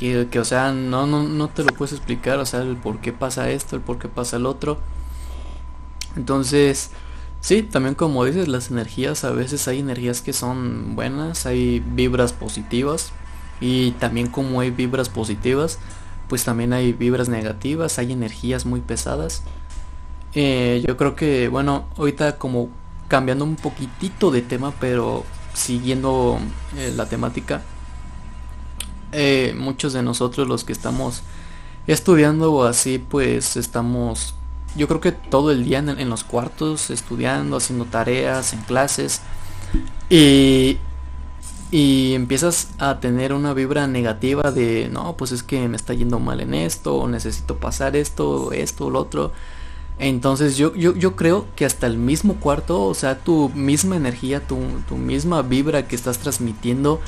que, 0.00 0.38
o 0.38 0.44
sea, 0.46 0.72
no, 0.72 1.06
no, 1.06 1.24
no 1.24 1.48
te 1.48 1.62
lo 1.62 1.74
puedes 1.74 1.92
explicar, 1.92 2.38
o 2.38 2.46
sea, 2.46 2.62
el 2.62 2.76
por 2.76 3.00
qué 3.00 3.12
pasa 3.12 3.50
esto, 3.50 3.76
el 3.76 3.82
por 3.82 3.98
qué 3.98 4.08
pasa 4.08 4.38
el 4.38 4.46
otro. 4.46 4.78
Entonces, 6.16 6.90
sí, 7.40 7.62
también 7.62 7.94
como 7.94 8.24
dices, 8.24 8.48
las 8.48 8.70
energías, 8.70 9.24
a 9.24 9.30
veces 9.30 9.68
hay 9.68 9.80
energías 9.80 10.22
que 10.22 10.32
son 10.32 10.96
buenas, 10.96 11.44
hay 11.44 11.80
vibras 11.80 12.32
positivas, 12.32 13.12
y 13.60 13.90
también 13.92 14.28
como 14.28 14.60
hay 14.60 14.70
vibras 14.70 15.10
positivas, 15.10 15.78
pues 16.30 16.44
también 16.44 16.72
hay 16.72 16.94
vibras 16.94 17.28
negativas, 17.28 17.98
hay 17.98 18.12
energías 18.12 18.64
muy 18.64 18.80
pesadas. 18.80 19.42
Eh, 20.34 20.82
yo 20.86 20.96
creo 20.96 21.14
que, 21.14 21.48
bueno, 21.48 21.88
ahorita 21.98 22.38
como 22.38 22.70
cambiando 23.08 23.44
un 23.44 23.56
poquitito 23.56 24.30
de 24.30 24.40
tema, 24.40 24.72
pero 24.80 25.24
siguiendo 25.52 26.38
eh, 26.78 26.90
la 26.96 27.06
temática, 27.06 27.60
eh, 29.12 29.54
muchos 29.56 29.92
de 29.92 30.02
nosotros 30.02 30.48
los 30.48 30.64
que 30.64 30.72
estamos 30.72 31.22
estudiando 31.86 32.52
o 32.52 32.64
así, 32.64 32.98
pues 32.98 33.56
estamos, 33.56 34.34
yo 34.76 34.88
creo 34.88 35.00
que 35.00 35.12
todo 35.12 35.50
el 35.50 35.64
día 35.64 35.78
en, 35.78 36.08
los 36.08 36.24
cuartos, 36.24 36.90
estudiando, 36.90 37.56
haciendo 37.56 37.84
tareas, 37.86 38.52
en 38.52 38.60
clases. 38.62 39.20
Y 40.08 40.78
y 41.70 42.14
empiezas 42.14 42.70
a 42.78 42.98
tener 42.98 43.32
una 43.32 43.54
vibra 43.54 43.86
negativa 43.86 44.50
de 44.50 44.88
no 44.90 45.16
pues 45.16 45.30
es 45.30 45.42
que 45.42 45.68
me 45.68 45.76
está 45.76 45.94
yendo 45.94 46.18
mal 46.18 46.40
en 46.40 46.54
esto 46.54 46.96
o 46.96 47.08
necesito 47.08 47.58
pasar 47.58 47.94
esto 47.94 48.52
esto 48.52 48.90
lo 48.90 49.00
otro 49.00 49.32
entonces 49.98 50.56
yo, 50.56 50.74
yo, 50.74 50.96
yo 50.96 51.14
creo 51.14 51.46
que 51.54 51.64
hasta 51.64 51.86
el 51.86 51.96
mismo 51.96 52.34
cuarto 52.36 52.82
o 52.82 52.94
sea 52.94 53.20
tu 53.20 53.50
misma 53.50 53.96
energía 53.96 54.40
tu, 54.40 54.58
tu 54.88 54.96
misma 54.96 55.42
vibra 55.42 55.86
que 55.86 55.94
estás 55.94 56.18
transmitiendo 56.18 57.00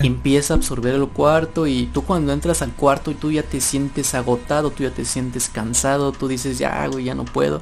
empieza 0.00 0.54
a 0.54 0.56
absorber 0.56 0.94
el 0.94 1.06
cuarto 1.08 1.66
y 1.66 1.86
tú 1.86 2.02
cuando 2.02 2.32
entras 2.32 2.62
al 2.62 2.72
cuarto 2.72 3.10
y 3.10 3.14
tú 3.14 3.30
ya 3.30 3.42
te 3.42 3.60
sientes 3.60 4.14
agotado 4.14 4.70
tú 4.70 4.82
ya 4.82 4.90
te 4.90 5.04
sientes 5.04 5.48
cansado 5.50 6.12
tú 6.12 6.26
dices 6.26 6.58
ya 6.58 6.86
güey 6.86 7.04
ya 7.04 7.14
no 7.14 7.26
puedo 7.26 7.60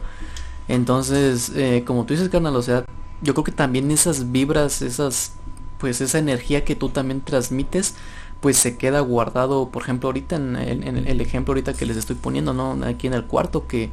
entonces 0.68 1.50
eh, 1.56 1.82
como 1.84 2.04
tú 2.04 2.14
dices 2.14 2.28
carnal 2.28 2.54
o 2.54 2.62
sea 2.62 2.84
yo 3.22 3.34
creo 3.34 3.44
que 3.44 3.52
también 3.52 3.90
esas 3.90 4.30
vibras 4.30 4.82
esas 4.82 5.32
pues 5.78 6.00
esa 6.00 6.18
energía 6.18 6.64
que 6.64 6.76
tú 6.76 6.90
también 6.90 7.22
transmites 7.22 7.96
pues 8.40 8.56
se 8.56 8.76
queda 8.76 9.00
guardado 9.00 9.70
por 9.70 9.82
ejemplo 9.82 10.08
ahorita 10.08 10.36
en, 10.36 10.54
el 10.56 11.20
ejemplo 11.20 11.52
ahorita 11.52 11.74
que 11.74 11.86
les 11.86 11.96
estoy 11.96 12.14
poniendo 12.14 12.54
no 12.54 12.78
aquí 12.86 13.08
en 13.08 13.14
el 13.14 13.24
cuarto 13.24 13.66
que, 13.66 13.90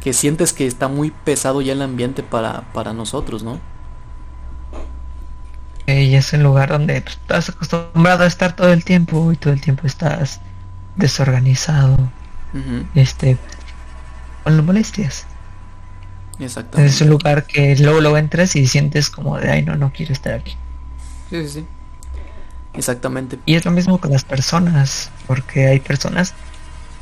que 0.00 0.12
sientes 0.12 0.52
que 0.52 0.66
está 0.66 0.88
muy 0.88 1.12
pesado 1.12 1.62
ya 1.62 1.74
el 1.74 1.82
ambiente 1.82 2.24
para, 2.24 2.72
para 2.72 2.92
nosotros 2.92 3.44
no 3.44 3.60
y 6.14 6.16
es 6.16 6.32
el 6.32 6.44
lugar 6.44 6.68
donde 6.68 6.98
estás 6.98 7.48
acostumbrado 7.48 8.22
a 8.22 8.26
estar 8.26 8.54
todo 8.54 8.72
el 8.72 8.84
tiempo 8.84 9.32
y 9.32 9.36
todo 9.36 9.52
el 9.52 9.60
tiempo 9.60 9.86
estás 9.86 10.40
desorganizado 10.94 11.98
este 12.94 13.36
con 14.44 14.64
molestias 14.64 15.26
Exactamente. 16.38 16.92
Es 16.92 17.00
un 17.00 17.10
lugar 17.10 17.44
que 17.44 17.76
luego 17.76 18.00
lo 18.00 18.16
entras 18.16 18.54
y 18.54 18.66
sientes 18.66 19.10
como 19.10 19.38
de 19.38 19.50
ay 19.50 19.62
no 19.62 19.74
no 19.76 19.92
quiero 19.92 20.12
estar 20.12 20.34
aquí 20.34 20.56
Sí, 21.30 21.48
sí, 21.48 21.66
Exactamente. 22.74 23.38
Y 23.46 23.54
es 23.54 23.64
lo 23.64 23.70
mismo 23.70 23.98
con 23.98 24.12
las 24.12 24.24
personas, 24.24 25.10
porque 25.26 25.66
hay 25.66 25.80
personas, 25.80 26.34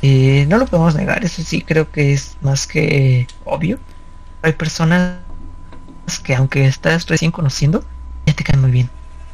eh, 0.01 0.45
no 0.47 0.57
lo 0.57 0.65
podemos 0.67 0.95
negar, 0.95 1.23
eso 1.23 1.41
sí 1.43 1.61
creo 1.61 1.91
que 1.91 2.13
es 2.13 2.37
más 2.41 2.67
que 2.67 3.27
obvio. 3.43 3.79
Hay 4.41 4.53
personas 4.53 5.19
que 6.23 6.35
aunque 6.35 6.65
estás 6.65 7.07
recién 7.07 7.31
conociendo, 7.31 7.83
ya 8.25 8.33
te 8.33 8.43
caen 8.43 8.61
muy 8.61 8.71
bien, 8.71 8.89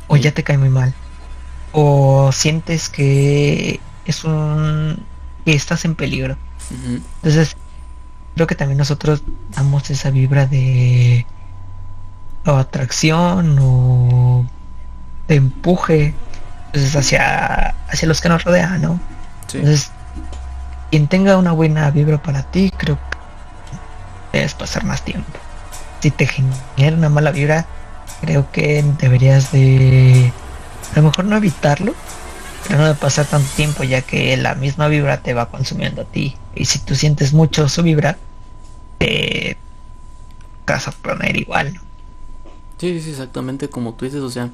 o 0.10 0.18
ya 0.18 0.34
te 0.34 0.43
cae 0.43 0.57
muy 0.57 0.70
mal, 0.70 0.93
o 1.72 2.32
sientes 2.34 2.89
que 2.89 3.80
es 4.05 4.24
un 4.26 5.05
que 5.45 5.53
estás 5.53 5.86
en 5.86 5.95
peligro. 5.95 6.36
Entonces, 6.70 7.55
creo 8.36 8.47
que 8.47 8.55
también 8.55 8.78
nosotros 8.78 9.24
damos 9.55 9.89
esa 9.89 10.10
vibra 10.10 10.45
de 10.45 11.26
o 12.45 12.51
atracción 12.51 13.57
o 13.60 14.45
de 15.28 15.36
empuje 15.36 16.14
pues, 16.72 16.95
hacia, 16.95 17.76
hacia 17.88 18.07
los 18.07 18.22
que 18.22 18.30
nos 18.30 18.43
rodean, 18.43 18.82
¿no? 18.82 18.99
Entonces, 19.53 19.91
quien 20.89 21.07
tenga 21.07 21.38
una 21.38 21.51
buena 21.51 21.89
vibra 21.91 22.22
para 22.22 22.43
ti, 22.43 22.72
creo 22.76 22.97
que 22.97 24.38
debes 24.38 24.53
pasar 24.53 24.84
más 24.84 25.03
tiempo. 25.03 25.39
Si 26.01 26.12
te 26.12 26.28
genera 26.28 26.95
una 26.95 27.10
mala 27.10 27.32
vibra, 27.32 27.66
creo 28.22 28.51
que 28.51 28.84
deberías 28.99 29.51
de 29.51 30.32
a 30.93 30.95
lo 30.97 31.03
mejor 31.03 31.26
no 31.26 31.38
evitarlo, 31.38 31.93
pero 32.67 32.80
no 32.80 32.88
de 32.88 32.95
pasar 32.95 33.26
tanto 33.26 33.49
tiempo 33.55 33.84
ya 33.84 34.01
que 34.01 34.36
la 34.38 34.55
misma 34.55 34.88
vibra 34.88 35.22
te 35.22 35.34
va 35.34 35.49
consumiendo 35.49 36.01
a 36.01 36.05
ti. 36.05 36.36
Y 36.55 36.65
si 36.65 36.80
tú 36.80 36.95
sientes 36.95 37.34
mucho 37.34 37.70
su 37.70 37.84
vibra, 37.84 38.17
te 38.97 39.57
vas 40.65 40.88
a 40.88 40.91
poner 40.91 41.38
igual. 41.38 41.80
Sí, 42.78 42.99
sí, 43.01 43.11
exactamente 43.11 43.70
como 43.70 43.93
tú 43.93 44.05
dices, 44.05 44.22
o 44.22 44.30
sea, 44.30 44.49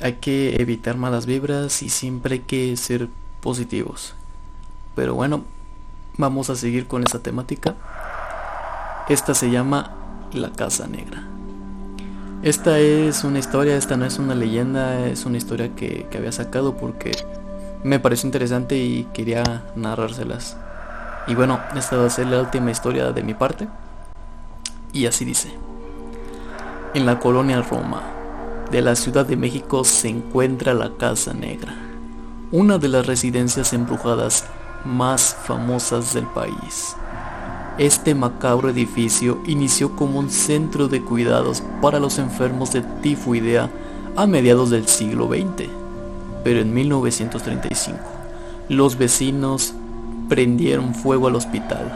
hay 0.00 0.14
que 0.14 0.56
evitar 0.56 0.96
malas 0.96 1.26
vibras 1.26 1.82
y 1.82 1.90
siempre 1.90 2.34
hay 2.34 2.40
que 2.40 2.76
ser 2.76 3.08
positivos. 3.40 4.14
Pero 4.94 5.14
bueno, 5.14 5.44
vamos 6.16 6.50
a 6.50 6.56
seguir 6.56 6.86
con 6.86 7.04
esa 7.04 7.20
temática. 7.20 7.76
Esta 9.08 9.34
se 9.34 9.50
llama 9.50 9.96
La 10.32 10.52
Casa 10.52 10.86
Negra. 10.86 11.24
Esta 12.42 12.78
es 12.78 13.22
una 13.22 13.38
historia, 13.38 13.76
esta 13.76 13.98
no 13.98 14.06
es 14.06 14.18
una 14.18 14.34
leyenda, 14.34 15.06
es 15.06 15.26
una 15.26 15.36
historia 15.36 15.76
que, 15.76 16.06
había 16.16 16.32
sacado 16.32 16.74
porque 16.74 17.12
me 17.84 18.00
pareció 18.00 18.28
interesante 18.28 18.78
y 18.78 19.04
quería 19.12 19.64
narrárselas. 19.76 20.56
Y 21.26 21.34
bueno, 21.34 21.60
esta 21.76 21.98
va 21.98 22.06
a 22.06 22.10
ser 22.10 22.28
la 22.28 22.40
última 22.40 22.70
historia 22.70 23.12
de 23.12 23.22
mi 23.22 23.34
parte. 23.34 23.68
Y 24.94 25.04
así 25.04 25.26
dice. 25.26 25.52
En 26.94 27.04
la 27.04 27.18
colonia 27.18 27.60
Roma 27.60 28.00
de 28.70 28.80
la 28.80 28.96
Ciudad 28.96 29.26
de 29.26 29.36
México 29.36 29.84
se 29.84 30.08
encuentra 30.08 30.72
la 30.72 30.96
Casa 30.96 31.34
Negra, 31.34 31.76
una 32.52 32.78
de 32.78 32.88
las 32.88 33.06
residencias 33.06 33.74
embrujadas 33.74 34.46
más 34.86 35.36
famosas 35.44 36.14
del 36.14 36.26
país. 36.28 36.96
Este 37.80 38.14
macabro 38.14 38.68
edificio 38.68 39.38
inició 39.46 39.96
como 39.96 40.18
un 40.18 40.28
centro 40.28 40.88
de 40.88 41.00
cuidados 41.00 41.62
para 41.80 41.98
los 41.98 42.18
enfermos 42.18 42.74
de 42.74 42.82
tifoidea 42.82 43.70
a 44.16 44.26
mediados 44.26 44.68
del 44.68 44.86
siglo 44.86 45.28
XX, 45.28 45.70
pero 46.44 46.60
en 46.60 46.74
1935 46.74 47.98
los 48.68 48.98
vecinos 48.98 49.72
prendieron 50.28 50.94
fuego 50.94 51.28
al 51.28 51.36
hospital, 51.36 51.90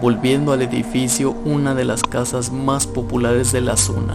volviendo 0.00 0.52
al 0.52 0.62
edificio 0.62 1.32
una 1.44 1.74
de 1.74 1.84
las 1.84 2.04
casas 2.04 2.52
más 2.52 2.86
populares 2.86 3.50
de 3.50 3.60
la 3.60 3.76
zona, 3.76 4.14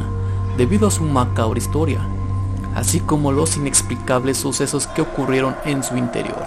debido 0.55 0.87
a 0.87 0.91
su 0.91 1.03
macabra 1.03 1.59
historia, 1.59 1.99
así 2.75 3.01
como 3.01 3.33
los 3.33 3.57
inexplicables 3.57 4.37
sucesos 4.37 4.87
que 4.87 5.01
ocurrieron 5.01 5.53
en 5.65 5.83
su 5.83 5.97
interior. 5.97 6.45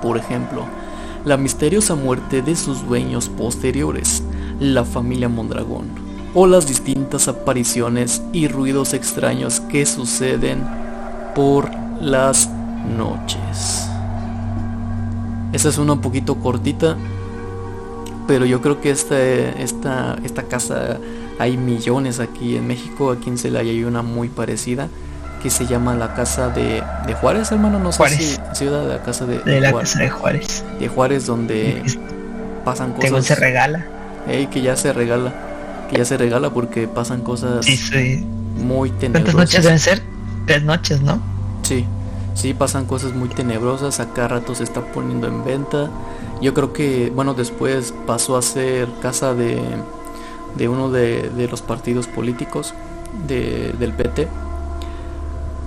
Por 0.00 0.18
ejemplo, 0.18 0.66
la 1.24 1.36
misteriosa 1.36 1.94
muerte 1.94 2.42
de 2.42 2.56
sus 2.56 2.86
dueños 2.86 3.28
posteriores, 3.28 4.22
la 4.58 4.84
familia 4.84 5.28
Mondragón, 5.28 5.86
o 6.34 6.46
las 6.46 6.66
distintas 6.66 7.28
apariciones 7.28 8.22
y 8.32 8.48
ruidos 8.48 8.94
extraños 8.94 9.60
que 9.60 9.84
suceden 9.84 10.64
por 11.34 11.70
las 12.00 12.48
noches. 12.96 13.86
Esta 15.52 15.68
es 15.68 15.78
una 15.78 15.94
un 15.94 16.00
poquito 16.00 16.36
cortita, 16.36 16.96
pero 18.26 18.46
yo 18.46 18.60
creo 18.60 18.80
que 18.80 18.90
esta, 18.90 19.20
esta, 19.20 20.18
esta 20.24 20.44
casa 20.44 20.98
hay 21.38 21.56
millones 21.56 22.20
aquí 22.20 22.56
en 22.56 22.66
México, 22.66 23.10
aquí 23.10 23.28
en 23.28 23.38
Celaya 23.38 23.70
hay 23.70 23.84
una 23.84 24.02
muy 24.02 24.28
parecida 24.28 24.88
que 25.42 25.50
se 25.50 25.66
llama 25.66 25.94
la 25.94 26.14
casa 26.14 26.48
de, 26.50 26.82
de 27.06 27.14
Juárez, 27.14 27.50
hermano, 27.50 27.78
no 27.78 27.92
sé 27.92 28.08
si 28.10 28.36
ciudad 28.52 28.82
de 28.82 28.88
la 28.88 29.02
casa 29.02 29.26
de, 29.26 29.38
de, 29.38 29.60
la 29.60 29.72
casa 29.72 29.98
de 29.98 30.10
Juárez. 30.10 30.64
De 30.78 30.88
Juárez 30.88 31.26
donde 31.26 31.82
pasan 32.64 32.92
cosas. 32.92 33.10
Que 33.10 33.22
se 33.22 33.34
regala. 33.34 33.86
que 34.26 34.62
ya 34.62 34.76
se 34.76 34.92
regala, 34.92 35.32
que 35.90 35.98
ya 35.98 36.04
se 36.04 36.16
regala 36.16 36.50
porque 36.50 36.86
pasan 36.86 37.22
cosas 37.22 37.64
sí, 37.64 38.24
muy 38.56 38.90
tenebrosas. 38.90 39.34
¿Cuántas 39.34 39.34
noches 39.34 39.64
deben 39.64 39.78
ser? 39.78 40.02
Tres 40.46 40.62
noches, 40.62 41.00
¿no? 41.00 41.20
Sí, 41.62 41.86
sí 42.34 42.54
pasan 42.54 42.84
cosas 42.84 43.14
muy 43.14 43.28
tenebrosas, 43.28 44.00
acá 44.00 44.28
rato 44.28 44.54
se 44.54 44.64
está 44.64 44.80
poniendo 44.80 45.26
en 45.26 45.44
venta. 45.44 45.88
Yo 46.42 46.54
creo 46.54 46.72
que, 46.72 47.10
bueno, 47.14 47.34
después 47.34 47.94
pasó 48.06 48.36
a 48.36 48.42
ser 48.42 48.88
casa 49.02 49.34
de, 49.34 49.58
de 50.56 50.68
uno 50.68 50.90
de, 50.90 51.30
de 51.30 51.48
los 51.48 51.62
partidos 51.62 52.06
políticos 52.06 52.74
de, 53.26 53.74
del 53.78 53.92
PT 53.92 54.28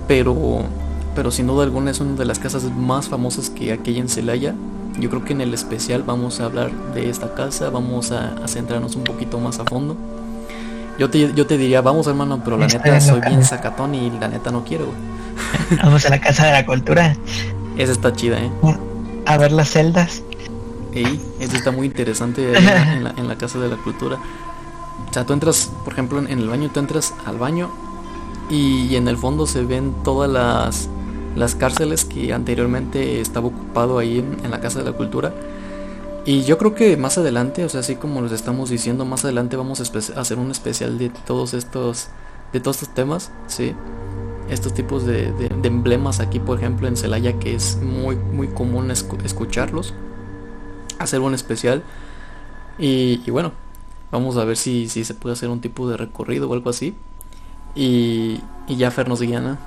pero, 0.06 0.62
pero 1.14 1.30
sin 1.30 1.46
duda 1.46 1.64
alguna 1.64 1.90
es 1.90 2.00
una 2.00 2.14
de 2.14 2.24
las 2.24 2.38
casas 2.38 2.64
más 2.64 3.08
famosas 3.08 3.50
que 3.50 3.72
aquella 3.72 4.00
en 4.00 4.08
Celaya. 4.08 4.54
Yo 4.98 5.10
creo 5.10 5.24
que 5.24 5.32
en 5.32 5.40
el 5.40 5.54
especial 5.54 6.02
vamos 6.04 6.40
a 6.40 6.44
hablar 6.44 6.70
de 6.94 7.10
esta 7.10 7.34
casa, 7.34 7.70
vamos 7.70 8.12
a, 8.12 8.46
centrarnos 8.46 8.96
un 8.96 9.04
poquito 9.04 9.38
más 9.38 9.58
a 9.58 9.64
fondo. 9.64 9.96
Yo 10.98 11.10
te, 11.10 11.32
yo 11.34 11.46
te 11.46 11.58
diría, 11.58 11.80
vamos 11.80 12.06
hermano, 12.06 12.40
pero 12.44 12.56
la 12.56 12.68
neta 12.68 13.00
soy 13.00 13.20
bien 13.20 13.44
sacatón 13.44 13.94
y 13.96 14.10
la 14.10 14.28
neta 14.28 14.52
no 14.52 14.64
quiero, 14.64 14.86
Vamos 15.82 16.06
a 16.06 16.10
la 16.10 16.20
casa 16.20 16.46
de 16.46 16.52
la 16.52 16.64
cultura. 16.64 17.16
Esa 17.76 17.92
está 17.92 18.12
chida, 18.12 18.38
eh. 18.38 18.50
A 19.26 19.36
ver 19.36 19.50
las 19.50 19.70
celdas. 19.70 20.22
Ey, 20.92 21.20
esa 21.40 21.56
está 21.56 21.72
muy 21.72 21.86
interesante 21.86 22.56
en, 22.56 22.64
la, 22.64 23.14
en, 23.16 23.26
la, 23.26 23.36
casa 23.38 23.58
de 23.58 23.68
la 23.68 23.76
cultura. 23.76 24.16
O 25.10 25.12
sea, 25.12 25.24
tú 25.26 25.32
entras, 25.32 25.72
por 25.82 25.92
ejemplo, 25.92 26.20
en 26.20 26.38
el 26.38 26.48
baño, 26.48 26.70
tú 26.72 26.78
entras 26.78 27.14
al 27.26 27.38
baño 27.38 27.70
y 28.54 28.96
en 28.96 29.08
el 29.08 29.16
fondo 29.16 29.46
se 29.46 29.64
ven 29.64 29.94
todas 30.04 30.30
las, 30.30 30.88
las 31.34 31.54
cárceles 31.54 32.04
que 32.04 32.32
anteriormente 32.32 33.20
estaba 33.20 33.48
ocupado 33.48 33.98
ahí 33.98 34.18
en, 34.18 34.50
la 34.50 34.60
Casa 34.60 34.78
de 34.78 34.84
la 34.84 34.92
Cultura. 34.92 35.34
Y 36.24 36.44
yo 36.44 36.56
creo 36.56 36.74
que 36.74 36.96
más 36.96 37.18
adelante, 37.18 37.64
o 37.64 37.68
sea, 37.68 37.80
así 37.80 37.96
como 37.96 38.22
les 38.22 38.32
estamos 38.32 38.70
diciendo, 38.70 39.04
más 39.04 39.24
adelante 39.24 39.56
vamos 39.56 39.80
a 39.80 40.20
hacer 40.20 40.38
un 40.38 40.50
especial 40.50 40.98
de 40.98 41.10
todos 41.10 41.52
estos, 41.52 42.08
de 42.52 42.60
todos 42.60 42.76
estos 42.80 42.94
temas, 42.94 43.30
¿sí? 43.46 43.74
Estos 44.48 44.72
tipos 44.72 45.04
de, 45.04 45.32
emblemas 45.64 46.20
aquí, 46.20 46.38
por 46.38 46.58
ejemplo, 46.58 46.86
en 46.86 46.96
Celaya, 46.96 47.38
que 47.38 47.54
es 47.54 47.78
muy, 47.82 48.16
muy 48.16 48.48
común 48.48 48.90
escucharlos. 48.90 49.94
Hacer 50.98 51.20
un 51.20 51.34
especial. 51.34 51.82
Y, 52.78 53.18
bueno, 53.30 53.52
vamos 54.12 54.36
a 54.36 54.44
ver 54.44 54.56
si, 54.56 54.88
si 54.88 55.04
se 55.04 55.14
puede 55.14 55.32
hacer 55.32 55.48
un 55.50 55.60
tipo 55.60 55.88
de 55.88 55.96
recorrido 55.96 56.48
o 56.48 56.54
algo 56.54 56.70
así. 56.70 56.94
Y, 57.74 58.40
y 58.66 58.76
ya 58.76 58.90
Fer 58.90 59.08
nos 59.08 59.20
guía, 59.20 59.40
¿no? 59.40 59.58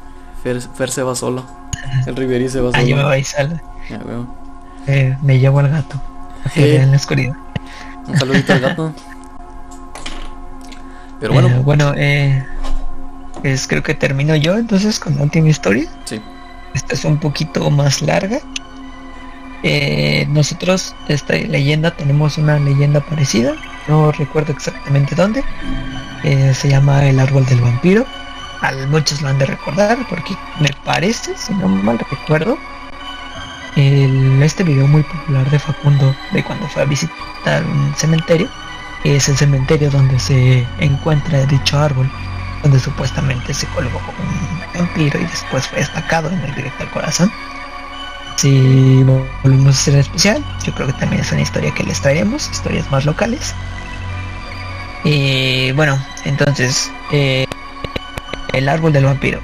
Fer, 0.44 0.90
se 0.90 1.04
va 1.04 1.16
solo. 1.16 1.46
El 2.06 2.16
Riverí 2.16 2.50
se 2.50 2.62
va 2.62 2.72
solo. 2.72 2.82
Ah, 2.82 2.88
yo 2.88 2.96
me 2.96 3.04
voy 3.04 3.24
solo. 3.24 3.60
Eh, 4.88 5.18
me 5.22 5.40
llevo 5.40 5.60
al 5.60 5.70
gato. 5.70 6.02
Eh, 6.56 6.80
en 6.82 6.92
la 6.92 6.98
oscuridad. 6.98 7.36
Un 8.08 8.18
saludito 8.18 8.54
al 8.54 8.60
gato. 8.62 8.94
Pero 11.20 11.34
bueno. 11.34 11.48
Eh, 11.50 11.62
bueno, 11.64 11.94
eh, 11.98 12.46
es, 13.44 13.68
creo 13.68 13.84
que 13.84 13.94
termino 13.96 14.36
yo 14.36 14.58
entonces 14.58 15.00
con 15.00 15.18
la 15.18 15.24
última 15.24 15.50
historia. 15.50 15.90
Sí. 16.06 16.22
Esta 16.74 16.94
es 16.94 17.04
un 17.06 17.18
poquito 17.20 17.70
más 17.70 18.02
larga. 18.02 18.40
Eh, 19.64 20.28
nosotros, 20.30 20.96
esta 21.08 21.34
leyenda, 21.34 21.92
tenemos 21.92 22.38
una 22.38 22.60
leyenda 22.60 23.02
parecida. 23.02 23.56
No 23.88 24.12
recuerdo 24.12 24.52
exactamente 24.52 25.16
dónde. 25.16 25.44
Eh, 26.24 26.54
se 26.54 26.70
llama 26.70 27.06
El 27.06 27.20
Árbol 27.20 27.46
del 27.46 27.62
Vampiro. 27.62 28.06
Al, 28.62 28.88
muchos 28.88 29.22
lo 29.22 29.30
han 29.30 29.38
de 29.38 29.46
recordar 29.46 29.98
porque 30.10 30.36
me 30.60 30.70
parece, 30.84 31.38
si 31.38 31.54
no 31.54 31.68
mal 31.68 32.00
recuerdo, 32.00 32.58
este 33.78 34.64
video 34.64 34.88
muy 34.88 35.04
popular 35.04 35.50
de 35.52 35.60
Facundo 35.60 36.16
de 36.32 36.44
cuando 36.44 36.68
fue 36.68 36.82
a 36.82 36.86
visitar 36.86 37.64
un 37.64 37.94
cementerio 37.96 38.50
es 39.04 39.30
el 39.30 39.38
cementerio 39.38 39.92
donde 39.92 40.20
se 40.20 40.66
encuentra 40.80 41.46
dicho 41.46 41.78
árbol 41.78 42.10
donde 42.64 42.80
supuestamente 42.80 43.54
se 43.54 43.68
colgó 43.68 44.02
un 44.18 44.80
vampiro 44.80 45.20
y 45.20 45.26
después 45.26 45.68
fue 45.68 45.80
destacado 45.80 46.30
en 46.30 46.40
el 46.40 46.56
directo 46.56 46.84
al 46.84 46.90
corazón 46.90 47.32
si 48.38 49.04
volvemos 49.44 49.68
a 49.68 49.80
hacer 49.80 49.96
especial 49.98 50.44
yo 50.64 50.74
creo 50.74 50.88
que 50.88 50.94
también 50.94 51.22
es 51.22 51.32
una 51.32 51.42
historia 51.42 51.72
que 51.72 51.84
les 51.84 52.02
traeremos 52.02 52.50
historias 52.50 52.90
más 52.90 53.06
locales 53.06 53.54
y 55.08 55.72
bueno, 55.72 55.98
entonces, 56.26 56.92
eh, 57.14 57.46
el 58.52 58.68
árbol 58.68 58.92
del 58.92 59.06
vampiro. 59.06 59.40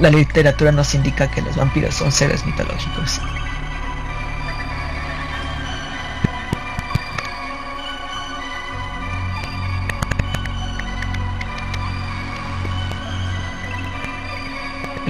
La 0.00 0.10
literatura 0.10 0.72
nos 0.72 0.94
indica 0.94 1.30
que 1.30 1.42
los 1.42 1.54
vampiros 1.54 1.94
son 1.94 2.10
seres 2.10 2.44
mitológicos. 2.44 3.20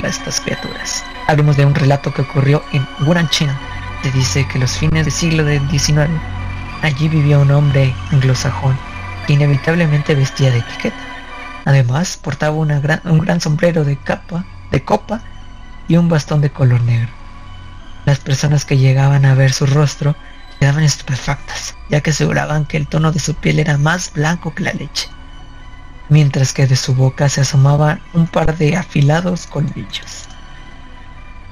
estas 0.04 0.40
criaturas. 0.40 1.04
Hablemos 1.26 1.56
de 1.56 1.66
un 1.66 1.74
relato 1.74 2.14
que 2.14 2.22
ocurrió 2.22 2.62
en 2.70 2.86
Wuhan, 3.00 3.28
China. 3.28 3.58
Se 4.04 4.12
dice 4.12 4.46
que 4.46 4.60
los 4.60 4.78
fines 4.78 5.04
del 5.04 5.12
siglo 5.12 5.44
XIX 5.44 6.08
allí 6.82 7.08
vivía 7.08 7.40
un 7.40 7.50
hombre 7.50 7.92
anglosajón 8.12 8.78
inevitablemente 9.32 10.14
vestía 10.14 10.50
de 10.50 10.58
etiqueta. 10.58 10.96
Además, 11.64 12.16
portaba 12.16 12.56
una 12.56 12.80
gran, 12.80 13.00
un 13.04 13.18
gran 13.18 13.40
sombrero 13.40 13.84
de 13.84 13.96
capa, 13.96 14.44
de 14.70 14.84
copa 14.84 15.22
y 15.88 15.96
un 15.96 16.08
bastón 16.08 16.40
de 16.40 16.50
color 16.50 16.80
negro. 16.82 17.10
Las 18.04 18.20
personas 18.20 18.64
que 18.64 18.78
llegaban 18.78 19.24
a 19.24 19.34
ver 19.34 19.52
su 19.52 19.66
rostro 19.66 20.16
quedaban 20.60 20.84
estupefactas, 20.84 21.76
ya 21.88 22.00
que 22.00 22.10
aseguraban 22.10 22.64
que 22.66 22.76
el 22.76 22.86
tono 22.88 23.12
de 23.12 23.18
su 23.20 23.34
piel 23.34 23.58
era 23.58 23.78
más 23.78 24.12
blanco 24.12 24.54
que 24.54 24.62
la 24.64 24.72
leche. 24.72 25.08
mientras 26.08 26.52
que 26.52 26.66
de 26.66 26.76
su 26.76 26.94
boca 26.94 27.28
se 27.28 27.40
asomaban 27.42 28.00
un 28.12 28.28
par 28.28 28.56
de 28.56 28.76
afilados 28.76 29.46
colmillos. 29.46 30.28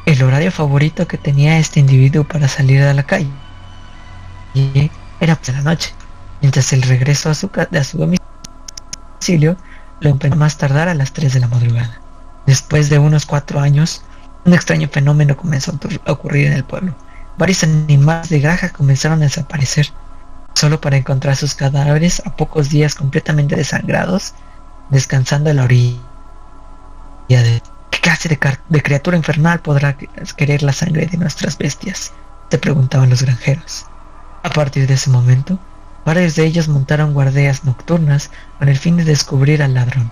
El 0.06 0.22
horario 0.22 0.52
favorito 0.52 1.06
que 1.08 1.18
tenía 1.18 1.58
este 1.58 1.80
individuo 1.80 2.24
para 2.24 2.48
salir 2.48 2.82
a 2.82 2.94
la 2.94 3.04
calle 3.04 3.30
era 5.20 5.36
por 5.36 5.54
la 5.54 5.62
noche, 5.62 5.94
mientras 6.44 6.74
el 6.74 6.82
regreso 6.82 7.30
a 7.30 7.34
su, 7.34 7.50
a 7.56 7.66
domicilio 7.70 9.56
lo 10.00 10.10
empezó 10.10 10.36
más 10.36 10.58
tardar 10.58 10.88
a 10.88 10.94
las 10.94 11.14
3 11.14 11.32
de 11.32 11.40
la 11.40 11.48
madrugada. 11.48 12.02
Después 12.44 12.90
de 12.90 12.98
unos 12.98 13.24
cuatro 13.24 13.60
años, 13.60 14.02
un 14.44 14.52
extraño 14.52 14.90
fenómeno 14.92 15.38
comenzó 15.38 15.72
a 16.04 16.12
ocurrir 16.12 16.48
en 16.48 16.52
el 16.52 16.64
pueblo. 16.64 16.94
Varios 17.38 17.62
animales 17.62 18.28
de 18.28 18.40
granja 18.40 18.68
comenzaron 18.68 19.20
a 19.20 19.24
desaparecer, 19.24 19.86
solo 20.52 20.82
para 20.82 20.98
encontrar 20.98 21.34
sus 21.36 21.54
cadáveres 21.54 22.20
a 22.26 22.36
pocos 22.36 22.68
días 22.68 22.94
completamente 22.94 23.56
desangrados, 23.56 24.34
descansando 24.90 25.48
en 25.48 25.56
la 25.56 25.64
orilla 25.64 25.98
de... 27.28 27.62
¿Qué 27.90 28.00
clase 28.00 28.28
de, 28.28 28.82
criatura 28.82 29.16
infernal 29.16 29.60
podrá 29.60 29.96
querer 30.36 30.62
la 30.62 30.74
sangre 30.74 31.06
de 31.06 31.16
nuestras 31.16 31.56
bestias? 31.56 32.12
Se 32.50 32.58
preguntaban 32.58 33.08
los 33.08 33.22
granjeros. 33.22 33.86
A 34.42 34.50
partir 34.50 34.86
de 34.86 34.92
ese 34.92 35.08
momento, 35.08 35.58
varios 36.04 36.36
de 36.36 36.44
ellos 36.44 36.68
montaron 36.68 37.14
guardias 37.14 37.64
nocturnas 37.64 38.30
con 38.58 38.68
el 38.68 38.78
fin 38.78 38.96
de 38.96 39.04
descubrir 39.04 39.62
al 39.62 39.74
ladrón. 39.74 40.10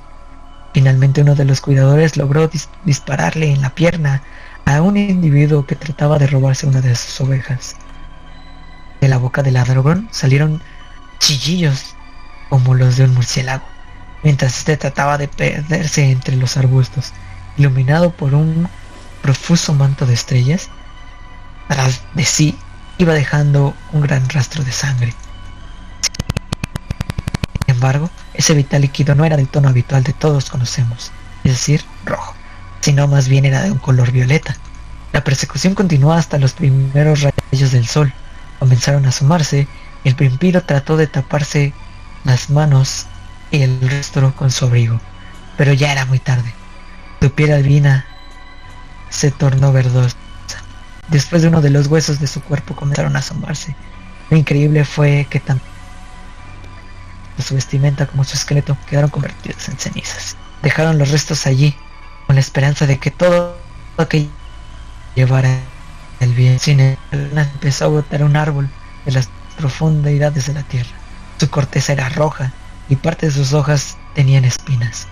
Finalmente 0.72 1.20
uno 1.20 1.34
de 1.34 1.44
los 1.44 1.60
cuidadores 1.60 2.16
logró 2.16 2.50
dispararle 2.84 3.52
en 3.52 3.60
la 3.60 3.70
pierna 3.70 4.22
a 4.64 4.80
un 4.80 4.96
individuo 4.96 5.66
que 5.66 5.76
trataba 5.76 6.18
de 6.18 6.26
robarse 6.26 6.66
una 6.66 6.80
de 6.80 6.94
sus 6.94 7.20
ovejas. 7.20 7.76
De 9.00 9.08
la 9.08 9.18
boca 9.18 9.42
del 9.42 9.54
ladrón 9.54 10.08
salieron 10.10 10.62
chillillos 11.18 11.94
como 12.48 12.74
los 12.74 12.96
de 12.96 13.04
un 13.04 13.14
murciélago, 13.14 13.64
mientras 14.22 14.58
este 14.58 14.76
trataba 14.76 15.18
de 15.18 15.28
perderse 15.28 16.10
entre 16.10 16.36
los 16.36 16.56
arbustos, 16.56 17.12
iluminado 17.56 18.12
por 18.12 18.34
un 18.34 18.68
profuso 19.22 19.74
manto 19.74 20.06
de 20.06 20.14
estrellas. 20.14 20.68
Tras 21.68 22.02
de 22.14 22.24
sí 22.24 22.56
iba 22.98 23.14
dejando 23.14 23.74
un 23.92 24.02
gran 24.02 24.28
rastro 24.28 24.64
de 24.64 24.72
sangre. 24.72 25.14
Embargo, 27.82 28.10
ese 28.32 28.54
vital 28.54 28.82
líquido 28.82 29.16
no 29.16 29.24
era 29.24 29.36
del 29.36 29.48
tono 29.48 29.68
habitual 29.68 30.04
de 30.04 30.12
todos 30.12 30.50
conocemos, 30.50 31.10
es 31.42 31.50
decir, 31.50 31.84
rojo, 32.04 32.32
sino 32.80 33.08
más 33.08 33.26
bien 33.26 33.44
era 33.44 33.60
de 33.62 33.72
un 33.72 33.78
color 33.78 34.12
violeta. 34.12 34.56
La 35.12 35.24
persecución 35.24 35.74
continuó 35.74 36.12
hasta 36.12 36.38
los 36.38 36.52
primeros 36.52 37.22
rayos 37.22 37.72
del 37.72 37.88
sol. 37.88 38.12
Comenzaron 38.60 39.04
a 39.04 39.08
asomarse 39.08 39.66
y 40.04 40.08
el 40.08 40.14
vampiro 40.14 40.62
trató 40.62 40.96
de 40.96 41.08
taparse 41.08 41.72
las 42.22 42.50
manos 42.50 43.08
y 43.50 43.62
el 43.62 43.80
rostro 43.90 44.32
con 44.36 44.52
su 44.52 44.66
abrigo, 44.66 45.00
pero 45.56 45.72
ya 45.72 45.90
era 45.90 46.06
muy 46.06 46.20
tarde. 46.20 46.54
Su 47.20 47.32
piel 47.32 47.50
albina 47.50 48.06
se 49.10 49.32
tornó 49.32 49.72
verdosa. 49.72 50.14
Después 51.08 51.42
de 51.42 51.48
uno 51.48 51.60
de 51.60 51.70
los 51.70 51.88
huesos 51.88 52.20
de 52.20 52.28
su 52.28 52.42
cuerpo 52.42 52.76
comenzaron 52.76 53.16
a 53.16 53.18
asomarse. 53.18 53.74
Lo 54.30 54.36
increíble 54.36 54.84
fue 54.84 55.26
que 55.28 55.40
su 57.38 57.54
vestimenta 57.54 58.06
como 58.06 58.24
su 58.24 58.36
esqueleto 58.36 58.76
quedaron 58.88 59.10
convertidos 59.10 59.68
en 59.68 59.78
cenizas. 59.78 60.36
Dejaron 60.62 60.98
los 60.98 61.10
restos 61.10 61.46
allí, 61.46 61.74
con 62.26 62.36
la 62.36 62.40
esperanza 62.40 62.86
de 62.86 62.98
que 62.98 63.10
todo 63.10 63.56
aquello 63.96 64.30
llevara 65.14 65.58
el 66.20 66.34
bien. 66.34 66.58
Sin 66.58 66.80
empezó 67.10 67.84
a 67.86 67.88
botar 67.88 68.22
un 68.22 68.36
árbol 68.36 68.68
de 69.04 69.12
las 69.12 69.28
profundidades 69.56 70.46
de 70.46 70.54
la 70.54 70.62
tierra. 70.62 70.90
Su 71.38 71.50
corteza 71.50 71.92
era 71.92 72.08
roja 72.08 72.52
y 72.88 72.96
parte 72.96 73.26
de 73.26 73.32
sus 73.32 73.52
hojas 73.52 73.96
tenían 74.14 74.44
espinas. 74.44 75.08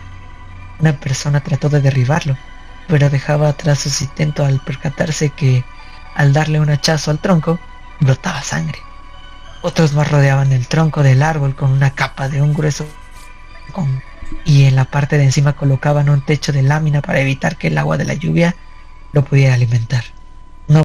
Una 0.78 0.92
persona 0.92 1.40
trató 1.40 1.68
de 1.68 1.80
derribarlo, 1.80 2.36
pero 2.88 3.10
dejaba 3.10 3.48
atrás 3.48 3.80
su 3.80 4.04
intento 4.04 4.44
al 4.44 4.60
percatarse 4.60 5.30
que, 5.30 5.64
al 6.14 6.32
darle 6.32 6.60
un 6.60 6.70
hachazo 6.70 7.10
al 7.10 7.18
tronco, 7.18 7.58
brotaba 8.00 8.42
sangre. 8.42 8.78
Otros 9.62 9.92
más 9.92 10.10
rodeaban 10.10 10.52
el 10.52 10.66
tronco 10.66 11.02
del 11.02 11.22
árbol 11.22 11.54
con 11.54 11.70
una 11.70 11.90
capa 11.90 12.28
de 12.28 12.40
un 12.40 12.54
grueso 12.54 12.86
y 14.44 14.64
en 14.64 14.76
la 14.76 14.84
parte 14.84 15.18
de 15.18 15.24
encima 15.24 15.54
colocaban 15.54 16.08
un 16.08 16.24
techo 16.24 16.52
de 16.52 16.62
lámina 16.62 17.02
para 17.02 17.20
evitar 17.20 17.56
que 17.56 17.68
el 17.68 17.78
agua 17.78 17.98
de 17.98 18.04
la 18.04 18.14
lluvia 18.14 18.56
lo 19.12 19.24
pudiera 19.24 19.54
alimentar. 19.54 20.04
No 20.66 20.84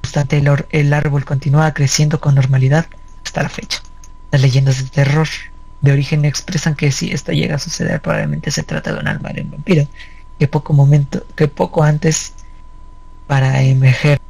obstante, 0.00 0.42
el, 0.70 0.92
árbol 0.92 1.24
continuaba 1.24 1.72
creciendo 1.72 2.20
con 2.20 2.34
normalidad 2.34 2.86
hasta 3.24 3.42
la 3.42 3.48
fecha. 3.48 3.80
Las 4.30 4.40
leyendas 4.40 4.82
de 4.82 4.90
terror 4.90 5.28
de 5.80 5.92
origen 5.92 6.24
expresan 6.24 6.74
que 6.74 6.90
si 6.90 7.12
esto 7.12 7.32
llega 7.32 7.56
a 7.56 7.58
suceder 7.58 8.00
probablemente 8.00 8.50
se 8.50 8.62
trata 8.62 8.92
de 8.92 9.00
un 9.00 9.08
alma 9.08 9.30
de 9.30 9.42
un 9.42 9.50
vampiro 9.50 9.86
que 10.38 10.48
poco 10.48 10.72
momento 10.72 11.26
que 11.36 11.48
poco 11.48 11.82
antes 11.82 12.34
para 13.26 13.62
emerger 13.62 14.21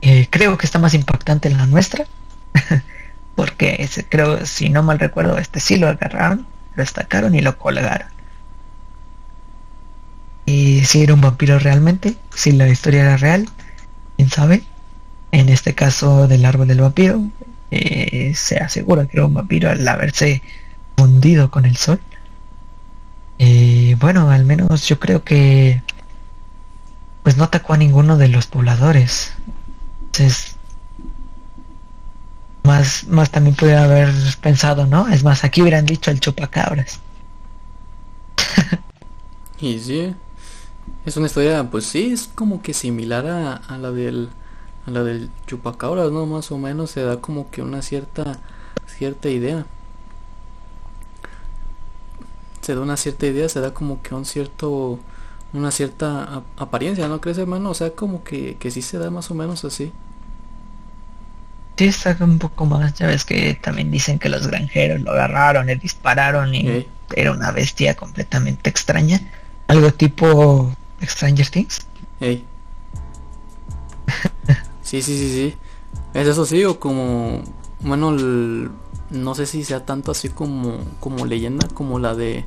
Eh, 0.00 0.26
creo 0.30 0.56
que 0.56 0.66
está 0.66 0.78
más 0.78 0.94
impactante 0.94 1.50
la 1.50 1.66
nuestra. 1.66 2.06
porque 3.38 3.88
creo, 4.08 4.44
si 4.46 4.68
no 4.68 4.82
mal 4.82 4.98
recuerdo, 4.98 5.38
este 5.38 5.60
sí 5.60 5.76
lo 5.76 5.86
agarraron, 5.86 6.46
lo 6.74 6.82
destacaron 6.82 7.36
y 7.36 7.40
lo 7.40 7.56
colgaron. 7.56 8.08
Y 10.44 10.84
si 10.84 11.02
era 11.02 11.14
un 11.14 11.20
vampiro 11.20 11.58
realmente, 11.60 12.16
si 12.34 12.52
la 12.52 12.68
historia 12.68 13.02
era 13.02 13.16
real, 13.16 13.48
quién 14.16 14.28
sabe. 14.28 14.64
En 15.30 15.50
este 15.50 15.74
caso 15.74 16.26
del 16.26 16.44
árbol 16.46 16.66
del 16.66 16.80
vampiro, 16.80 17.22
eh, 17.70 18.32
se 18.34 18.56
asegura 18.56 19.06
que 19.06 19.18
era 19.18 19.26
un 19.26 19.34
vampiro 19.34 19.70
al 19.70 19.86
haberse 19.86 20.42
fundido 20.96 21.50
con 21.50 21.64
el 21.64 21.76
sol. 21.76 22.00
Eh, 23.38 23.94
bueno, 24.00 24.30
al 24.30 24.44
menos 24.44 24.88
yo 24.88 24.98
creo 24.98 25.22
que 25.22 25.82
pues 27.22 27.36
no 27.36 27.44
atacó 27.44 27.74
a 27.74 27.76
ninguno 27.76 28.16
de 28.16 28.28
los 28.28 28.46
pobladores. 28.46 29.32
Entonces, 30.06 30.56
más, 32.64 33.06
más 33.08 33.30
también 33.30 33.56
puede 33.56 33.76
haber 33.76 34.12
pensado, 34.40 34.86
¿no? 34.86 35.08
Es 35.08 35.24
más, 35.24 35.44
aquí 35.44 35.62
hubieran 35.62 35.86
dicho 35.86 36.10
el 36.10 36.20
chupacabras. 36.20 37.00
y 39.60 39.78
sí, 39.78 40.14
es 41.04 41.16
una 41.16 41.26
historia, 41.26 41.64
pues 41.70 41.86
sí, 41.86 42.12
es 42.12 42.28
como 42.34 42.62
que 42.62 42.74
similar 42.74 43.26
a, 43.26 43.54
a 43.54 43.78
la 43.78 43.90
del 43.90 44.28
a 44.86 44.90
la 44.90 45.02
del 45.02 45.30
chupacabras, 45.46 46.10
¿no? 46.10 46.26
Más 46.26 46.50
o 46.50 46.58
menos 46.58 46.90
se 46.90 47.02
da 47.02 47.20
como 47.20 47.50
que 47.50 47.62
una 47.62 47.82
cierta 47.82 48.38
cierta 48.86 49.28
idea. 49.28 49.66
Se 52.60 52.74
da 52.74 52.80
una 52.80 52.96
cierta 52.96 53.26
idea, 53.26 53.48
se 53.48 53.60
da 53.60 53.72
como 53.72 54.02
que 54.02 54.14
un 54.14 54.24
cierto 54.24 54.98
una 55.52 55.70
cierta 55.70 56.42
apariencia, 56.56 57.08
¿no 57.08 57.20
crees, 57.20 57.38
hermano? 57.38 57.70
O 57.70 57.74
sea, 57.74 57.90
como 57.90 58.22
que, 58.22 58.56
que 58.58 58.70
sí 58.70 58.82
se 58.82 58.98
da 58.98 59.10
más 59.10 59.30
o 59.30 59.34
menos 59.34 59.64
así. 59.64 59.92
Sí, 61.76 61.86
está 61.86 62.16
un 62.20 62.38
poco 62.38 62.66
más. 62.66 62.94
Ya 62.94 63.06
ves 63.06 63.24
que 63.24 63.54
también 63.54 63.90
dicen 63.90 64.18
que 64.18 64.28
los 64.28 64.46
granjeros 64.46 65.00
lo 65.00 65.12
agarraron, 65.12 65.66
le 65.66 65.76
dispararon 65.76 66.54
y 66.54 66.86
era 67.14 67.32
una 67.32 67.52
bestia 67.52 67.94
completamente 67.94 68.68
extraña. 68.68 69.20
Algo 69.68 69.92
tipo 69.92 70.74
Stranger 71.02 71.48
Things. 71.48 71.86
sí, 72.20 72.44
sí, 74.82 75.02
sí, 75.02 75.32
sí. 75.32 75.54
¿Es 76.14 76.26
eso 76.26 76.44
sí 76.44 76.64
o 76.64 76.78
como... 76.80 77.42
Bueno, 77.80 78.10
no 78.10 79.34
sé 79.36 79.46
si 79.46 79.62
sea 79.62 79.86
tanto 79.86 80.10
así 80.10 80.30
como, 80.30 80.78
como 80.98 81.26
leyenda, 81.26 81.68
como 81.68 82.00
la 82.00 82.16
de 82.16 82.44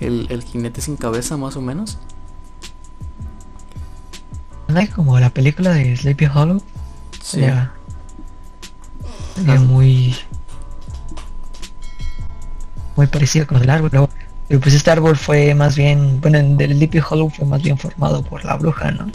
el, 0.00 0.26
el 0.30 0.42
jinete 0.42 0.80
sin 0.80 0.96
cabeza, 0.96 1.36
más 1.36 1.56
o 1.56 1.60
menos 1.60 1.98
como 4.94 5.18
la 5.18 5.30
película 5.30 5.70
de 5.70 5.96
Sleepy 5.96 6.26
Hollow. 6.26 6.62
Sí. 7.22 7.42
muy 9.60 10.14
muy 12.96 13.06
parecido 13.06 13.46
con 13.46 13.60
el 13.60 13.70
árbol, 13.70 13.90
pero, 13.90 14.08
pues 14.60 14.74
este 14.74 14.90
árbol 14.90 15.16
fue 15.16 15.54
más 15.54 15.74
bien, 15.76 16.20
bueno, 16.20 16.38
en 16.38 16.60
el 16.60 16.76
Sleepy 16.76 17.00
Hollow 17.08 17.30
fue 17.30 17.46
más 17.46 17.62
bien 17.62 17.78
formado 17.78 18.22
por 18.22 18.44
la 18.44 18.56
bruja, 18.56 18.90
¿no? 18.90 19.10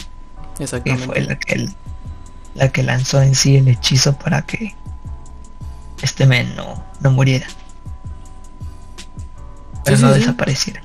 Exactamente. 0.60 1.05
Que 1.05 1.07
fue 1.07 1.22
la 1.22 1.36
que, 1.39 1.70
la 2.55 2.70
que 2.70 2.84
lanzó 2.84 3.22
en 3.22 3.36
sí 3.36 3.55
el 3.57 3.68
hechizo 3.68 4.18
para 4.18 4.41
que 4.41 4.76
este 6.01 6.26
men 6.26 6.55
no, 6.55 6.84
no 6.99 7.12
muriera. 7.12 7.47
Pero 9.86 9.97
no 9.99 10.12
desapareciera. 10.12 10.82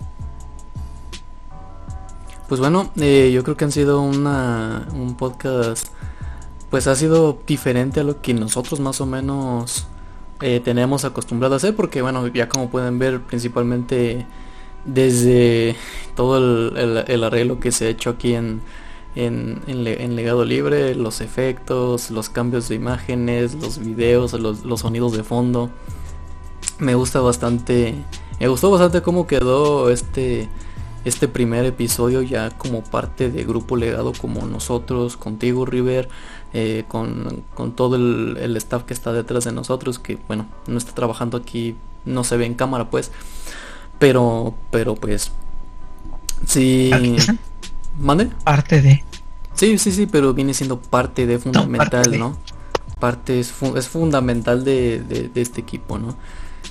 Pues 2.48 2.60
bueno, 2.60 2.90
eh, 2.96 3.30
yo 3.32 3.42
creo 3.42 3.56
que 3.56 3.64
han 3.64 3.72
sido 3.72 4.02
una, 4.02 4.86
un 4.92 5.16
podcast, 5.16 5.88
pues 6.68 6.86
ha 6.86 6.94
sido 6.94 7.38
diferente 7.46 8.00
a 8.00 8.04
lo 8.04 8.20
que 8.20 8.34
nosotros 8.34 8.80
más 8.80 9.00
o 9.00 9.06
menos 9.06 9.86
eh, 10.42 10.60
tenemos 10.62 11.06
acostumbrado 11.06 11.54
a 11.54 11.56
hacer, 11.56 11.74
porque 11.74 12.02
bueno, 12.02 12.26
ya 12.26 12.50
como 12.50 12.68
pueden 12.68 12.98
ver, 12.98 13.22
principalmente 13.22 14.26
desde 14.84 15.74
todo 16.14 16.36
el, 16.76 17.24
arreglo 17.24 17.60
que 17.60 17.72
se 17.72 17.86
ha 17.86 17.88
hecho 17.88 18.10
aquí 18.10 18.34
en, 18.34 18.60
en, 19.14 19.62
en, 19.66 20.14
legado 20.14 20.44
libre, 20.44 20.94
los 20.94 21.22
efectos, 21.22 22.10
los 22.10 22.28
cambios 22.28 22.68
de 22.68 22.74
imágenes, 22.74 23.54
los 23.54 23.78
videos, 23.78 24.34
los, 24.34 24.66
los 24.66 24.80
sonidos 24.80 25.16
de 25.16 25.24
fondo. 25.24 25.70
Me 26.78 26.94
gusta 26.94 27.20
bastante, 27.20 27.94
me 28.38 28.48
gustó 28.48 28.70
bastante 28.70 29.00
cómo 29.00 29.26
quedó 29.26 29.88
este 29.88 30.50
este 31.04 31.28
primer 31.28 31.64
episodio 31.64 32.22
ya 32.22 32.50
como 32.50 32.82
parte 32.82 33.30
de 33.30 33.44
Grupo 33.44 33.76
Legado 33.76 34.12
como 34.12 34.46
nosotros, 34.46 35.16
contigo 35.16 35.66
River, 35.66 36.08
eh, 36.52 36.84
con, 36.88 37.44
todo 37.76 37.96
el, 37.96 38.56
staff 38.56 38.84
que 38.84 38.94
está 38.94 39.12
detrás 39.12 39.44
de 39.44 39.52
nosotros, 39.52 39.98
que 39.98 40.18
bueno, 40.26 40.46
no 40.66 40.78
está 40.78 40.92
trabajando 40.92 41.36
aquí, 41.36 41.76
no 42.04 42.24
se 42.24 42.36
ve 42.36 42.46
en 42.46 42.54
cámara 42.54 42.90
pues, 42.90 43.10
pero, 43.98 44.54
pero 44.70 44.94
pues, 44.94 45.32
sí, 46.46 46.90
¿mande? 47.98 48.30
Parte 48.44 48.80
de. 48.80 49.04
Sí, 49.54 49.78
sí, 49.78 49.92
sí, 49.92 50.06
pero 50.06 50.34
viene 50.34 50.54
siendo 50.54 50.80
parte 50.80 51.26
de 51.26 51.38
fundamental, 51.38 52.18
¿no? 52.18 52.36
Parte, 52.98 53.38
es, 53.38 53.52
es, 53.76 53.88
fundamental 53.88 54.64
de, 54.64 55.00
de 55.00 55.40
este 55.40 55.60
equipo, 55.60 55.98
¿no? 55.98 56.16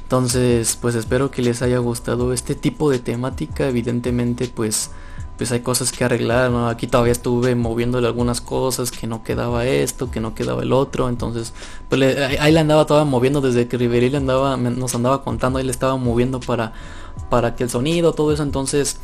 Entonces, 0.01 0.77
pues 0.79 0.95
espero 0.95 1.31
que 1.31 1.41
les 1.41 1.61
haya 1.61 1.77
gustado 1.77 2.33
este 2.33 2.55
tipo 2.55 2.89
de 2.89 2.99
temática. 2.99 3.67
Evidentemente, 3.67 4.47
pues, 4.47 4.91
pues 5.37 5.51
hay 5.51 5.61
cosas 5.61 5.91
que 5.91 6.03
arreglar, 6.03 6.51
¿no? 6.51 6.67
Aquí 6.67 6.87
todavía 6.87 7.11
estuve 7.11 7.55
moviéndole 7.55 8.07
algunas 8.07 8.41
cosas, 8.41 8.91
que 8.91 9.07
no 9.07 9.23
quedaba 9.23 9.65
esto, 9.65 10.11
que 10.11 10.19
no 10.19 10.35
quedaba 10.35 10.61
el 10.63 10.73
otro. 10.73 11.09
Entonces, 11.09 11.53
pues 11.89 12.17
ahí 12.39 12.51
le 12.51 12.59
andaba 12.59 12.85
toda 12.85 13.05
moviendo 13.05 13.41
desde 13.41 13.67
que 13.67 13.77
Riveri 13.77 14.09
le 14.09 14.17
andaba, 14.17 14.57
nos 14.57 14.95
andaba 14.95 15.23
contando, 15.23 15.59
ahí 15.59 15.65
le 15.65 15.71
estaba 15.71 15.95
moviendo 15.97 16.39
para, 16.39 16.73
para 17.29 17.55
que 17.55 17.63
el 17.63 17.69
sonido, 17.69 18.13
todo 18.13 18.31
eso. 18.33 18.43
Entonces, 18.43 18.99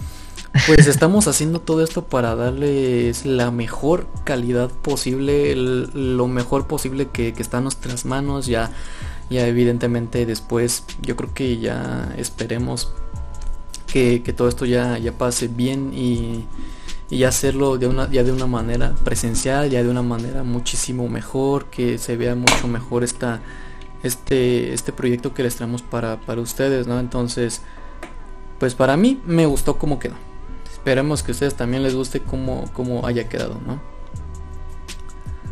pues 0.67 0.87
estamos 0.87 1.27
haciendo 1.27 1.59
todo 1.61 1.83
esto 1.83 2.05
para 2.05 2.35
darles 2.35 3.25
la 3.25 3.51
mejor 3.51 4.07
calidad 4.23 4.69
posible, 4.69 5.55
lo 5.55 6.27
mejor 6.27 6.67
posible 6.67 7.09
que, 7.09 7.33
que 7.33 7.41
está 7.41 7.57
en 7.57 7.63
nuestras 7.63 8.05
manos. 8.05 8.47
Ya 8.47 8.71
ya 9.29 9.45
evidentemente 9.47 10.25
después 10.25 10.83
yo 11.01 11.15
creo 11.15 11.33
que 11.33 11.59
ya 11.59 12.13
esperemos 12.17 12.91
que, 13.91 14.19
todo 14.35 14.47
esto 14.47 14.65
ya, 14.65 14.97
ya 14.97 15.11
pase 15.13 15.47
bien 15.47 15.91
y, 15.93 16.45
y 17.09 17.23
hacerlo 17.23 17.77
de 17.77 17.87
una, 17.87 18.09
ya 18.09 18.23
de 18.23 18.31
una 18.31 18.45
manera 18.45 18.95
presencial, 19.03 19.69
ya 19.69 19.83
de 19.83 19.89
una 19.89 20.03
manera 20.03 20.43
muchísimo 20.43 21.07
mejor, 21.09 21.65
que 21.65 21.97
se 21.97 22.15
vea 22.15 22.35
mucho 22.35 22.67
mejor 22.67 23.03
esta, 23.03 23.41
este, 24.03 24.73
este 24.73 24.93
proyecto 24.93 25.33
que 25.33 25.43
les 25.43 25.55
traemos 25.55 25.81
para, 25.81 26.19
para 26.21 26.41
ustedes, 26.41 26.87
¿no? 26.87 26.99
Entonces, 26.99 27.61
pues 28.59 28.75
para 28.75 28.95
mí 28.95 29.19
me 29.25 29.45
gustó 29.45 29.77
como 29.77 29.99
quedó. 29.99 30.15
Esperemos 30.71 31.23
que 31.23 31.31
a 31.31 31.33
ustedes 31.33 31.55
también 31.55 31.83
les 31.83 31.95
guste 31.95 32.21
como, 32.21 32.65
como 32.73 33.05
haya 33.07 33.27
quedado, 33.27 33.59
¿no? 33.65 33.81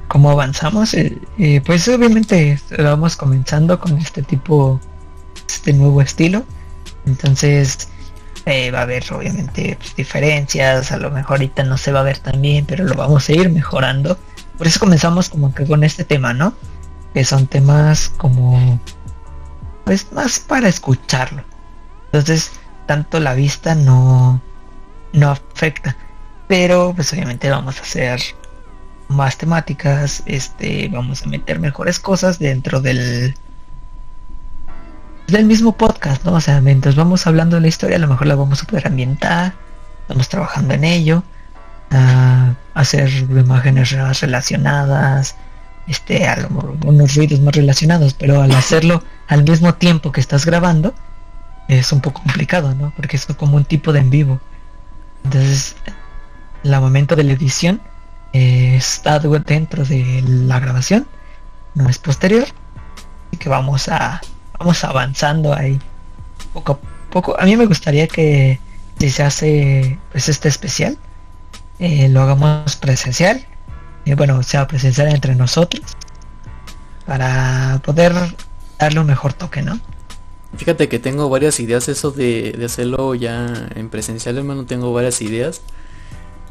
Cómo 0.07 0.31
avanzamos, 0.31 0.93
eh, 0.93 1.17
eh, 1.37 1.61
pues 1.65 1.87
obviamente 1.87 2.59
vamos 2.77 3.15
comenzando 3.15 3.79
con 3.79 3.97
este 3.97 4.21
tipo, 4.23 4.79
este 5.47 5.73
nuevo 5.73 6.01
estilo. 6.01 6.43
Entonces 7.05 7.89
eh, 8.45 8.71
va 8.71 8.79
a 8.79 8.81
haber 8.83 9.03
obviamente 9.11 9.77
pues, 9.77 9.95
diferencias, 9.95 10.91
a 10.91 10.97
lo 10.97 11.11
mejor 11.11 11.37
ahorita 11.37 11.63
no 11.63 11.77
se 11.77 11.91
va 11.91 12.01
a 12.01 12.03
ver 12.03 12.19
tan 12.19 12.41
bien, 12.41 12.65
pero 12.65 12.85
lo 12.85 12.95
vamos 12.95 13.27
a 13.29 13.33
ir 13.33 13.49
mejorando. 13.49 14.17
Por 14.57 14.67
eso 14.67 14.79
comenzamos 14.79 15.29
como 15.29 15.53
que 15.53 15.65
con 15.65 15.83
este 15.83 16.03
tema, 16.03 16.33
¿no? 16.33 16.53
Que 17.13 17.23
son 17.23 17.47
temas 17.47 18.09
como, 18.09 18.79
pues 19.85 20.11
más 20.11 20.39
para 20.39 20.67
escucharlo. 20.67 21.43
Entonces, 22.05 22.51
tanto 22.85 23.19
la 23.19 23.33
vista 23.33 23.75
no, 23.75 24.41
no 25.13 25.29
afecta. 25.29 25.95
Pero 26.47 26.93
pues 26.95 27.11
obviamente 27.11 27.49
vamos 27.49 27.77
a 27.77 27.81
hacer 27.81 28.21
más 29.07 29.37
temáticas, 29.37 30.23
este, 30.25 30.89
vamos 30.89 31.23
a 31.23 31.27
meter 31.27 31.59
mejores 31.59 31.99
cosas 31.99 32.39
dentro 32.39 32.81
del 32.81 33.35
del 35.27 35.45
mismo 35.45 35.73
podcast, 35.73 36.23
¿no? 36.23 36.33
O 36.33 36.41
sea, 36.41 36.61
mientras 36.61 36.95
vamos 36.95 37.27
hablando 37.27 37.57
de 37.57 37.61
la 37.61 37.67
historia, 37.67 37.97
a 37.97 37.99
lo 37.99 38.07
mejor 38.07 38.27
la 38.27 38.35
vamos 38.35 38.63
a 38.63 38.65
poder 38.65 38.87
ambientar, 38.87 39.53
estamos 40.01 40.29
trabajando 40.29 40.73
en 40.73 40.85
ello, 40.85 41.23
a 41.91 42.53
hacer 42.73 43.09
imágenes 43.09 43.91
relacionadas, 43.91 45.35
este, 45.87 46.27
a 46.27 46.37
lo 46.37 46.49
mejor 46.49 46.77
unos 46.85 47.15
ruidos 47.15 47.41
más 47.41 47.55
relacionados, 47.55 48.13
pero 48.13 48.41
al 48.41 48.51
hacerlo 48.51 49.03
al 49.27 49.43
mismo 49.43 49.73
tiempo 49.73 50.11
que 50.11 50.21
estás 50.21 50.45
grabando, 50.45 50.93
es 51.67 51.91
un 51.91 51.99
poco 51.99 52.21
complicado, 52.23 52.73
¿no? 52.75 52.93
Porque 52.95 53.17
es 53.17 53.25
como 53.25 53.57
un 53.57 53.65
tipo 53.65 53.91
de 53.91 53.99
en 53.99 54.09
vivo. 54.09 54.39
Entonces, 55.25 55.75
el 56.63 56.79
momento 56.79 57.15
de 57.15 57.25
la 57.25 57.33
edición, 57.33 57.81
está 58.33 59.19
dentro 59.19 59.85
de 59.85 60.23
la 60.25 60.59
grabación, 60.59 61.07
no 61.75 61.89
es 61.89 61.99
posterior. 61.99 62.47
y 63.31 63.37
que 63.37 63.49
vamos 63.49 63.89
a 63.89 64.21
vamos 64.57 64.83
avanzando 64.83 65.53
ahí 65.53 65.79
poco 66.53 66.73
a 66.73 66.79
poco. 67.11 67.39
A 67.39 67.45
mí 67.45 67.55
me 67.55 67.65
gustaría 67.65 68.07
que 68.07 68.59
si 68.99 69.09
se 69.09 69.23
hace 69.23 69.99
pues 70.11 70.29
este 70.29 70.47
especial, 70.49 70.97
eh, 71.79 72.09
lo 72.09 72.21
hagamos 72.21 72.75
presencial. 72.77 73.45
y 74.05 74.13
bueno, 74.13 74.41
sea 74.43 74.67
presencial 74.67 75.09
entre 75.09 75.35
nosotros 75.35 75.83
para 77.05 77.81
poder 77.83 78.13
darle 78.79 78.99
un 78.99 79.07
mejor 79.07 79.33
toque, 79.33 79.61
¿no? 79.61 79.79
Fíjate 80.55 80.87
que 80.87 80.99
tengo 80.99 81.29
varias 81.29 81.59
ideas 81.59 81.87
eso 81.89 82.11
de, 82.11 82.53
de 82.57 82.65
hacerlo 82.65 83.15
ya 83.15 83.69
en 83.75 83.89
presencial, 83.89 84.37
hermano, 84.37 84.65
tengo 84.65 84.93
varias 84.93 85.21
ideas. 85.21 85.61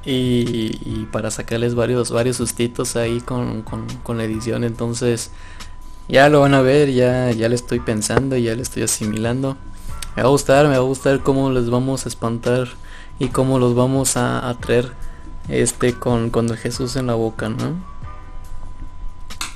Y, 0.08 1.08
para 1.10 1.30
sacarles 1.30 1.74
varios 1.74 2.10
varios 2.10 2.36
sustitos 2.36 2.96
ahí 2.96 3.20
con, 3.20 3.64
la 4.08 4.24
edición. 4.24 4.64
Entonces 4.64 5.30
ya 6.08 6.28
lo 6.28 6.40
van 6.40 6.54
a 6.54 6.60
ver 6.60 6.92
ya 6.92 7.32
ya 7.32 7.48
le 7.48 7.56
estoy 7.56 7.80
pensando 7.80 8.36
ya 8.36 8.54
le 8.54 8.62
estoy 8.62 8.84
asimilando. 8.84 9.56
Me 10.14 10.22
va 10.22 10.28
a 10.28 10.30
gustar 10.30 10.66
me 10.66 10.72
va 10.72 10.76
a 10.76 10.80
gustar 10.80 11.22
cómo 11.22 11.50
les 11.50 11.68
vamos 11.70 12.06
a 12.06 12.08
espantar 12.08 12.68
y 13.18 13.28
cómo 13.28 13.58
los 13.58 13.74
vamos 13.74 14.16
a, 14.16 14.54
traer 14.60 14.92
este 15.48 15.94
con, 15.94 16.30
con 16.30 16.48
Jesús 16.56 16.96
en 16.96 17.06
la 17.06 17.14
boca 17.14 17.48
no 17.48 17.76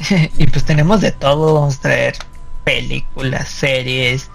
y 0.38 0.46
pues 0.46 0.64
tenemos 0.64 1.00
de 1.00 1.12
todo 1.12 1.54
vamos 1.54 1.78
a 1.78 1.80
traer 1.80 2.14
películas 2.64 3.48
series 3.48 4.30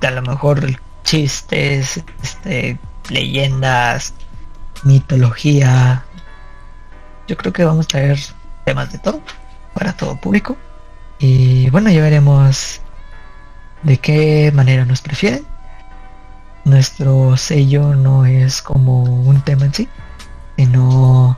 a 0.00 0.10
lo 0.10 0.22
mejor 0.22 0.80
chistes 1.04 2.02
este 2.22 2.78
leyendas 3.10 4.14
mitología. 4.84 6.04
Yo 7.28 7.36
creo 7.36 7.52
que 7.52 7.64
vamos 7.64 7.86
a 7.86 7.88
traer 7.88 8.18
temas 8.64 8.92
de 8.92 8.98
todo 8.98 9.20
para 9.74 9.92
todo 9.92 10.16
público. 10.16 10.56
Y 11.18 11.70
bueno, 11.70 11.90
ya 11.90 12.02
veremos 12.02 12.80
de 13.82 13.98
qué 13.98 14.50
manera 14.54 14.84
nos 14.84 15.00
prefieren. 15.00 15.44
Nuestro 16.64 17.36
sello 17.36 17.94
no 17.94 18.24
es 18.24 18.62
como 18.62 19.02
un 19.02 19.40
tema 19.42 19.64
en 19.64 19.74
sí, 19.74 19.88
sino 20.56 21.36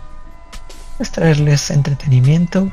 es 0.99 1.11
traerles 1.11 1.71
entretenimiento 1.71 2.71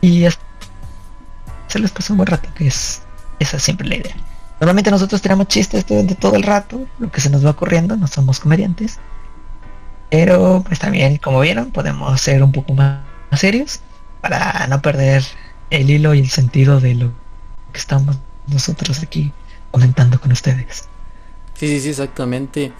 y 0.00 0.24
hacerles 0.24 1.90
pasar 1.90 2.12
un 2.12 2.18
buen 2.18 2.28
rato, 2.28 2.48
que 2.54 2.68
es 2.68 3.02
esa 3.38 3.58
siempre 3.58 3.88
la 3.88 3.96
idea. 3.96 4.14
Normalmente 4.60 4.90
nosotros 4.90 5.22
tenemos 5.22 5.48
chistes 5.48 5.86
durante 5.86 6.14
todo 6.14 6.36
el 6.36 6.42
rato, 6.42 6.86
lo 6.98 7.10
que 7.10 7.20
se 7.20 7.30
nos 7.30 7.44
va 7.44 7.50
ocurriendo, 7.50 7.96
no 7.96 8.06
somos 8.06 8.40
comediantes. 8.40 8.98
Pero 10.10 10.64
pues 10.66 10.78
también, 10.80 11.18
como 11.18 11.40
vieron, 11.40 11.70
podemos 11.70 12.20
ser 12.20 12.42
un 12.42 12.52
poco 12.52 12.74
más 12.74 13.00
serios 13.36 13.80
para 14.20 14.66
no 14.66 14.82
perder 14.82 15.24
el 15.70 15.88
hilo 15.88 16.14
y 16.14 16.20
el 16.20 16.28
sentido 16.28 16.80
de 16.80 16.94
lo 16.96 17.12
que 17.72 17.78
estamos 17.78 18.18
nosotros 18.48 19.00
aquí 19.02 19.32
comentando 19.70 20.20
con 20.20 20.32
ustedes. 20.32 20.88
Sí, 21.54 21.68
sí, 21.68 21.80
sí, 21.80 21.90
exactamente. 21.90 22.72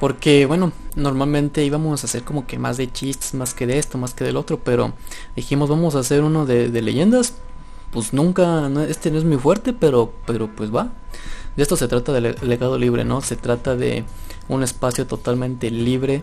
Porque, 0.00 0.46
bueno, 0.46 0.72
normalmente 0.96 1.64
íbamos 1.64 2.02
a 2.02 2.06
hacer 2.06 2.24
como 2.24 2.46
que 2.46 2.58
más 2.58 2.76
de 2.76 2.90
chistes, 2.90 3.34
más 3.34 3.54
que 3.54 3.66
de 3.66 3.78
esto, 3.78 3.98
más 3.98 4.14
que 4.14 4.24
del 4.24 4.36
otro, 4.36 4.58
pero 4.58 4.94
dijimos 5.36 5.68
vamos 5.68 5.94
a 5.94 6.00
hacer 6.00 6.22
uno 6.22 6.46
de, 6.46 6.68
leyendas. 6.82 7.34
Pues 7.92 8.14
nunca, 8.14 8.70
este 8.88 9.10
no 9.10 9.18
es 9.18 9.24
muy 9.24 9.36
fuerte, 9.36 9.74
pero, 9.74 10.14
pero 10.26 10.48
pues 10.48 10.74
va. 10.74 10.92
De 11.56 11.62
esto 11.62 11.76
se 11.76 11.86
trata 11.86 12.12
de 12.12 12.34
legado 12.42 12.78
libre, 12.78 13.04
¿no? 13.04 13.20
Se 13.20 13.36
trata 13.36 13.76
de 13.76 14.04
un 14.48 14.62
espacio 14.62 15.06
totalmente 15.06 15.70
libre 15.70 16.22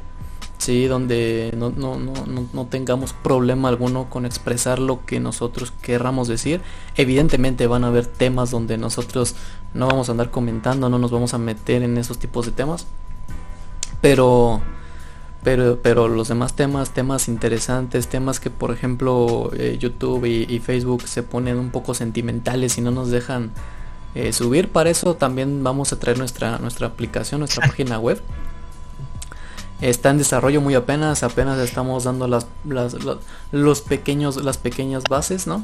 Sí, 0.60 0.88
donde 0.88 1.54
no, 1.56 1.70
no, 1.70 1.98
no, 1.98 2.14
no, 2.52 2.66
tengamos 2.66 3.14
problema 3.14 3.70
alguno 3.70 4.10
con 4.10 4.26
expresar 4.26 4.78
lo 4.78 5.06
que 5.06 5.22
nosotros 5.22 5.72
querramos 5.82 6.28
decir. 6.28 6.60
Evidentemente 6.98 7.66
van 7.66 7.86
a 7.86 7.88
haber 7.88 8.06
temas 8.06 8.52
donde 8.52 8.78
nosotros 8.78 9.36
no 9.74 9.88
vamos 9.88 10.10
a 10.10 10.12
andar 10.12 10.32
comentando, 10.32 10.90
no 10.90 11.00
nos 11.00 11.12
vamos 11.12 11.34
a 11.34 11.38
meter 11.38 11.82
en 11.82 11.98
esos 11.98 12.20
tipos 12.20 12.46
de 12.46 12.52
temas. 12.52 12.88
Pero, 14.02 14.60
pero, 15.44 15.80
pero 15.82 16.10
los 16.10 16.28
demás 16.28 16.58
temas, 16.58 16.92
temas 16.92 17.30
interesantes, 17.30 18.10
temas 18.10 18.42
que 18.42 18.50
por 18.50 18.72
ejemplo 18.72 19.52
eh, 19.54 19.78
YouTube 19.80 20.26
y, 20.26 20.60
Facebook 20.60 21.04
se 21.08 21.24
ponen 21.24 21.58
un 21.58 21.70
poco 21.70 21.94
sentimentales 21.94 22.78
y 22.78 22.82
no 22.82 22.92
nos 22.92 23.12
dejan 23.12 23.52
eh, 24.14 24.34
subir. 24.34 24.68
Para 24.68 24.90
eso 24.90 25.16
también 25.16 25.64
vamos 25.64 25.94
a 25.94 26.00
traer 26.00 26.18
nuestra, 26.18 26.58
nuestra 26.58 26.88
aplicación, 26.88 27.40
nuestra 27.40 27.66
página 27.68 27.98
web 27.98 28.22
está 29.82 30.10
en 30.10 30.18
desarrollo 30.18 30.62
muy 30.62 30.76
apenas, 30.76 31.24
apenas 31.24 31.58
estamos 31.60 32.04
dando 32.04 32.28
las, 32.28 32.48
los 33.52 33.82
pequeños, 33.82 34.44
las 34.44 34.58
pequeñas 34.58 35.04
bases, 35.10 35.48
¿no? 35.48 35.64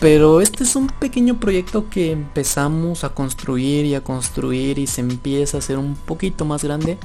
Pero 0.00 0.40
este 0.40 0.64
es 0.64 0.74
un 0.74 0.88
pequeño 0.88 1.38
proyecto 1.38 1.88
que 1.88 2.10
empezamos 2.10 3.04
a 3.04 3.10
construir 3.10 3.86
y 3.86 3.94
a 3.94 4.02
construir 4.02 4.78
y 4.78 4.86
se 4.86 5.00
empieza 5.00 5.56
a 5.56 5.60
hacer 5.60 5.78
un 5.78 5.94
poquito 5.94 6.44
más 6.44 6.64
grande. 6.64 6.98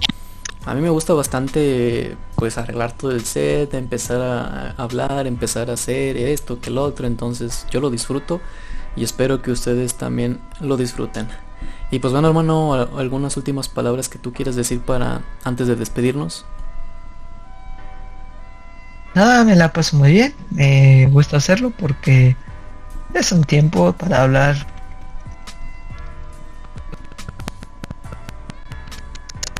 A 0.66 0.74
mí 0.74 0.82
me 0.82 0.90
gusta 0.90 1.14
bastante 1.14 2.18
pues 2.36 2.58
arreglar 2.58 2.92
todo 2.92 3.12
el 3.12 3.24
set, 3.24 3.74
empezar 3.74 4.22
a 4.22 4.72
hablar, 4.72 5.28
empezar 5.28 5.70
a 5.70 5.74
hacer 5.74 6.18
esto, 6.18 6.60
que 6.60 6.72
lo 6.72 6.84
otro, 6.84 7.08
entonces 7.08 7.66
yo 7.72 7.80
lo 7.80 7.90
disfruto 7.90 8.42
y 8.96 9.04
espero 9.04 9.42
que 9.42 9.52
ustedes 9.52 9.94
también 9.94 10.42
lo 10.60 10.76
disfruten. 10.76 11.30
Y 11.90 12.00
pues 12.00 12.12
bueno 12.12 12.28
hermano, 12.28 12.74
algunas 12.74 13.38
últimas 13.38 13.70
palabras 13.70 14.10
que 14.10 14.20
tú 14.20 14.34
quieras 14.34 14.56
decir 14.56 14.82
para 14.82 15.22
antes 15.44 15.68
de 15.68 15.76
despedirnos. 15.76 16.46
Nada, 19.16 19.44
me 19.44 19.56
la 19.56 19.74
paso 19.74 19.98
muy 19.98 20.12
bien, 20.12 20.36
me 20.52 21.08
gusta 21.08 21.38
hacerlo 21.38 21.72
porque 21.72 22.36
es 23.14 23.32
un 23.32 23.44
tiempo 23.44 23.94
para 23.94 24.22
hablar. 24.22 24.68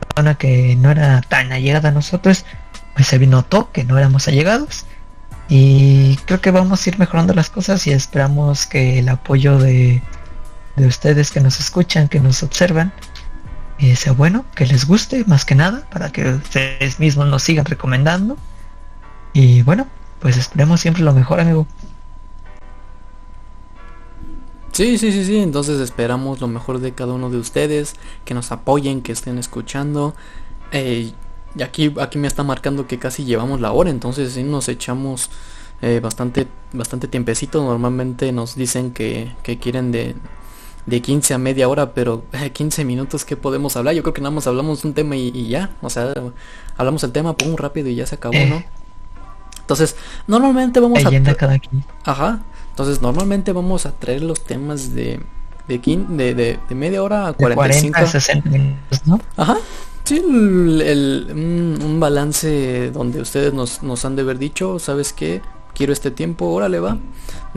Persona 0.10 0.36
que 0.36 0.76
no 0.76 0.92
era 0.92 1.22
tan 1.22 1.52
allegada 1.52 1.90
a 1.90 1.92
nosotros, 1.92 2.46
pues 2.94 3.08
se 3.08 3.20
notó 3.26 3.72
que 3.72 3.84
no 3.84 3.98
éramos 3.98 4.28
allegados. 4.28 4.86
Y 5.50 6.18
creo 6.26 6.42
que 6.42 6.52
vamos 6.52 6.86
a 6.86 6.90
ir 6.90 7.00
mejorando 7.00 7.34
las 7.34 7.50
cosas 7.50 7.88
y 7.88 7.92
esperamos 7.92 8.68
que 8.68 9.00
el 9.00 9.10
apoyo 9.10 9.58
de 9.58 10.04
de 10.78 10.88
ustedes 10.88 11.32
que 11.32 11.42
nos 11.42 11.60
escuchan, 11.60 12.08
que 12.08 12.20
nos 12.20 12.44
observan, 12.44 12.94
eh, 13.80 13.96
sea 13.96 14.14
bueno, 14.14 14.46
que 14.56 14.66
les 14.66 14.86
guste 14.86 15.26
más 15.26 15.44
que 15.44 15.56
nada, 15.56 15.88
para 15.92 16.12
que 16.12 16.30
ustedes 16.30 17.00
mismos 17.00 17.28
nos 17.28 17.44
sigan 17.44 17.66
recomendando. 17.66 18.38
Y 19.34 19.64
bueno, 19.64 19.88
pues 20.20 20.38
esperemos 20.38 20.80
siempre 20.80 21.04
lo 21.04 21.14
mejor, 21.14 21.40
amigo. 21.40 21.68
Sí, 24.72 25.00
sí, 25.00 25.12
sí, 25.12 25.26
sí, 25.26 25.38
entonces 25.38 25.80
esperamos 25.80 26.40
lo 26.40 26.48
mejor 26.48 26.80
de 26.80 26.92
cada 26.92 27.14
uno 27.14 27.32
de 27.32 27.38
ustedes, 27.38 27.96
que 28.24 28.36
nos 28.36 28.52
apoyen, 28.52 29.02
que 29.02 29.12
estén 29.12 29.40
escuchando. 29.40 30.14
Eh, 30.72 31.12
y 31.56 31.64
aquí, 31.64 31.94
aquí 32.00 32.20
me 32.20 32.28
está 32.28 32.44
marcando 32.44 32.86
que 32.86 33.00
casi 33.00 33.26
llevamos 33.26 33.62
la 33.62 33.72
hora, 33.72 33.90
entonces 33.90 34.34
sí 34.34 34.44
nos 34.44 34.70
echamos 34.70 35.32
eh, 35.82 36.00
bastante, 36.00 36.48
bastante 36.72 37.08
tiempecito. 37.08 37.64
Normalmente 37.64 38.32
nos 38.32 38.56
dicen 38.56 38.92
que, 38.92 39.36
que 39.42 39.58
quieren 39.58 39.92
de 39.92 40.16
de 40.88 41.02
15 41.02 41.34
a 41.34 41.38
media 41.38 41.70
hora, 41.70 41.94
pero 41.94 42.24
15 42.54 42.84
minutos 42.86 43.26
que 43.26 43.38
podemos 43.38 43.76
hablar. 43.76 43.94
Yo 43.94 44.02
creo 44.02 44.14
que 44.14 44.22
nada 44.22 44.34
más 44.34 44.48
hablamos 44.48 44.84
un 44.86 44.94
tema 44.94 45.16
y, 45.16 45.48
ya. 45.48 45.70
O 45.82 45.90
sea, 45.90 46.14
hablamos 46.78 47.04
el 47.04 47.12
tema, 47.12 47.38
pum, 47.38 47.56
rápido 47.56 47.90
y 47.90 47.96
ya 47.96 48.08
se 48.08 48.16
acabó, 48.16 48.34
¿no? 48.34 48.56
Eh. 48.56 48.66
Entonces, 49.60 49.96
normalmente 50.28 50.80
vamos 50.80 51.06
a... 51.06 51.36
Cada 51.36 51.60
Ajá. 52.06 52.40
Entonces, 52.70 53.02
normalmente 53.02 53.52
vamos 53.52 53.86
a 53.86 53.92
traer 53.92 54.24
los 54.24 54.44
temas 54.44 54.96
de 54.96 55.20
de, 55.68 55.78
de, 56.34 56.60
de, 56.70 56.76
media 56.76 57.04
hora 57.04 57.28
a 57.28 57.34
45. 57.34 57.92
40 57.92 58.20
60 58.20 58.50
minutos, 58.50 59.02
¿no? 59.06 59.20
Ajá. 59.36 59.58
Sí, 60.06 60.16
el, 60.16 61.28
un, 61.84 62.00
balance 62.00 62.92
donde 62.92 63.20
ustedes 63.20 63.54
nos, 63.54 63.84
nos 63.84 64.06
han 64.06 64.16
de 64.16 64.22
haber 64.22 64.40
dicho, 64.40 64.80
¿sabes 64.80 65.12
qué? 65.12 65.42
quiero 65.78 65.94
este 65.94 66.10
tiempo, 66.10 66.48
órale 66.48 66.80
va. 66.80 66.98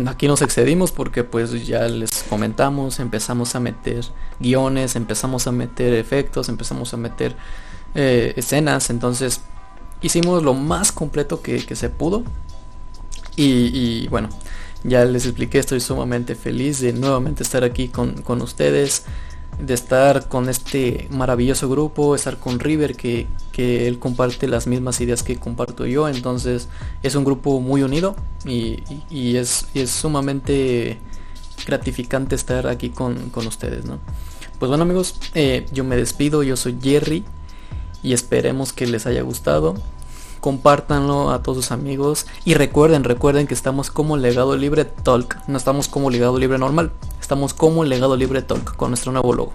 Aquí 0.09 0.29
nos 0.29 0.43
excedimos 0.43 0.93
porque 0.93 1.25
pues 1.25 1.67
ya 1.67 1.89
les 1.89 2.25
comentamos, 2.29 3.01
empezamos 3.01 3.55
a 3.55 3.61
meter 3.61 4.05
guiones, 4.39 4.97
empezamos 4.97 5.47
a 5.47 5.53
meter 5.53 5.95
efectos, 5.95 6.49
empezamos 6.49 6.93
a 6.95 6.97
meter 6.97 7.35
eh, 7.95 8.33
escenas, 8.37 8.91
entonces 8.91 9.41
hicimos 10.01 10.43
lo 10.43 10.55
más 10.55 10.93
completo 10.93 11.43
que, 11.43 11.61
se 11.61 11.89
pudo. 11.89 12.25
Y, 13.37 14.07
bueno, 14.09 14.29
ya 14.85 15.05
les 15.07 15.25
expliqué, 15.25 15.59
estoy 15.59 15.81
sumamente 15.81 16.35
feliz 16.35 16.81
de 16.81 16.93
nuevamente 16.93 17.43
estar 17.43 17.65
aquí 17.65 17.89
con, 17.89 18.21
con 18.21 18.43
ustedes 18.43 19.05
de 19.65 19.75
estar 19.75 20.29
con 20.29 20.49
este 20.49 21.09
maravilloso 21.11 21.69
grupo, 21.69 22.15
estar 22.15 22.39
con 22.39 22.59
River 22.61 22.97
que, 22.97 23.27
que, 23.53 23.89
él 23.89 23.99
comparte 23.99 24.49
las 24.49 24.67
mismas 24.67 25.01
ideas 25.01 25.23
que 25.23 25.37
comparto 25.37 25.87
yo, 25.87 26.09
entonces 26.09 26.69
es 27.03 27.15
un 27.15 27.25
grupo 27.25 27.61
muy 27.61 27.83
unido 27.83 28.17
y, 28.45 28.83
y, 29.11 29.37
es, 29.37 29.67
es, 29.75 29.91
sumamente 29.91 30.99
gratificante 31.67 32.35
estar 32.35 32.67
aquí 32.67 32.91
con, 32.91 33.31
con 33.31 33.47
ustedes, 33.47 33.85
¿no? 33.85 33.99
Pues 34.59 34.69
bueno 34.69 34.83
amigos, 34.83 35.15
eh, 35.35 35.67
yo 35.73 35.85
me 35.85 35.97
despido, 35.97 36.43
yo 36.43 36.57
soy 36.57 36.77
Jerry 36.83 37.25
y 38.03 38.13
esperemos 38.13 38.73
que 38.73 38.87
les 38.87 39.07
haya 39.07 39.23
gustado. 39.23 39.75
Compártanlo 40.41 41.31
a 41.31 41.43
todos 41.43 41.65
sus 41.65 41.73
amigos. 41.73 42.27
Y 42.45 42.55
recuerden, 42.55 43.05
recuerden 43.05 43.47
que 43.47 43.55
estamos 43.55 43.91
como 43.91 44.17
Legado 44.17 44.57
Libre 44.57 44.85
Talk, 44.85 45.37
no 45.49 45.57
estamos 45.57 45.89
como 45.89 46.11
Legado 46.11 46.39
Libre 46.39 46.59
normal, 46.59 46.93
estamos 47.31 47.55
como 47.55 47.85
Legado 47.85 48.17
Libre 48.17 48.43
Talk 48.43 48.75
con 48.75 48.91
nuestro 48.91 49.13
nuevo 49.13 49.33
logo. 49.33 49.53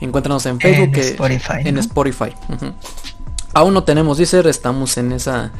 Encuéntranos 0.00 0.46
en 0.46 0.60
Facebook, 0.60 0.94
en 0.94 1.00
Spotify. 1.00 1.54
En 1.64 1.78
Spotify. 1.78 2.34
Aún 3.52 3.74
no 3.74 3.82
tenemos 3.82 4.18
Deezer, 4.18 4.46
estamos 4.46 4.96
en 4.96 5.10
esa, 5.10 5.50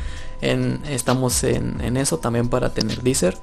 en, 0.41 0.81
estamos 0.89 1.43
en, 1.43 1.97
eso 1.97 2.19
también 2.19 2.49
para 2.49 2.73
tener 2.73 3.03
Deezer. 3.03 3.37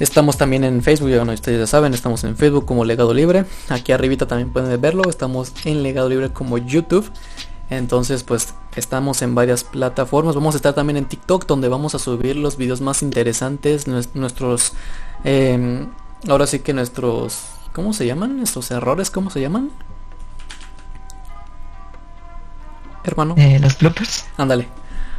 Estamos 0.00 0.36
también 0.36 0.64
en 0.64 0.82
Facebook, 0.82 1.10
ya 1.10 1.22
ustedes 1.22 1.60
ya 1.60 1.66
saben, 1.68 1.94
estamos 1.94 2.24
en 2.24 2.36
Facebook 2.36 2.66
como 2.66 2.84
Legado 2.84 3.14
Libre. 3.14 3.44
Aquí 3.68 3.92
arribita 3.92 4.26
también 4.26 4.52
pueden 4.52 4.80
verlo, 4.80 5.08
estamos 5.08 5.52
en 5.64 5.84
Legado 5.84 6.08
Libre 6.08 6.30
como 6.30 6.58
YouTube. 6.58 7.08
Entonces 7.70 8.24
pues 8.24 8.52
estamos 8.74 9.22
en 9.22 9.36
varias 9.36 9.62
plataformas. 9.62 10.34
Vamos 10.34 10.56
a 10.56 10.58
estar 10.58 10.74
también 10.74 10.96
en 10.96 11.04
TikTok 11.04 11.46
donde 11.46 11.68
vamos 11.68 11.94
a 11.94 12.00
subir 12.00 12.34
los 12.34 12.56
videos 12.56 12.80
más 12.80 13.00
interesantes. 13.00 13.86
Nuestros... 13.86 14.72
Em, 15.22 15.86
ahora 16.28 16.46
sí 16.46 16.60
que 16.60 16.72
nuestros... 16.72 17.46
¿Cómo 17.72 17.92
se 17.92 18.06
llaman? 18.06 18.36
Nuestros 18.36 18.70
errores, 18.70 19.10
¿cómo 19.10 19.30
se 19.30 19.40
llaman? 19.40 19.70
Hermano. 23.02 23.34
Eh, 23.36 23.58
los 23.58 23.78
bloopers. 23.78 24.26
Ándale. 24.36 24.68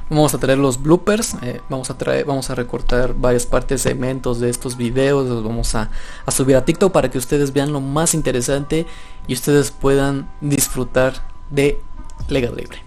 Vamos 0.10 0.34
a 0.36 0.38
traer 0.38 0.60
los 0.60 0.82
bloopers, 0.82 1.36
eh, 1.42 1.62
vamos 1.68 1.90
a 1.90 1.98
traer, 1.98 2.26
vamos 2.26 2.52
a 2.52 2.56
recortar 2.56 3.16
varias 3.16 3.48
partes, 3.48 3.82
segmentos 3.82 4.40
de 4.40 4.52
estos 4.52 4.78
videos, 4.78 5.28
los 5.28 5.44
vamos 5.44 5.74
a, 5.74 5.90
a 6.28 6.32
subir 6.32 6.56
a 6.56 6.64
TikTok 6.64 6.92
para 6.92 7.10
que 7.10 7.18
ustedes 7.18 7.52
vean 7.54 7.74
lo 7.74 7.82
más 7.82 8.14
interesante 8.14 8.86
y 9.28 9.34
ustedes 9.34 9.72
puedan 9.72 10.30
disfrutar 10.42 11.14
de 11.50 11.82
Legal 12.30 12.56
Libre. 12.56 12.86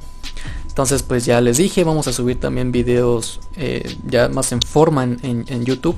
Entonces 0.78 1.02
pues 1.02 1.24
ya 1.24 1.40
les 1.40 1.56
dije, 1.56 1.82
vamos 1.82 2.06
a 2.06 2.12
subir 2.12 2.38
también 2.38 2.70
videos 2.70 3.40
eh, 3.56 3.96
ya 4.06 4.28
más 4.28 4.52
en 4.52 4.62
forma 4.62 5.02
en, 5.02 5.64
YouTube. 5.64 5.96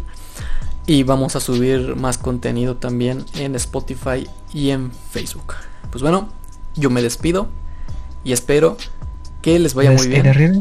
Y 0.90 1.04
vamos 1.04 1.36
a 1.36 1.40
subir 1.40 1.94
más 1.94 2.18
contenido 2.18 2.76
también 2.76 3.24
en 3.36 3.54
Spotify 3.54 4.28
y 4.52 4.70
en 4.70 4.90
Facebook. 4.90 5.54
Pues 5.88 6.02
bueno, 6.02 6.28
yo 6.74 6.90
me 6.90 7.00
despido 7.00 7.46
y 8.24 8.32
espero 8.32 8.76
que 9.40 9.60
les 9.60 9.74
vaya 9.74 9.92
muy 9.92 10.08
bien. 10.08 10.58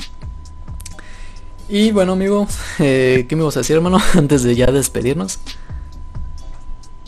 Y 1.68 1.92
bueno 1.94 2.14
amigos, 2.14 2.60
eh, 2.78 3.26
¿qué 3.28 3.36
me 3.36 3.42
vas 3.42 3.58
a 3.58 3.62
decir 3.62 3.78
hermano 3.78 3.98
antes 4.14 4.44
de 4.44 4.54
ya 4.56 4.68
despedirnos? 4.68 5.40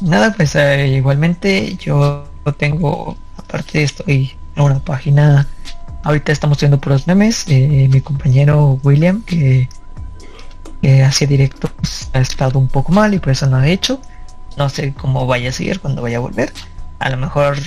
Nada, 0.01 0.33
pues 0.35 0.55
eh, 0.55 0.87
igualmente 0.87 1.77
yo 1.79 2.25
tengo, 2.57 3.15
aparte 3.37 3.83
estoy 3.83 4.31
en 4.55 4.63
una 4.63 4.79
página 4.79 5.47
Ahorita 6.03 6.31
estamos 6.31 6.59
viendo 6.59 6.79
puros 6.79 7.05
memes. 7.05 7.45
Eh, 7.47 7.87
mi 7.91 8.01
compañero 8.01 8.79
William, 8.83 9.21
que, 9.21 9.69
hacía 10.83 11.27
directo, 11.27 11.69
ha 12.13 12.19
estado 12.19 12.59
un 12.59 12.67
poco 12.67 12.91
mal 12.91 13.13
y 13.13 13.19
por 13.19 13.31
eso 13.31 13.47
no 13.47 13.57
ha 13.57 13.67
hecho. 13.67 14.01
No 14.57 14.69
sé 14.69 14.93
cómo 14.93 15.27
vaya 15.27 15.49
a 15.49 15.53
seguir 15.53 15.79
cuando 15.79 16.01
vaya 16.01 16.17
a 16.17 16.21
volver. 16.21 16.51
A 16.99 17.09
lo 17.09 17.17
mejor 17.17 17.57